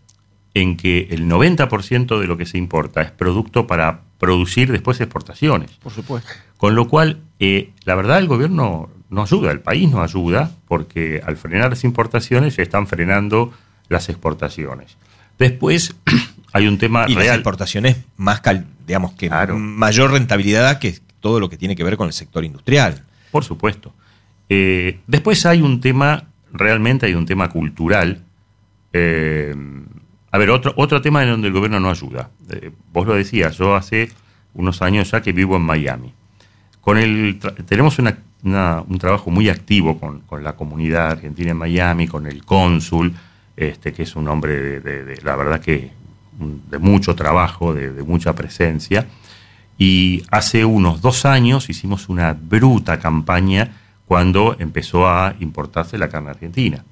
en 0.52 0.76
que 0.76 1.08
el 1.10 1.26
90% 1.26 2.20
de 2.20 2.26
lo 2.26 2.36
que 2.36 2.44
se 2.44 2.58
importa 2.58 3.00
es 3.00 3.10
producto 3.10 3.66
para 3.66 4.02
producir 4.18 4.70
después 4.70 5.00
exportaciones. 5.00 5.70
Por 5.82 5.92
supuesto. 5.92 6.30
Con 6.58 6.74
lo 6.74 6.88
cual, 6.88 7.20
eh, 7.40 7.70
la 7.84 7.94
verdad, 7.94 8.18
el 8.18 8.26
gobierno 8.26 8.90
no 9.08 9.22
ayuda, 9.22 9.50
el 9.50 9.60
país 9.60 9.90
no 9.90 10.02
ayuda, 10.02 10.50
porque 10.66 11.22
al 11.24 11.36
frenar 11.36 11.70
las 11.70 11.84
importaciones 11.84 12.54
se 12.54 12.62
están 12.62 12.86
frenando 12.86 13.52
las 13.88 14.08
exportaciones. 14.08 14.96
Después 15.38 15.94
hay 16.52 16.66
un 16.66 16.78
tema 16.78 17.06
y 17.08 17.14
las 17.14 17.24
real. 17.24 17.34
exportaciones 17.36 17.96
más, 18.16 18.40
cal- 18.40 18.66
digamos 18.86 19.12
que 19.12 19.28
mayor 19.56 20.10
rentabilidad 20.12 20.78
que 20.78 20.98
todo 21.20 21.40
lo 21.40 21.48
que 21.48 21.56
tiene 21.56 21.76
que 21.76 21.84
ver 21.84 21.96
con 21.96 22.06
el 22.06 22.12
sector 22.12 22.44
industrial. 22.44 23.04
Por 23.30 23.44
supuesto. 23.44 23.92
Eh, 24.48 25.00
después 25.06 25.44
hay 25.46 25.60
un 25.62 25.80
tema, 25.80 26.24
realmente 26.52 27.06
hay 27.06 27.14
un 27.14 27.26
tema 27.26 27.48
cultural. 27.50 28.22
Eh, 28.92 29.54
a 30.30 30.38
ver, 30.38 30.50
otro, 30.50 30.72
otro 30.76 31.00
tema 31.00 31.22
en 31.22 31.30
donde 31.30 31.48
el 31.48 31.52
gobierno 31.54 31.80
no 31.80 31.90
ayuda. 31.90 32.30
Eh, 32.50 32.70
vos 32.92 33.06
lo 33.06 33.14
decías, 33.14 33.56
yo 33.58 33.74
hace 33.74 34.10
unos 34.54 34.82
años 34.82 35.10
ya 35.10 35.20
que 35.22 35.32
vivo 35.32 35.56
en 35.56 35.62
Miami. 35.62 36.12
Con 36.80 36.96
el 36.98 37.38
tenemos 37.66 37.98
una- 37.98 38.18
una- 38.42 38.82
un 38.86 38.98
trabajo 38.98 39.30
muy 39.30 39.48
activo 39.48 39.98
con, 40.00 40.20
con 40.20 40.42
la 40.42 40.54
comunidad 40.54 41.10
argentina 41.12 41.50
en 41.50 41.56
Miami, 41.58 42.06
con 42.06 42.26
el 42.26 42.44
cónsul, 42.44 43.14
este, 43.58 43.92
que 43.92 44.04
es 44.04 44.16
un 44.16 44.28
hombre 44.28 44.60
de, 44.60 44.80
de- 44.80 45.04
de- 45.04 45.22
la 45.22 45.36
verdad 45.36 45.60
que 45.60 45.90
de 46.70 46.78
mucho 46.78 47.14
trabajo, 47.16 47.74
de, 47.74 47.92
de 47.92 48.02
mucha 48.02 48.34
presencia. 48.34 49.06
Y 49.76 50.22
hace 50.30 50.64
unos 50.64 51.00
dos 51.00 51.24
años 51.24 51.68
hicimos 51.68 52.08
una 52.08 52.32
bruta 52.32 52.98
campaña 52.98 53.72
cuando 54.06 54.56
empezó 54.58 55.08
a 55.08 55.34
importarse 55.40 55.98
la 55.98 56.08
carne 56.08 56.30
argentina. 56.30 56.84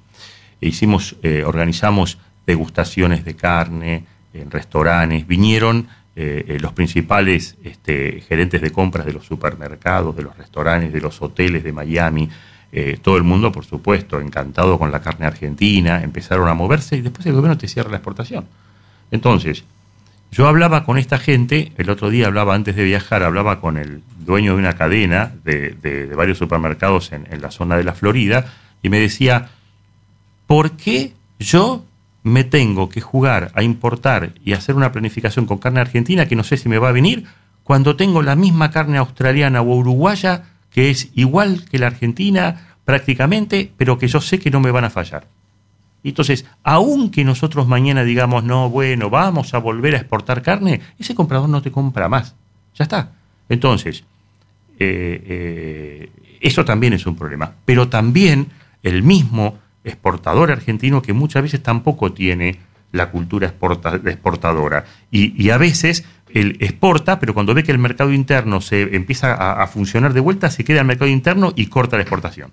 E 0.61 0.67
hicimos, 0.69 1.15
eh, 1.23 1.43
organizamos 1.45 2.17
degustaciones 2.45 3.25
de 3.25 3.35
carne 3.35 4.05
en 4.33 4.51
restaurantes, 4.51 5.25
vinieron 5.27 5.87
eh, 6.15 6.45
eh, 6.47 6.59
los 6.59 6.73
principales 6.73 7.57
este, 7.63 8.21
gerentes 8.27 8.61
de 8.61 8.71
compras 8.71 9.05
de 9.05 9.13
los 9.13 9.25
supermercados, 9.25 10.15
de 10.15 10.23
los 10.23 10.35
restaurantes, 10.37 10.91
de 10.93 11.01
los 11.01 11.21
hoteles 11.21 11.63
de 11.63 11.71
Miami, 11.73 12.29
eh, 12.71 12.97
todo 13.01 13.17
el 13.17 13.23
mundo, 13.23 13.51
por 13.51 13.65
supuesto, 13.65 14.19
encantado 14.19 14.77
con 14.77 14.91
la 14.91 15.01
carne 15.01 15.25
argentina, 15.25 16.03
empezaron 16.03 16.49
a 16.49 16.53
moverse 16.53 16.97
y 16.97 17.01
después 17.01 17.25
el 17.25 17.33
gobierno 17.33 17.57
te 17.57 17.67
cierra 17.67 17.89
la 17.89 17.97
exportación. 17.97 18.45
Entonces, 19.11 19.63
yo 20.31 20.47
hablaba 20.47 20.83
con 20.83 20.97
esta 20.97 21.17
gente, 21.17 21.71
el 21.77 21.89
otro 21.89 22.09
día 22.09 22.27
hablaba 22.27 22.53
antes 22.53 22.75
de 22.75 22.83
viajar, 22.83 23.23
hablaba 23.23 23.61
con 23.61 23.77
el 23.77 24.03
dueño 24.19 24.53
de 24.53 24.59
una 24.59 24.73
cadena 24.73 25.31
de, 25.43 26.11
varios 26.15 26.37
supermercados 26.37 27.13
en, 27.13 27.27
en 27.31 27.41
la 27.41 27.51
zona 27.51 27.77
de 27.77 27.85
la 27.85 27.93
Florida 27.93 28.53
y 28.81 28.89
me 28.89 28.99
decía, 28.99 29.49
¿por 30.45 30.71
qué 30.71 31.13
yo 31.39 31.85
me 32.23 32.43
tengo 32.43 32.89
que 32.89 32.99
jugar 32.99 33.51
a 33.55 33.63
importar 33.63 34.33
y 34.43 34.53
hacer 34.53 34.75
una 34.75 34.91
planificación 34.91 35.45
con 35.45 35.59
carne 35.59 35.79
argentina 35.79 36.27
que 36.27 36.35
no 36.35 36.43
sé 36.43 36.57
si 36.57 36.67
me 36.67 36.77
va 36.77 36.89
a 36.89 36.91
venir 36.93 37.25
cuando 37.63 37.95
tengo 37.95 38.21
la 38.21 38.35
misma 38.35 38.71
carne 38.71 38.97
australiana 38.97 39.61
o 39.61 39.75
uruguaya 39.75 40.43
que 40.77 40.91
es 40.91 41.09
igual 41.15 41.65
que 41.65 41.79
la 41.79 41.87
argentina 41.87 42.75
prácticamente, 42.85 43.71
pero 43.77 43.97
que 43.97 44.07
yo 44.07 44.21
sé 44.21 44.37
que 44.37 44.51
no 44.51 44.59
me 44.59 44.69
van 44.69 44.83
a 44.83 44.91
fallar? 44.91 45.27
Entonces, 46.03 46.45
aunque 46.61 47.23
nosotros 47.23 47.67
mañana 47.67 48.03
digamos, 48.03 48.43
no, 48.43 48.69
bueno, 48.69 49.09
vamos 49.09 49.55
a 49.55 49.57
volver 49.57 49.95
a 49.95 49.97
exportar 49.97 50.43
carne, 50.43 50.81
ese 50.99 51.15
comprador 51.15 51.49
no 51.49 51.63
te 51.63 51.71
compra 51.71 52.07
más. 52.09 52.35
Ya 52.75 52.83
está. 52.83 53.11
Entonces, 53.49 54.03
eh, 54.77 55.23
eh, 55.25 56.11
eso 56.41 56.63
también 56.63 56.93
es 56.93 57.07
un 57.07 57.15
problema. 57.15 57.55
Pero 57.65 57.89
también 57.89 58.49
el 58.83 59.01
mismo 59.01 59.57
exportador 59.83 60.51
argentino 60.51 61.01
que 61.01 61.13
muchas 61.13 61.41
veces 61.41 61.63
tampoco 61.63 62.13
tiene 62.13 62.59
la 62.91 63.09
cultura 63.11 63.47
exporta- 63.47 63.95
exportadora. 64.05 64.85
Y, 65.11 65.49
a 65.49 65.57
veces 65.57 66.05
él 66.33 66.57
exporta, 66.59 67.19
pero 67.19 67.33
cuando 67.33 67.53
ve 67.53 67.63
que 67.63 67.71
el 67.71 67.79
mercado 67.79 68.11
interno 68.11 68.61
se 68.61 68.95
empieza 68.95 69.33
a, 69.33 69.67
funcionar 69.67 70.13
de 70.13 70.19
vuelta, 70.19 70.49
se 70.49 70.63
queda 70.63 70.81
el 70.81 70.87
mercado 70.87 71.09
interno 71.09 71.53
y 71.55 71.67
corta 71.67 71.97
la 71.97 72.03
exportación. 72.03 72.51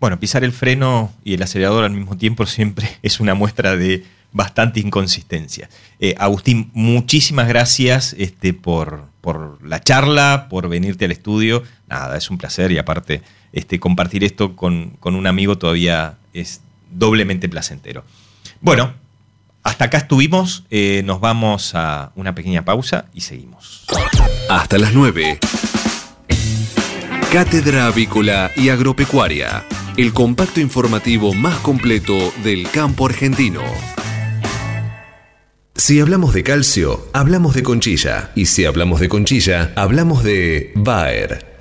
Bueno, 0.00 0.18
pisar 0.18 0.44
el 0.44 0.52
freno 0.52 1.12
y 1.24 1.34
el 1.34 1.42
acelerador 1.42 1.84
al 1.84 1.92
mismo 1.92 2.16
tiempo 2.16 2.46
siempre 2.46 2.88
es 3.02 3.20
una 3.20 3.34
muestra 3.34 3.76
de 3.76 4.04
bastante 4.32 4.80
inconsistencia. 4.80 5.68
Eh, 6.00 6.14
Agustín, 6.18 6.70
muchísimas 6.74 7.46
gracias 7.46 8.16
este, 8.18 8.52
por, 8.52 9.04
por 9.20 9.64
la 9.64 9.80
charla, 9.80 10.48
por 10.50 10.68
venirte 10.68 11.04
al 11.04 11.12
estudio. 11.12 11.62
Nada, 11.88 12.16
es 12.16 12.30
un 12.30 12.38
placer 12.38 12.72
y 12.72 12.78
aparte 12.78 13.22
este, 13.52 13.78
compartir 13.78 14.24
esto 14.24 14.56
con, 14.56 14.96
con 14.98 15.14
un 15.14 15.28
amigo 15.28 15.56
todavía 15.56 16.18
es 16.32 16.62
doblemente 16.90 17.48
placentero. 17.48 18.04
Bueno, 18.60 18.94
hasta 19.64 19.86
acá 19.86 19.98
estuvimos, 19.98 20.64
eh, 20.70 21.02
nos 21.04 21.20
vamos 21.20 21.74
a 21.74 22.12
una 22.16 22.34
pequeña 22.34 22.64
pausa 22.64 23.06
y 23.14 23.22
seguimos. 23.22 23.86
Hasta 24.48 24.76
las 24.78 24.92
9. 24.92 25.38
Cátedra 27.32 27.86
Avícola 27.86 28.50
y 28.56 28.68
Agropecuaria. 28.68 29.64
El 29.96 30.12
compacto 30.12 30.60
informativo 30.60 31.32
más 31.32 31.58
completo 31.60 32.32
del 32.44 32.70
campo 32.70 33.06
argentino. 33.06 33.62
Si 35.74 35.98
hablamos 35.98 36.34
de 36.34 36.42
calcio, 36.42 37.08
hablamos 37.12 37.54
de 37.54 37.62
conchilla. 37.62 38.30
Y 38.34 38.46
si 38.46 38.66
hablamos 38.66 39.00
de 39.00 39.08
conchilla, 39.08 39.72
hablamos 39.76 40.22
de 40.22 40.72
Bayer. 40.76 41.53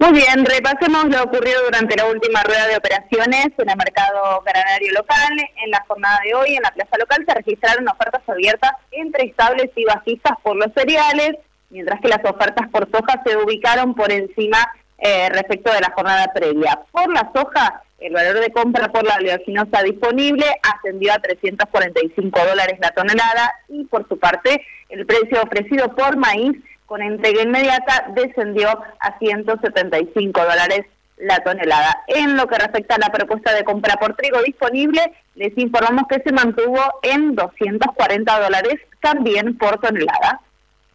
Muy 0.00 0.12
bien, 0.12 0.46
repasemos 0.46 1.04
lo 1.10 1.24
ocurrido 1.24 1.62
durante 1.66 1.94
la 1.94 2.06
última 2.06 2.42
rueda 2.42 2.66
de 2.68 2.78
operaciones 2.78 3.48
en 3.58 3.68
el 3.68 3.76
mercado 3.76 4.42
granario 4.46 4.92
local. 4.92 5.28
En 5.62 5.70
la 5.70 5.84
jornada 5.86 6.18
de 6.24 6.34
hoy, 6.34 6.54
en 6.56 6.62
la 6.62 6.70
plaza 6.70 6.96
local, 6.98 7.22
se 7.28 7.34
registraron 7.34 7.86
ofertas 7.86 8.22
abiertas 8.26 8.72
entre 8.92 9.26
estables 9.26 9.70
y 9.76 9.84
bajistas 9.84 10.38
por 10.42 10.56
los 10.56 10.72
cereales, 10.74 11.32
mientras 11.68 12.00
que 12.00 12.08
las 12.08 12.24
ofertas 12.24 12.70
por 12.70 12.90
soja 12.90 13.22
se 13.26 13.36
ubicaron 13.36 13.94
por 13.94 14.10
encima 14.10 14.56
eh, 14.96 15.28
respecto 15.28 15.70
de 15.70 15.82
la 15.82 15.92
jornada 15.94 16.32
previa. 16.34 16.80
Por 16.90 17.12
la 17.12 17.30
soja, 17.34 17.82
el 17.98 18.14
valor 18.14 18.40
de 18.40 18.52
compra 18.52 18.90
por 18.90 19.04
la 19.04 19.16
oleaginosa 19.16 19.82
disponible 19.82 20.46
ascendió 20.62 21.12
a 21.12 21.18
345 21.18 22.40
dólares 22.46 22.78
la 22.80 22.90
tonelada 22.92 23.52
y 23.68 23.84
por 23.84 24.08
su 24.08 24.18
parte 24.18 24.64
el 24.88 25.04
precio 25.04 25.42
ofrecido 25.42 25.94
por 25.94 26.16
maíz 26.16 26.56
con 26.90 27.02
entrega 27.02 27.42
inmediata 27.44 28.06
descendió 28.16 28.68
a 28.68 29.18
175 29.20 30.40
dólares 30.40 30.86
la 31.18 31.38
tonelada. 31.44 32.02
En 32.08 32.36
lo 32.36 32.48
que 32.48 32.58
respecta 32.58 32.96
a 32.96 32.98
la 32.98 33.12
propuesta 33.12 33.54
de 33.54 33.62
compra 33.62 33.94
por 33.94 34.16
trigo 34.16 34.42
disponible, 34.42 35.00
les 35.36 35.56
informamos 35.56 36.08
que 36.08 36.20
se 36.20 36.32
mantuvo 36.32 36.80
en 37.04 37.36
240 37.36 38.40
dólares 38.40 38.80
también 39.00 39.56
por 39.56 39.78
tonelada. 39.78 40.40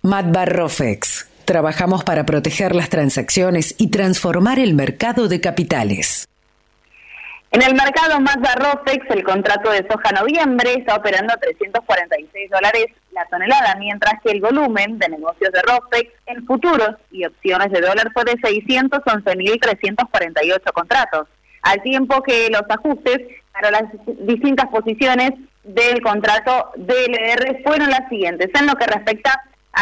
Matbarrofex. 0.01 1.29
Trabajamos 1.45 2.03
para 2.03 2.25
proteger 2.25 2.75
las 2.75 2.89
transacciones 2.89 3.73
y 3.77 3.89
transformar 3.89 4.59
el 4.59 4.73
mercado 4.73 5.29
de 5.29 5.39
capitales. 5.39 6.27
En 7.55 7.63
el 7.63 7.73
mercado 7.73 8.19
Mazda 8.19 8.53
Rofex, 8.55 9.09
el 9.11 9.23
contrato 9.23 9.71
de 9.71 9.87
soja 9.89 10.11
noviembre 10.11 10.73
está 10.73 10.97
operando 10.97 11.31
a 11.31 11.37
346 11.37 12.51
dólares 12.51 12.87
la 13.13 13.25
tonelada, 13.27 13.75
mientras 13.79 14.21
que 14.21 14.31
el 14.31 14.41
volumen 14.41 14.99
de 14.99 15.07
negocios 15.07 15.53
de 15.53 15.61
Rofex 15.61 16.11
en 16.25 16.45
futuros 16.45 16.97
y 17.11 17.23
opciones 17.23 17.71
de 17.71 17.79
dólar 17.79 18.11
fue 18.11 18.25
de 18.25 18.33
611.348 18.33 20.73
contratos, 20.73 21.29
al 21.61 21.81
tiempo 21.81 22.21
que 22.23 22.49
los 22.49 22.63
ajustes 22.67 23.19
para 23.53 23.71
las 23.71 23.83
distintas 24.05 24.67
posiciones 24.67 25.31
del 25.63 26.01
contrato 26.01 26.71
DLR 26.75 27.63
fueron 27.63 27.89
las 27.89 28.09
siguientes. 28.09 28.49
En 28.53 28.67
lo 28.67 28.75
que 28.75 28.85
respecta 28.85 29.31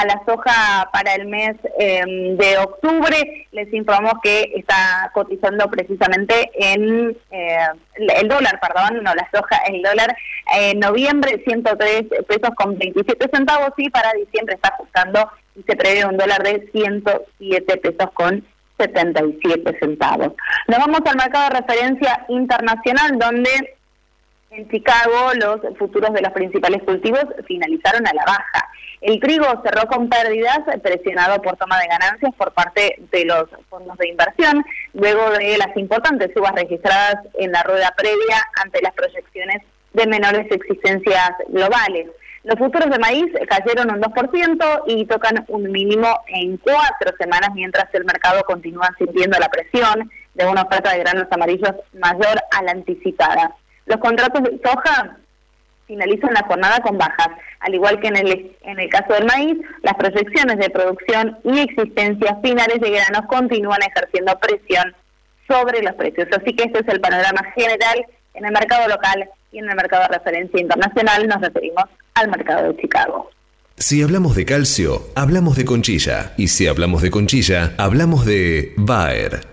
la 0.05 0.21
soja 0.25 0.89
para 0.91 1.15
el 1.15 1.27
mes 1.27 1.55
em, 1.79 2.35
de 2.37 2.57
octubre. 2.57 3.47
Les 3.51 3.71
informamos 3.73 4.15
que 4.23 4.51
está 4.55 5.11
cotizando 5.13 5.69
precisamente 5.69 6.51
en 6.55 7.15
eh, 7.31 7.67
el 7.95 8.27
dólar, 8.27 8.59
perdón, 8.59 9.03
no 9.03 9.13
la 9.13 9.29
soja, 9.33 9.57
el 9.67 9.81
dólar 9.81 10.15
en 10.55 10.79
noviembre 10.79 11.41
103 11.45 12.03
pesos 12.27 12.49
con 12.55 12.77
27 12.77 13.29
centavos 13.31 13.71
y 13.77 13.89
para 13.89 14.11
diciembre 14.13 14.55
está 14.55 14.69
ajustando 14.69 15.31
y 15.55 15.63
se 15.63 15.75
prevé 15.75 16.05
un 16.05 16.17
dólar 16.17 16.41
de 16.43 16.69
107 16.73 17.77
pesos 17.77 18.11
con 18.13 18.45
77 18.77 19.77
centavos. 19.79 20.33
Nos 20.67 20.79
vamos 20.79 21.01
al 21.05 21.15
mercado 21.17 21.49
de 21.49 21.61
referencia 21.61 22.25
internacional 22.29 23.17
donde 23.19 23.77
en 24.55 24.69
Chicago 24.69 25.31
los 25.35 25.77
futuros 25.77 26.13
de 26.13 26.21
los 26.21 26.31
principales 26.31 26.83
cultivos 26.83 27.25
finalizaron 27.47 28.05
a 28.07 28.13
la 28.13 28.23
baja. 28.25 28.69
El 29.01 29.19
trigo 29.19 29.45
cerró 29.63 29.87
con 29.87 30.07
pérdidas, 30.07 30.59
presionado 30.81 31.41
por 31.41 31.57
toma 31.57 31.79
de 31.79 31.87
ganancias 31.87 32.33
por 32.35 32.53
parte 32.53 32.95
de 33.11 33.25
los 33.25 33.45
fondos 33.69 33.97
de 33.97 34.09
inversión, 34.09 34.63
luego 34.93 35.29
de 35.31 35.57
las 35.57 35.75
importantes 35.75 36.31
subas 36.33 36.53
registradas 36.53 37.15
en 37.33 37.51
la 37.51 37.63
rueda 37.63 37.93
previa 37.97 38.41
ante 38.63 38.81
las 38.81 38.93
proyecciones 38.93 39.61
de 39.93 40.07
menores 40.07 40.47
existencias 40.51 41.31
globales. 41.49 42.07
Los 42.43 42.59
futuros 42.59 42.89
de 42.89 42.99
maíz 42.99 43.25
cayeron 43.49 43.91
un 43.91 44.01
2% 44.01 44.83
y 44.87 45.05
tocan 45.05 45.45
un 45.47 45.71
mínimo 45.71 46.19
en 46.27 46.57
cuatro 46.57 47.15
semanas, 47.17 47.49
mientras 47.53 47.93
el 47.93 48.03
mercado 48.05 48.43
continúa 48.43 48.89
sintiendo 48.97 49.37
la 49.39 49.49
presión 49.49 50.09
de 50.33 50.45
una 50.45 50.63
oferta 50.63 50.91
de 50.91 50.99
granos 50.99 51.27
amarillos 51.31 51.71
mayor 51.93 52.41
a 52.51 52.63
la 52.63 52.71
anticipada. 52.71 53.55
Los 53.85 53.97
contratos 53.97 54.43
de 54.43 54.59
soja 54.63 55.17
finalizan 55.87 56.33
la 56.33 56.43
jornada 56.47 56.79
con 56.79 56.97
bajas. 56.97 57.29
Al 57.59 57.73
igual 57.73 57.99
que 57.99 58.07
en 58.07 58.17
el, 58.17 58.55
en 58.61 58.79
el 58.79 58.89
caso 58.89 59.13
del 59.13 59.25
maíz, 59.25 59.57
las 59.81 59.95
proyecciones 59.95 60.57
de 60.57 60.69
producción 60.69 61.37
y 61.43 61.59
existencias 61.59 62.37
finales 62.41 62.79
de 62.79 62.91
granos 62.91 63.25
continúan 63.27 63.79
ejerciendo 63.81 64.37
presión 64.39 64.95
sobre 65.47 65.81
los 65.81 65.93
precios. 65.95 66.27
Así 66.31 66.55
que 66.55 66.63
este 66.63 66.79
es 66.79 66.87
el 66.87 67.01
panorama 67.01 67.43
general 67.55 68.05
en 68.33 68.45
el 68.45 68.51
mercado 68.51 68.87
local 68.87 69.29
y 69.51 69.59
en 69.59 69.69
el 69.69 69.75
mercado 69.75 70.03
de 70.03 70.17
referencia 70.17 70.59
internacional. 70.59 71.27
Nos 71.27 71.41
referimos 71.41 71.85
al 72.15 72.29
mercado 72.29 72.71
de 72.71 72.81
Chicago. 72.81 73.29
Si 73.77 74.01
hablamos 74.03 74.35
de 74.35 74.45
calcio, 74.45 75.01
hablamos 75.15 75.57
de 75.57 75.65
conchilla. 75.65 76.33
Y 76.37 76.47
si 76.47 76.67
hablamos 76.67 77.01
de 77.01 77.11
conchilla, 77.11 77.73
hablamos 77.77 78.25
de 78.25 78.73
Bayer. 78.77 79.52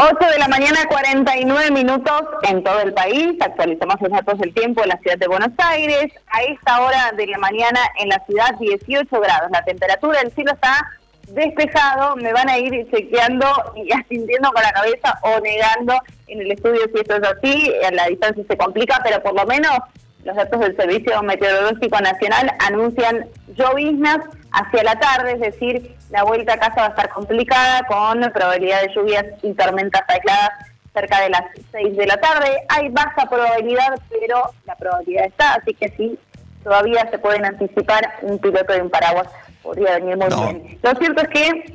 8 0.00 0.16
de 0.30 0.38
la 0.38 0.46
mañana, 0.46 0.78
49 0.88 1.72
minutos 1.72 2.22
en 2.44 2.62
todo 2.62 2.80
el 2.82 2.94
país. 2.94 3.34
Actualizamos 3.40 4.00
los 4.00 4.10
datos 4.12 4.38
del 4.38 4.54
tiempo 4.54 4.80
en 4.84 4.90
la 4.90 4.98
ciudad 4.98 5.18
de 5.18 5.26
Buenos 5.26 5.50
Aires. 5.58 6.12
A 6.28 6.42
esta 6.44 6.82
hora 6.82 7.12
de 7.16 7.26
la 7.26 7.38
mañana 7.38 7.80
en 7.98 8.08
la 8.08 8.24
ciudad 8.24 8.54
18 8.60 9.08
grados. 9.20 9.50
La 9.50 9.64
temperatura 9.64 10.20
del 10.20 10.32
cielo 10.34 10.52
está 10.52 10.88
despejado. 11.26 12.14
Me 12.14 12.32
van 12.32 12.48
a 12.48 12.58
ir 12.58 12.88
chequeando 12.92 13.46
y 13.74 13.92
asintiendo 14.00 14.52
con 14.52 14.62
la 14.62 14.70
cabeza 14.70 15.18
o 15.22 15.40
negando 15.40 16.00
en 16.28 16.42
el 16.42 16.52
estudio 16.52 16.82
si 16.94 17.00
esto 17.00 17.16
es 17.16 17.22
así. 17.24 17.74
A 17.84 17.90
la 17.90 18.06
distancia 18.06 18.44
se 18.48 18.56
complica, 18.56 19.00
pero 19.02 19.20
por 19.20 19.34
lo 19.34 19.46
menos 19.46 19.78
los 20.22 20.36
datos 20.36 20.60
del 20.60 20.76
Servicio 20.76 21.20
Meteorológico 21.24 22.00
Nacional 22.00 22.52
anuncian 22.60 23.26
lloviznas 23.56 24.18
hacia 24.52 24.82
la 24.82 24.98
tarde, 24.98 25.32
es 25.32 25.40
decir, 25.40 25.96
la 26.10 26.24
vuelta 26.24 26.54
a 26.54 26.58
casa 26.58 26.80
va 26.80 26.86
a 26.86 26.90
estar 26.90 27.08
complicada 27.10 27.82
con 27.86 28.20
probabilidad 28.32 28.82
de 28.82 28.94
lluvias 28.94 29.24
y 29.42 29.52
tormentas 29.54 30.02
aisladas 30.08 30.50
cerca 30.94 31.20
de 31.20 31.30
las 31.30 31.42
6 31.72 31.96
de 31.96 32.06
la 32.06 32.16
tarde. 32.18 32.50
Hay 32.68 32.88
baja 32.88 33.28
probabilidad, 33.28 34.00
pero 34.08 34.50
la 34.66 34.74
probabilidad 34.76 35.26
está, 35.26 35.54
así 35.54 35.74
que 35.74 35.88
sí, 35.96 36.18
todavía 36.64 37.08
se 37.10 37.18
pueden 37.18 37.44
anticipar 37.44 38.18
un 38.22 38.38
piloto 38.38 38.72
de 38.72 38.82
un 38.82 38.90
paraguas. 38.90 39.28
Podría 39.62 39.98
venir 39.98 40.16
muy 40.16 40.28
bien. 40.28 40.78
Lo 40.82 40.94
cierto 40.94 41.22
es 41.22 41.28
que... 41.28 41.74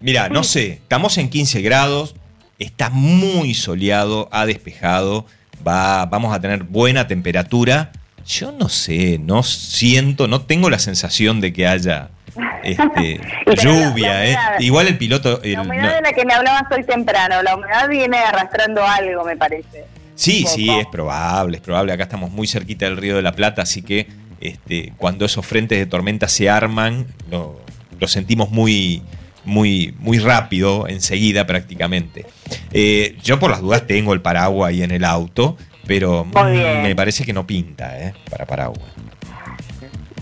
Mira, 0.00 0.28
no 0.28 0.44
sé, 0.44 0.74
estamos 0.74 1.18
en 1.18 1.28
15 1.28 1.60
grados, 1.60 2.14
está 2.58 2.88
muy 2.88 3.54
soleado, 3.54 4.28
ha 4.30 4.46
despejado, 4.46 5.26
va, 5.66 6.06
vamos 6.06 6.34
a 6.34 6.40
tener 6.40 6.62
buena 6.62 7.06
temperatura. 7.06 7.90
Yo 8.28 8.52
no 8.52 8.68
sé, 8.68 9.18
no 9.18 9.42
siento, 9.42 10.28
no 10.28 10.42
tengo 10.42 10.68
la 10.68 10.78
sensación 10.78 11.40
de 11.40 11.52
que 11.52 11.66
haya 11.66 12.10
este, 12.62 13.20
lluvia. 13.62 14.26
eh. 14.26 14.36
Igual 14.60 14.86
el 14.88 14.98
piloto... 14.98 15.40
la 15.42 15.62
humedad 15.62 15.94
de 15.96 16.02
la 16.02 16.12
que 16.12 16.24
me 16.26 16.34
hablabas 16.34 16.64
hoy 16.70 16.84
temprano, 16.84 17.42
la 17.42 17.56
humedad 17.56 17.88
viene 17.88 18.18
arrastrando 18.18 18.84
algo, 18.84 19.24
me 19.24 19.36
parece. 19.36 19.86
Sí, 20.14 20.44
sí, 20.46 20.68
es 20.68 20.86
probable, 20.88 21.56
es 21.56 21.62
probable. 21.62 21.92
Acá 21.92 22.02
estamos 22.02 22.30
muy 22.30 22.46
cerquita 22.46 22.84
del 22.84 22.96
Río 22.96 23.16
de 23.16 23.22
la 23.22 23.32
Plata, 23.32 23.62
así 23.62 23.82
que 23.82 24.08
este, 24.40 24.92
cuando 24.98 25.24
esos 25.24 25.46
frentes 25.46 25.78
de 25.78 25.86
tormenta 25.86 26.28
se 26.28 26.50
arman, 26.50 27.06
lo, 27.30 27.60
lo 27.98 28.08
sentimos 28.08 28.50
muy, 28.50 29.02
muy, 29.44 29.94
muy 30.00 30.18
rápido, 30.18 30.86
enseguida 30.88 31.46
prácticamente. 31.46 32.26
Eh, 32.72 33.16
yo 33.22 33.38
por 33.38 33.50
las 33.50 33.60
dudas 33.62 33.86
tengo 33.86 34.12
el 34.12 34.20
paraguas 34.20 34.68
ahí 34.70 34.82
en 34.82 34.90
el 34.90 35.04
auto, 35.04 35.56
pero 35.88 36.24
mm, 36.24 36.52
bien. 36.52 36.82
me 36.82 36.94
parece 36.94 37.24
que 37.24 37.32
no 37.32 37.44
pinta, 37.46 37.98
¿eh? 37.98 38.14
Para 38.30 38.46
Paraguay. 38.46 38.80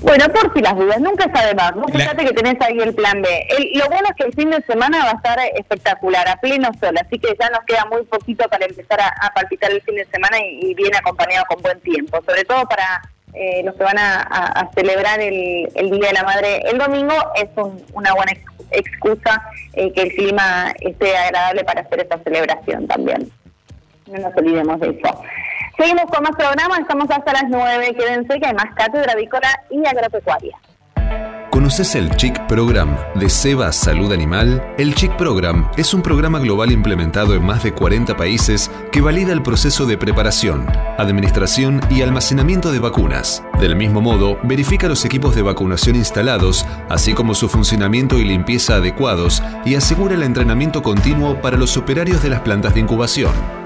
Bueno, 0.02 0.26
por 0.28 0.52
si 0.54 0.60
las 0.60 0.76
dudas, 0.76 1.00
nunca 1.00 1.24
está 1.24 1.46
de 1.46 1.54
más. 1.54 1.74
Vos 1.74 1.90
fíjate 1.90 2.24
que 2.24 2.32
tenés 2.32 2.56
ahí 2.60 2.78
el 2.78 2.94
plan 2.94 3.22
B. 3.22 3.28
El- 3.48 3.78
lo 3.78 3.86
bueno 3.88 4.06
es 4.10 4.14
que 4.16 4.24
el 4.24 4.34
fin 4.34 4.50
de 4.50 4.62
semana 4.62 5.04
va 5.04 5.10
a 5.12 5.14
estar 5.14 5.38
espectacular, 5.56 6.28
a 6.28 6.36
pleno 6.36 6.68
sol, 6.78 6.94
así 7.02 7.18
que 7.18 7.28
ya 7.40 7.48
nos 7.50 7.60
queda 7.66 7.86
muy 7.86 8.02
poquito 8.04 8.46
para 8.48 8.66
empezar 8.66 9.00
a, 9.00 9.08
a 9.08 9.32
palpitar 9.34 9.70
el 9.72 9.80
fin 9.82 9.96
de 9.96 10.04
semana 10.06 10.38
y, 10.38 10.70
y 10.70 10.74
viene 10.74 10.98
acompañado 10.98 11.44
con 11.48 11.62
buen 11.62 11.80
tiempo, 11.80 12.18
sobre 12.26 12.44
todo 12.44 12.66
para 12.66 13.02
eh, 13.32 13.62
los 13.64 13.74
que 13.74 13.84
van 13.84 13.98
a, 13.98 14.20
a- 14.22 14.60
a 14.60 14.70
celebrar 14.74 15.18
el, 15.20 15.68
el 15.74 15.90
Día 15.90 16.08
de 16.08 16.12
la 16.14 16.22
Madre 16.22 16.58
el 16.70 16.76
domingo, 16.78 17.14
es 17.34 17.48
un- 17.56 17.82
una 17.94 18.12
buena 18.14 18.32
ex- 18.32 18.44
excusa 18.72 19.42
eh, 19.72 19.92
que 19.92 20.02
el 20.02 20.14
clima 20.14 20.72
esté 20.78 21.16
agradable 21.16 21.64
para 21.64 21.80
hacer 21.80 22.00
esta 22.00 22.18
celebración 22.22 22.86
también. 22.86 23.30
No 24.06 24.18
nos 24.20 24.36
olvidemos 24.36 24.78
de 24.78 24.90
eso. 24.90 25.22
Seguimos 25.76 26.04
con 26.06 26.22
más 26.22 26.34
programas, 26.36 26.80
estamos 26.80 27.10
hasta 27.10 27.32
las 27.32 27.44
9. 27.48 27.94
Quédense 27.98 28.40
que 28.40 28.46
hay 28.46 28.54
más 28.54 28.74
cátedra 28.74 29.12
avícola 29.12 29.48
y 29.70 29.86
agropecuaria. 29.86 30.56
¿Conoces 31.50 31.94
el 31.94 32.14
Chic 32.16 32.38
Program 32.46 32.96
de 33.14 33.30
Seba 33.30 33.72
Salud 33.72 34.12
Animal? 34.12 34.74
El 34.78 34.94
Chic 34.94 35.14
Program 35.16 35.70
es 35.76 35.94
un 35.94 36.02
programa 36.02 36.38
global 36.38 36.70
implementado 36.70 37.34
en 37.34 37.44
más 37.44 37.62
de 37.62 37.72
40 37.72 38.16
países 38.16 38.70
que 38.92 39.00
valida 39.00 39.32
el 39.32 39.42
proceso 39.42 39.86
de 39.86 39.96
preparación, 39.96 40.66
administración 40.98 41.80
y 41.90 42.02
almacenamiento 42.02 42.72
de 42.72 42.78
vacunas. 42.78 43.42
Del 43.58 43.74
mismo 43.74 44.00
modo, 44.02 44.38
verifica 44.44 44.86
los 44.88 45.04
equipos 45.04 45.34
de 45.34 45.42
vacunación 45.42 45.96
instalados, 45.96 46.66
así 46.90 47.14
como 47.14 47.34
su 47.34 47.48
funcionamiento 47.48 48.18
y 48.18 48.24
limpieza 48.24 48.76
adecuados 48.76 49.42
y 49.64 49.76
asegura 49.76 50.14
el 50.14 50.22
entrenamiento 50.22 50.82
continuo 50.82 51.40
para 51.40 51.56
los 51.56 51.76
operarios 51.76 52.22
de 52.22 52.30
las 52.30 52.40
plantas 52.40 52.74
de 52.74 52.80
incubación. 52.80 53.65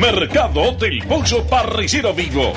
Mercado 0.00 0.72
del 0.80 1.02
Pollo 1.06 1.46
Parricero 1.46 2.14
Vivo. 2.14 2.54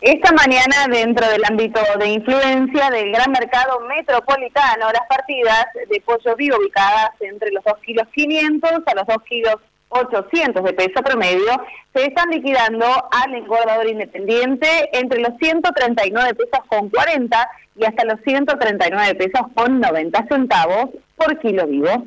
Esta 0.00 0.32
mañana, 0.32 0.86
dentro 0.88 1.28
del 1.28 1.42
ámbito 1.44 1.80
de 1.98 2.10
influencia 2.10 2.90
del 2.90 3.10
gran 3.10 3.32
mercado 3.32 3.80
metropolitano, 3.80 4.92
las 4.92 5.04
partidas 5.08 5.66
de 5.90 6.00
pollo 6.00 6.36
vivo 6.36 6.58
ubicadas 6.58 7.10
entre 7.18 7.50
los 7.50 7.64
2 7.64 7.74
kilos 7.84 8.06
500 8.14 8.70
a 8.70 8.94
los 8.94 9.06
2 9.08 9.16
kilos 9.28 9.56
800 9.88 10.62
de 10.62 10.72
peso 10.74 11.02
promedio 11.02 11.60
se 11.92 12.06
están 12.06 12.30
liquidando 12.30 12.86
al 12.86 13.34
engordador 13.34 13.88
independiente 13.88 14.68
entre 14.92 15.20
los 15.20 15.32
139 15.40 16.34
pesos 16.34 16.66
con 16.68 16.88
40 16.88 17.50
y 17.76 17.84
hasta 17.84 18.04
los 18.04 18.20
139 18.20 19.14
pesos 19.16 19.42
con 19.56 19.80
90 19.80 20.26
centavos 20.28 20.90
por 21.16 21.36
kilo 21.40 21.66
vivo. 21.66 22.06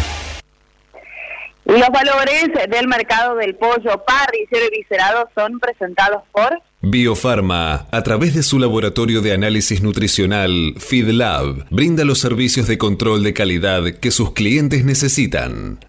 Los 1.71 1.87
valores 1.87 2.49
del 2.69 2.87
mercado 2.89 3.35
del 3.37 3.55
pollo 3.55 4.03
parricero 4.05 4.65
y 4.69 4.79
viscerado 4.79 5.29
son 5.33 5.57
presentados 5.57 6.23
por 6.33 6.61
Biofarma, 6.81 7.87
a 7.91 8.01
través 8.03 8.35
de 8.35 8.43
su 8.43 8.59
laboratorio 8.59 9.21
de 9.21 9.31
análisis 9.31 9.81
nutricional 9.81 10.73
FeedLab, 10.77 11.67
brinda 11.69 12.03
los 12.03 12.19
servicios 12.19 12.67
de 12.67 12.77
control 12.77 13.23
de 13.23 13.33
calidad 13.33 13.83
que 14.01 14.11
sus 14.11 14.33
clientes 14.33 14.83
necesitan. 14.83 15.79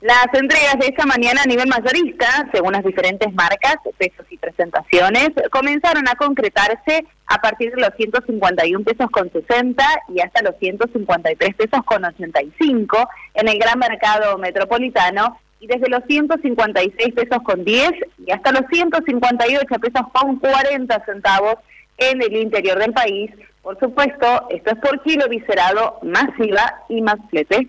Las 0.00 0.28
entregas 0.32 0.78
de 0.78 0.86
esta 0.86 1.04
mañana 1.04 1.42
a 1.42 1.46
nivel 1.46 1.68
mayorista, 1.68 2.48
según 2.54 2.72
las 2.72 2.82
diferentes 2.82 3.30
marcas, 3.34 3.76
pesos 3.98 4.24
y 4.30 4.38
presentaciones, 4.38 5.28
comenzaron 5.50 6.08
a 6.08 6.14
concretarse 6.14 7.04
a 7.26 7.38
partir 7.42 7.70
de 7.74 7.82
los 7.82 7.90
151 7.98 8.82
pesos 8.82 9.10
con 9.10 9.30
60 9.30 9.84
y 10.08 10.20
hasta 10.20 10.40
los 10.40 10.56
153 10.58 11.54
pesos 11.54 11.84
con 11.84 12.02
85 12.02 13.08
en 13.34 13.48
el 13.48 13.58
gran 13.58 13.78
mercado 13.78 14.38
metropolitano 14.38 15.38
y 15.60 15.66
desde 15.66 15.90
los 15.90 16.02
156 16.08 17.14
pesos 17.14 17.42
con 17.44 17.62
10 17.62 17.92
y 18.26 18.30
hasta 18.30 18.52
los 18.52 18.62
158 18.72 19.66
pesos 19.68 20.06
con 20.14 20.36
40 20.36 21.04
centavos 21.04 21.56
en 21.98 22.22
el 22.22 22.36
interior 22.36 22.78
del 22.78 22.94
país. 22.94 23.30
Por 23.60 23.78
supuesto, 23.78 24.46
esto 24.48 24.70
es 24.70 24.78
por 24.78 25.02
kilo 25.02 25.28
viscerado, 25.28 25.98
masiva 26.02 26.84
y 26.88 27.02
más 27.02 27.16
flete. 27.28 27.68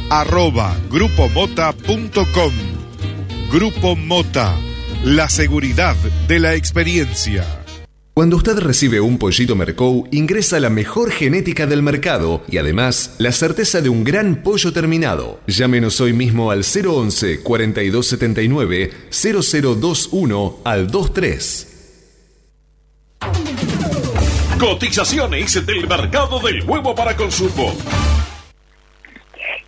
arroba 0.11 0.75
grupomota.com. 0.89 2.51
Grupo 3.49 3.95
Mota, 3.95 4.53
la 5.05 5.29
seguridad 5.29 5.95
de 6.27 6.39
la 6.39 6.53
experiencia. 6.55 7.45
Cuando 8.13 8.35
usted 8.35 8.57
recibe 8.57 8.99
un 8.99 9.17
pollito 9.17 9.55
Mercou, 9.55 10.09
ingresa 10.11 10.59
la 10.59 10.69
mejor 10.69 11.11
genética 11.11 11.65
del 11.65 11.81
mercado 11.81 12.43
y 12.49 12.57
además 12.57 13.15
la 13.19 13.31
certeza 13.31 13.79
de 13.79 13.87
un 13.87 14.03
gran 14.03 14.43
pollo 14.43 14.73
terminado. 14.73 15.39
Llámenos 15.47 16.01
hoy 16.01 16.11
mismo 16.11 16.51
al 16.51 16.65
011 16.65 17.41
4279 17.41 18.91
0021 19.09 20.57
al 20.65 20.87
23. 20.87 21.67
Cotizaciones 24.59 25.65
del 25.65 25.87
mercado 25.87 26.41
del 26.41 26.63
huevo 26.63 26.93
para 26.93 27.15
consumo. 27.15 27.73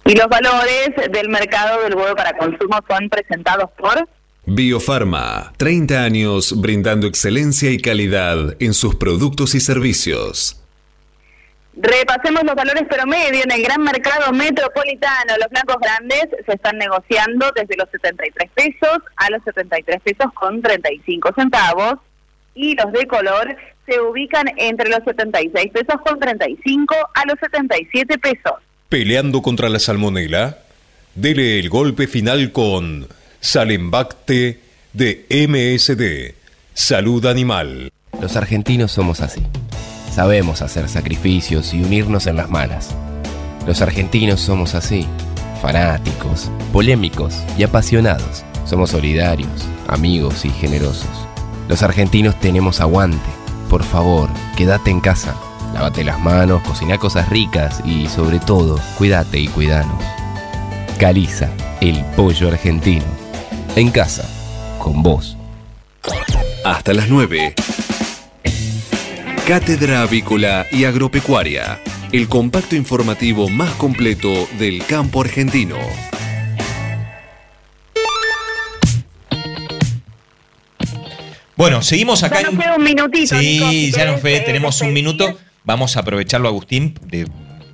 Y 0.06 0.16
los 0.16 0.28
valores 0.28 0.89
del 1.12 1.30
mercado 1.30 1.82
del 1.84 1.95
huevo 1.95 2.16
para 2.16 2.38
consumo 2.38 2.80
son 2.89 3.10
presentados 3.10 3.70
por 3.78 4.08
Biofarma, 4.45 5.54
30 5.56 6.04
años 6.04 6.60
brindando 6.60 7.08
excelencia 7.08 7.72
y 7.72 7.78
calidad 7.78 8.58
en 8.60 8.74
sus 8.74 8.95
productos 8.95 9.56
y 9.56 9.62
servicios. 9.62 10.62
Repasemos 11.78 12.43
los 12.43 12.54
valores 12.54 12.84
promedio 12.89 13.41
en 13.41 13.51
el 13.51 13.64
gran 13.64 13.82
mercado 13.82 14.34
metropolitano. 14.34 15.36
Los 15.39 15.49
blancos 15.49 15.78
grandes 15.82 16.28
se 16.45 16.54
están 16.54 16.78
negociando 16.78 17.51
desde 17.56 17.78
los 17.78 17.89
73 17.89 18.51
pesos 18.54 18.99
a 19.16 19.30
los 19.30 19.41
73 19.45 20.01
pesos 20.01 20.34
con 20.34 20.62
35 20.62 21.30
centavos 21.36 21.95
y 22.54 22.76
los 22.76 22.91
de 22.91 23.08
color 23.08 23.56
se 23.88 24.01
ubican 24.01 24.45
entre 24.58 24.89
los 24.89 24.99
76 25.06 25.72
pesos 25.72 26.01
con 26.06 26.20
35 26.20 26.95
a 27.16 27.26
los 27.26 27.39
77 27.39 28.18
pesos. 28.18 28.56
Peleando 28.94 29.41
contra 29.41 29.70
la 29.70 29.80
salmonela, 29.80 30.60
dele 31.16 31.58
el 31.58 31.68
golpe 31.68 32.06
final 32.06 32.52
con 32.52 33.08
Salembacte 33.39 34.60
de 34.94 35.26
MSD, 35.32 36.36
Salud 36.76 37.26
Animal. 37.26 37.91
Los 38.22 38.36
argentinos 38.36 38.91
somos 38.91 39.22
así. 39.22 39.41
Sabemos 40.14 40.62
hacer 40.62 40.88
sacrificios 40.89 41.74
y 41.74 41.82
unirnos 41.82 42.28
en 42.28 42.36
las 42.36 42.52
malas. 42.52 42.96
Los 43.66 43.82
argentinos 43.82 44.41
somos 44.41 44.76
así, 44.76 45.08
fanáticos, 45.60 46.52
polémicos 46.72 47.34
y 47.58 47.64
apasionados. 47.64 48.46
Somos 48.64 48.91
solidarios, 48.91 49.68
amigos 49.88 50.46
y 50.46 50.52
generosos. 50.52 51.10
Los 51.68 51.82
argentinos 51.82 52.39
tenemos 52.39 52.80
aguante. 52.80 53.18
Por 53.72 53.84
favor, 53.84 54.30
quédate 54.56 54.91
en 54.91 55.00
casa. 55.00 55.36
Lávate 55.74 56.04
las 56.04 56.20
manos, 56.20 56.62
cocina 56.64 56.98
cosas 56.98 57.30
ricas 57.30 57.82
y 57.86 58.08
sobre 58.08 58.40
todo, 58.40 58.80
cuídate 58.98 59.40
y 59.40 59.48
cuidanos. 59.48 60.02
Caliza, 61.00 61.50
el 61.82 62.04
pollo 62.16 62.48
argentino. 62.50 63.06
En 63.76 63.90
casa, 63.90 64.28
con 64.80 65.02
vos. 65.02 65.36
Hasta 66.64 66.94
las 66.94 67.10
9. 67.10 67.56
Cátedra 69.48 70.04
Avícola 70.04 70.66
y 70.72 70.86
Agropecuaria, 70.86 71.80
el 72.12 72.30
compacto 72.30 72.76
informativo 72.76 73.50
más 73.50 73.72
completo 73.72 74.48
del 74.60 74.86
campo 74.86 75.22
argentino. 75.22 75.76
Bueno, 81.56 81.82
seguimos 81.82 82.24
acá. 82.24 82.42
Ya 82.42 82.48
en- 82.50 82.56
nos 82.56 82.64
queda 82.64 82.76
un 82.76 82.84
minutito. 82.84 83.40
Sí, 83.40 83.54
Nico, 83.60 83.70
si 83.70 83.92
ya 83.92 84.06
nos 84.06 84.22
fue, 84.22 84.40
tenemos 84.42 84.82
un 84.82 84.94
minuto. 84.94 85.38
Vamos 85.66 85.95
a 85.97 86.01
aprovecharlo, 86.01 86.47
Agustín, 86.47 86.95
de- 87.07 87.28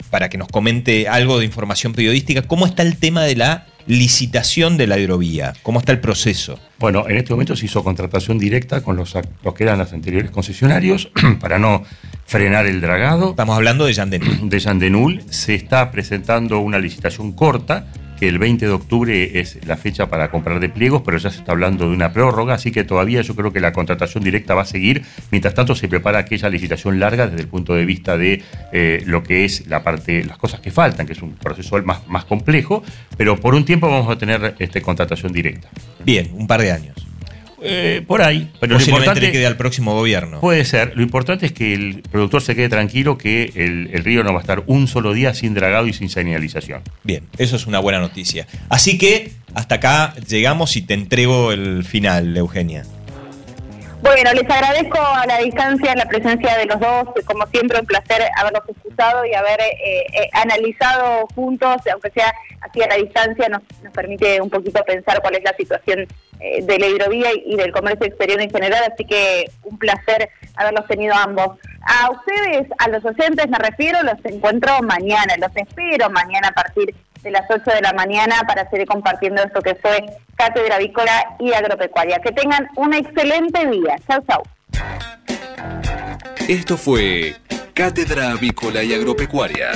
para 0.09 0.29
que 0.29 0.37
nos 0.37 0.47
comente 0.47 1.07
algo 1.07 1.39
de 1.39 1.45
información 1.45 1.93
periodística. 1.93 2.41
¿Cómo 2.43 2.65
está 2.65 2.81
el 2.83 2.97
tema 2.97 3.23
de 3.23 3.35
la 3.35 3.67
licitación 3.85 4.77
de 4.77 4.87
la 4.87 4.97
hidrovía? 4.97 5.53
¿Cómo 5.61 5.79
está 5.79 5.91
el 5.91 5.99
proceso? 5.99 6.59
Bueno, 6.79 7.07
en 7.07 7.17
este 7.17 7.31
momento 7.33 7.55
se 7.55 7.65
hizo 7.65 7.83
contratación 7.83 8.39
directa 8.39 8.81
con 8.81 8.95
los, 8.95 9.13
los 9.43 9.53
que 9.53 9.63
eran 9.63 9.77
los 9.79 9.93
anteriores 9.93 10.31
concesionarios 10.31 11.11
para 11.39 11.59
no 11.59 11.83
frenar 12.25 12.65
el 12.65 12.81
dragado. 12.81 13.31
Estamos 13.31 13.55
hablando 13.55 13.85
de 13.85 13.93
Yandenul. 13.93 14.49
De 14.49 14.59
Yandenul. 14.59 15.23
Se 15.29 15.53
está 15.55 15.91
presentando 15.91 16.59
una 16.59 16.79
licitación 16.79 17.33
corta, 17.33 17.87
que 18.19 18.27
el 18.27 18.37
20 18.37 18.65
de 18.65 18.71
octubre 18.71 19.39
es 19.39 19.65
la 19.65 19.77
fecha 19.77 20.09
para 20.09 20.29
comprar 20.29 20.59
de 20.59 20.69
pliegos, 20.69 21.01
pero 21.05 21.17
ya 21.17 21.29
se 21.29 21.39
está 21.39 21.53
hablando 21.53 21.87
de 21.87 21.95
una 21.95 22.11
prórroga, 22.11 22.55
así 22.55 22.71
que 22.71 22.83
todavía 22.83 23.21
yo 23.21 23.35
creo 23.35 23.53
que 23.53 23.61
la 23.61 23.71
contratación 23.71 24.23
directa 24.23 24.55
va 24.55 24.63
a 24.63 24.65
seguir. 24.65 25.03
Mientras 25.31 25.53
tanto, 25.53 25.75
se 25.75 25.87
prepara 25.87 26.19
aquella 26.19 26.49
licitación 26.49 26.99
larga 26.99 27.27
desde 27.27 27.41
el 27.41 27.47
punto 27.47 27.75
de 27.75 27.85
vista 27.85 28.17
de 28.17 28.43
eh, 28.73 29.03
lo 29.05 29.23
que 29.23 29.45
es 29.45 29.67
la 29.67 29.83
parte, 29.83 30.23
las 30.25 30.37
cosas 30.37 30.59
que 30.59 30.71
faltan, 30.71 31.05
que 31.05 31.13
es 31.13 31.21
un 31.21 31.33
proceso 31.33 31.81
más, 31.83 32.07
más 32.07 32.25
complejo, 32.25 32.83
pero 33.17 33.37
por 33.37 33.55
un 33.55 33.63
tiempo 33.63 33.89
vamos 33.89 34.09
a 34.09 34.17
tener 34.17 34.55
este, 34.59 34.81
contratación 34.81 35.31
directa. 35.31 35.69
Bien, 36.03 36.29
un 36.33 36.47
par 36.47 36.61
de 36.61 36.71
años. 36.71 37.08
Eh, 37.61 38.03
por 38.05 38.21
ahí, 38.21 38.49
pero 38.59 38.73
lo 38.73 38.79
Posiblemente 38.79 39.05
importante 39.05 39.21
le 39.21 39.31
quede 39.31 39.45
al 39.45 39.57
próximo 39.57 39.93
gobierno. 39.93 40.39
Puede 40.39 40.65
ser. 40.65 40.93
Lo 40.95 41.03
importante 41.03 41.45
es 41.45 41.51
que 41.51 41.73
el 41.73 42.01
productor 42.11 42.41
se 42.41 42.55
quede 42.55 42.69
tranquilo 42.69 43.17
que 43.17 43.51
el, 43.55 43.89
el 43.93 44.03
río 44.03 44.23
no 44.23 44.31
va 44.33 44.39
a 44.39 44.41
estar 44.41 44.63
un 44.67 44.87
solo 44.87 45.13
día 45.13 45.33
sin 45.33 45.53
dragado 45.53 45.87
y 45.87 45.93
sin 45.93 46.09
señalización. 46.09 46.81
Bien, 47.03 47.23
eso 47.37 47.55
es 47.55 47.67
una 47.67 47.79
buena 47.79 47.99
noticia. 47.99 48.47
Así 48.69 48.97
que 48.97 49.31
hasta 49.53 49.75
acá 49.75 50.15
llegamos 50.27 50.75
y 50.75 50.81
te 50.81 50.93
entrego 50.93 51.51
el 51.51 51.83
final, 51.83 52.35
Eugenia. 52.37 52.83
Bueno, 54.01 54.31
les 54.31 54.49
agradezco 54.49 54.97
a 54.97 55.25
la 55.25 55.39
distancia 55.39 55.93
la 55.93 56.05
presencia 56.05 56.57
de 56.57 56.65
los 56.65 56.79
dos. 56.79 57.09
Como 57.25 57.45
siempre, 57.47 57.79
un 57.79 57.85
placer 57.85 58.21
haberlos 58.37 58.63
escuchado 58.69 59.25
y 59.25 59.33
haber 59.33 59.59
eh, 59.59 60.05
eh, 60.13 60.29
analizado 60.31 61.27
juntos, 61.35 61.75
aunque 61.91 62.09
sea 62.11 62.33
así 62.61 62.81
a 62.81 62.87
la 62.87 62.95
distancia, 62.95 63.49
nos, 63.49 63.61
permite 63.93 64.41
un 64.41 64.49
poquito 64.49 64.81
pensar 64.85 65.21
cuál 65.21 65.35
es 65.35 65.43
la 65.43 65.53
situación 65.53 66.07
eh, 66.39 66.63
de 66.63 66.79
la 66.79 66.87
hidrovía 66.87 67.29
y, 67.33 67.57
del 67.57 67.73
comercio 67.73 68.07
exterior 68.07 68.39
en 68.39 68.49
general. 68.49 68.89
Así 68.89 69.03
que 69.03 69.51
un 69.63 69.77
placer 69.77 70.29
haberlos 70.55 70.87
tenido 70.87 71.13
ambos. 71.13 71.57
A 71.81 72.09
ustedes, 72.11 72.67
a 72.77 72.87
los 72.87 73.03
oyentes 73.03 73.49
me 73.49 73.57
refiero, 73.57 74.01
los 74.03 74.23
encuentro 74.23 74.81
mañana, 74.81 75.35
los 75.37 75.51
espero 75.55 76.09
mañana 76.09 76.47
a 76.47 76.53
partir 76.53 76.95
de 77.23 77.31
las 77.31 77.49
8 77.49 77.63
de 77.65 77.81
la 77.81 77.93
mañana 77.93 78.41
para 78.47 78.69
seguir 78.69 78.87
compartiendo 78.87 79.43
esto 79.43 79.61
que 79.61 79.75
fue 79.75 80.05
Cátedra 80.35 80.75
Avícola 80.75 81.35
y 81.39 81.53
Agropecuaria. 81.53 82.19
Que 82.19 82.31
tengan 82.31 82.69
un 82.75 82.93
excelente 82.93 83.65
día. 83.67 83.95
Chau, 84.07 84.23
chau. 84.27 84.43
Esto 86.47 86.77
fue 86.77 87.35
Cátedra 87.73 88.31
Avícola 88.31 88.83
y 88.83 88.93
Agropecuaria. 88.93 89.71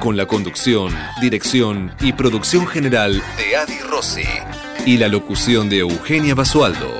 Con 0.00 0.16
la 0.16 0.26
conducción, 0.26 0.94
dirección 1.20 1.92
y 2.00 2.12
producción 2.12 2.66
general 2.66 3.22
de 3.36 3.56
Adi 3.56 3.80
Rossi. 3.80 4.24
Y 4.86 4.96
la 4.96 5.08
locución 5.08 5.68
de 5.68 5.78
Eugenia 5.78 6.34
Basualdo. 6.34 6.98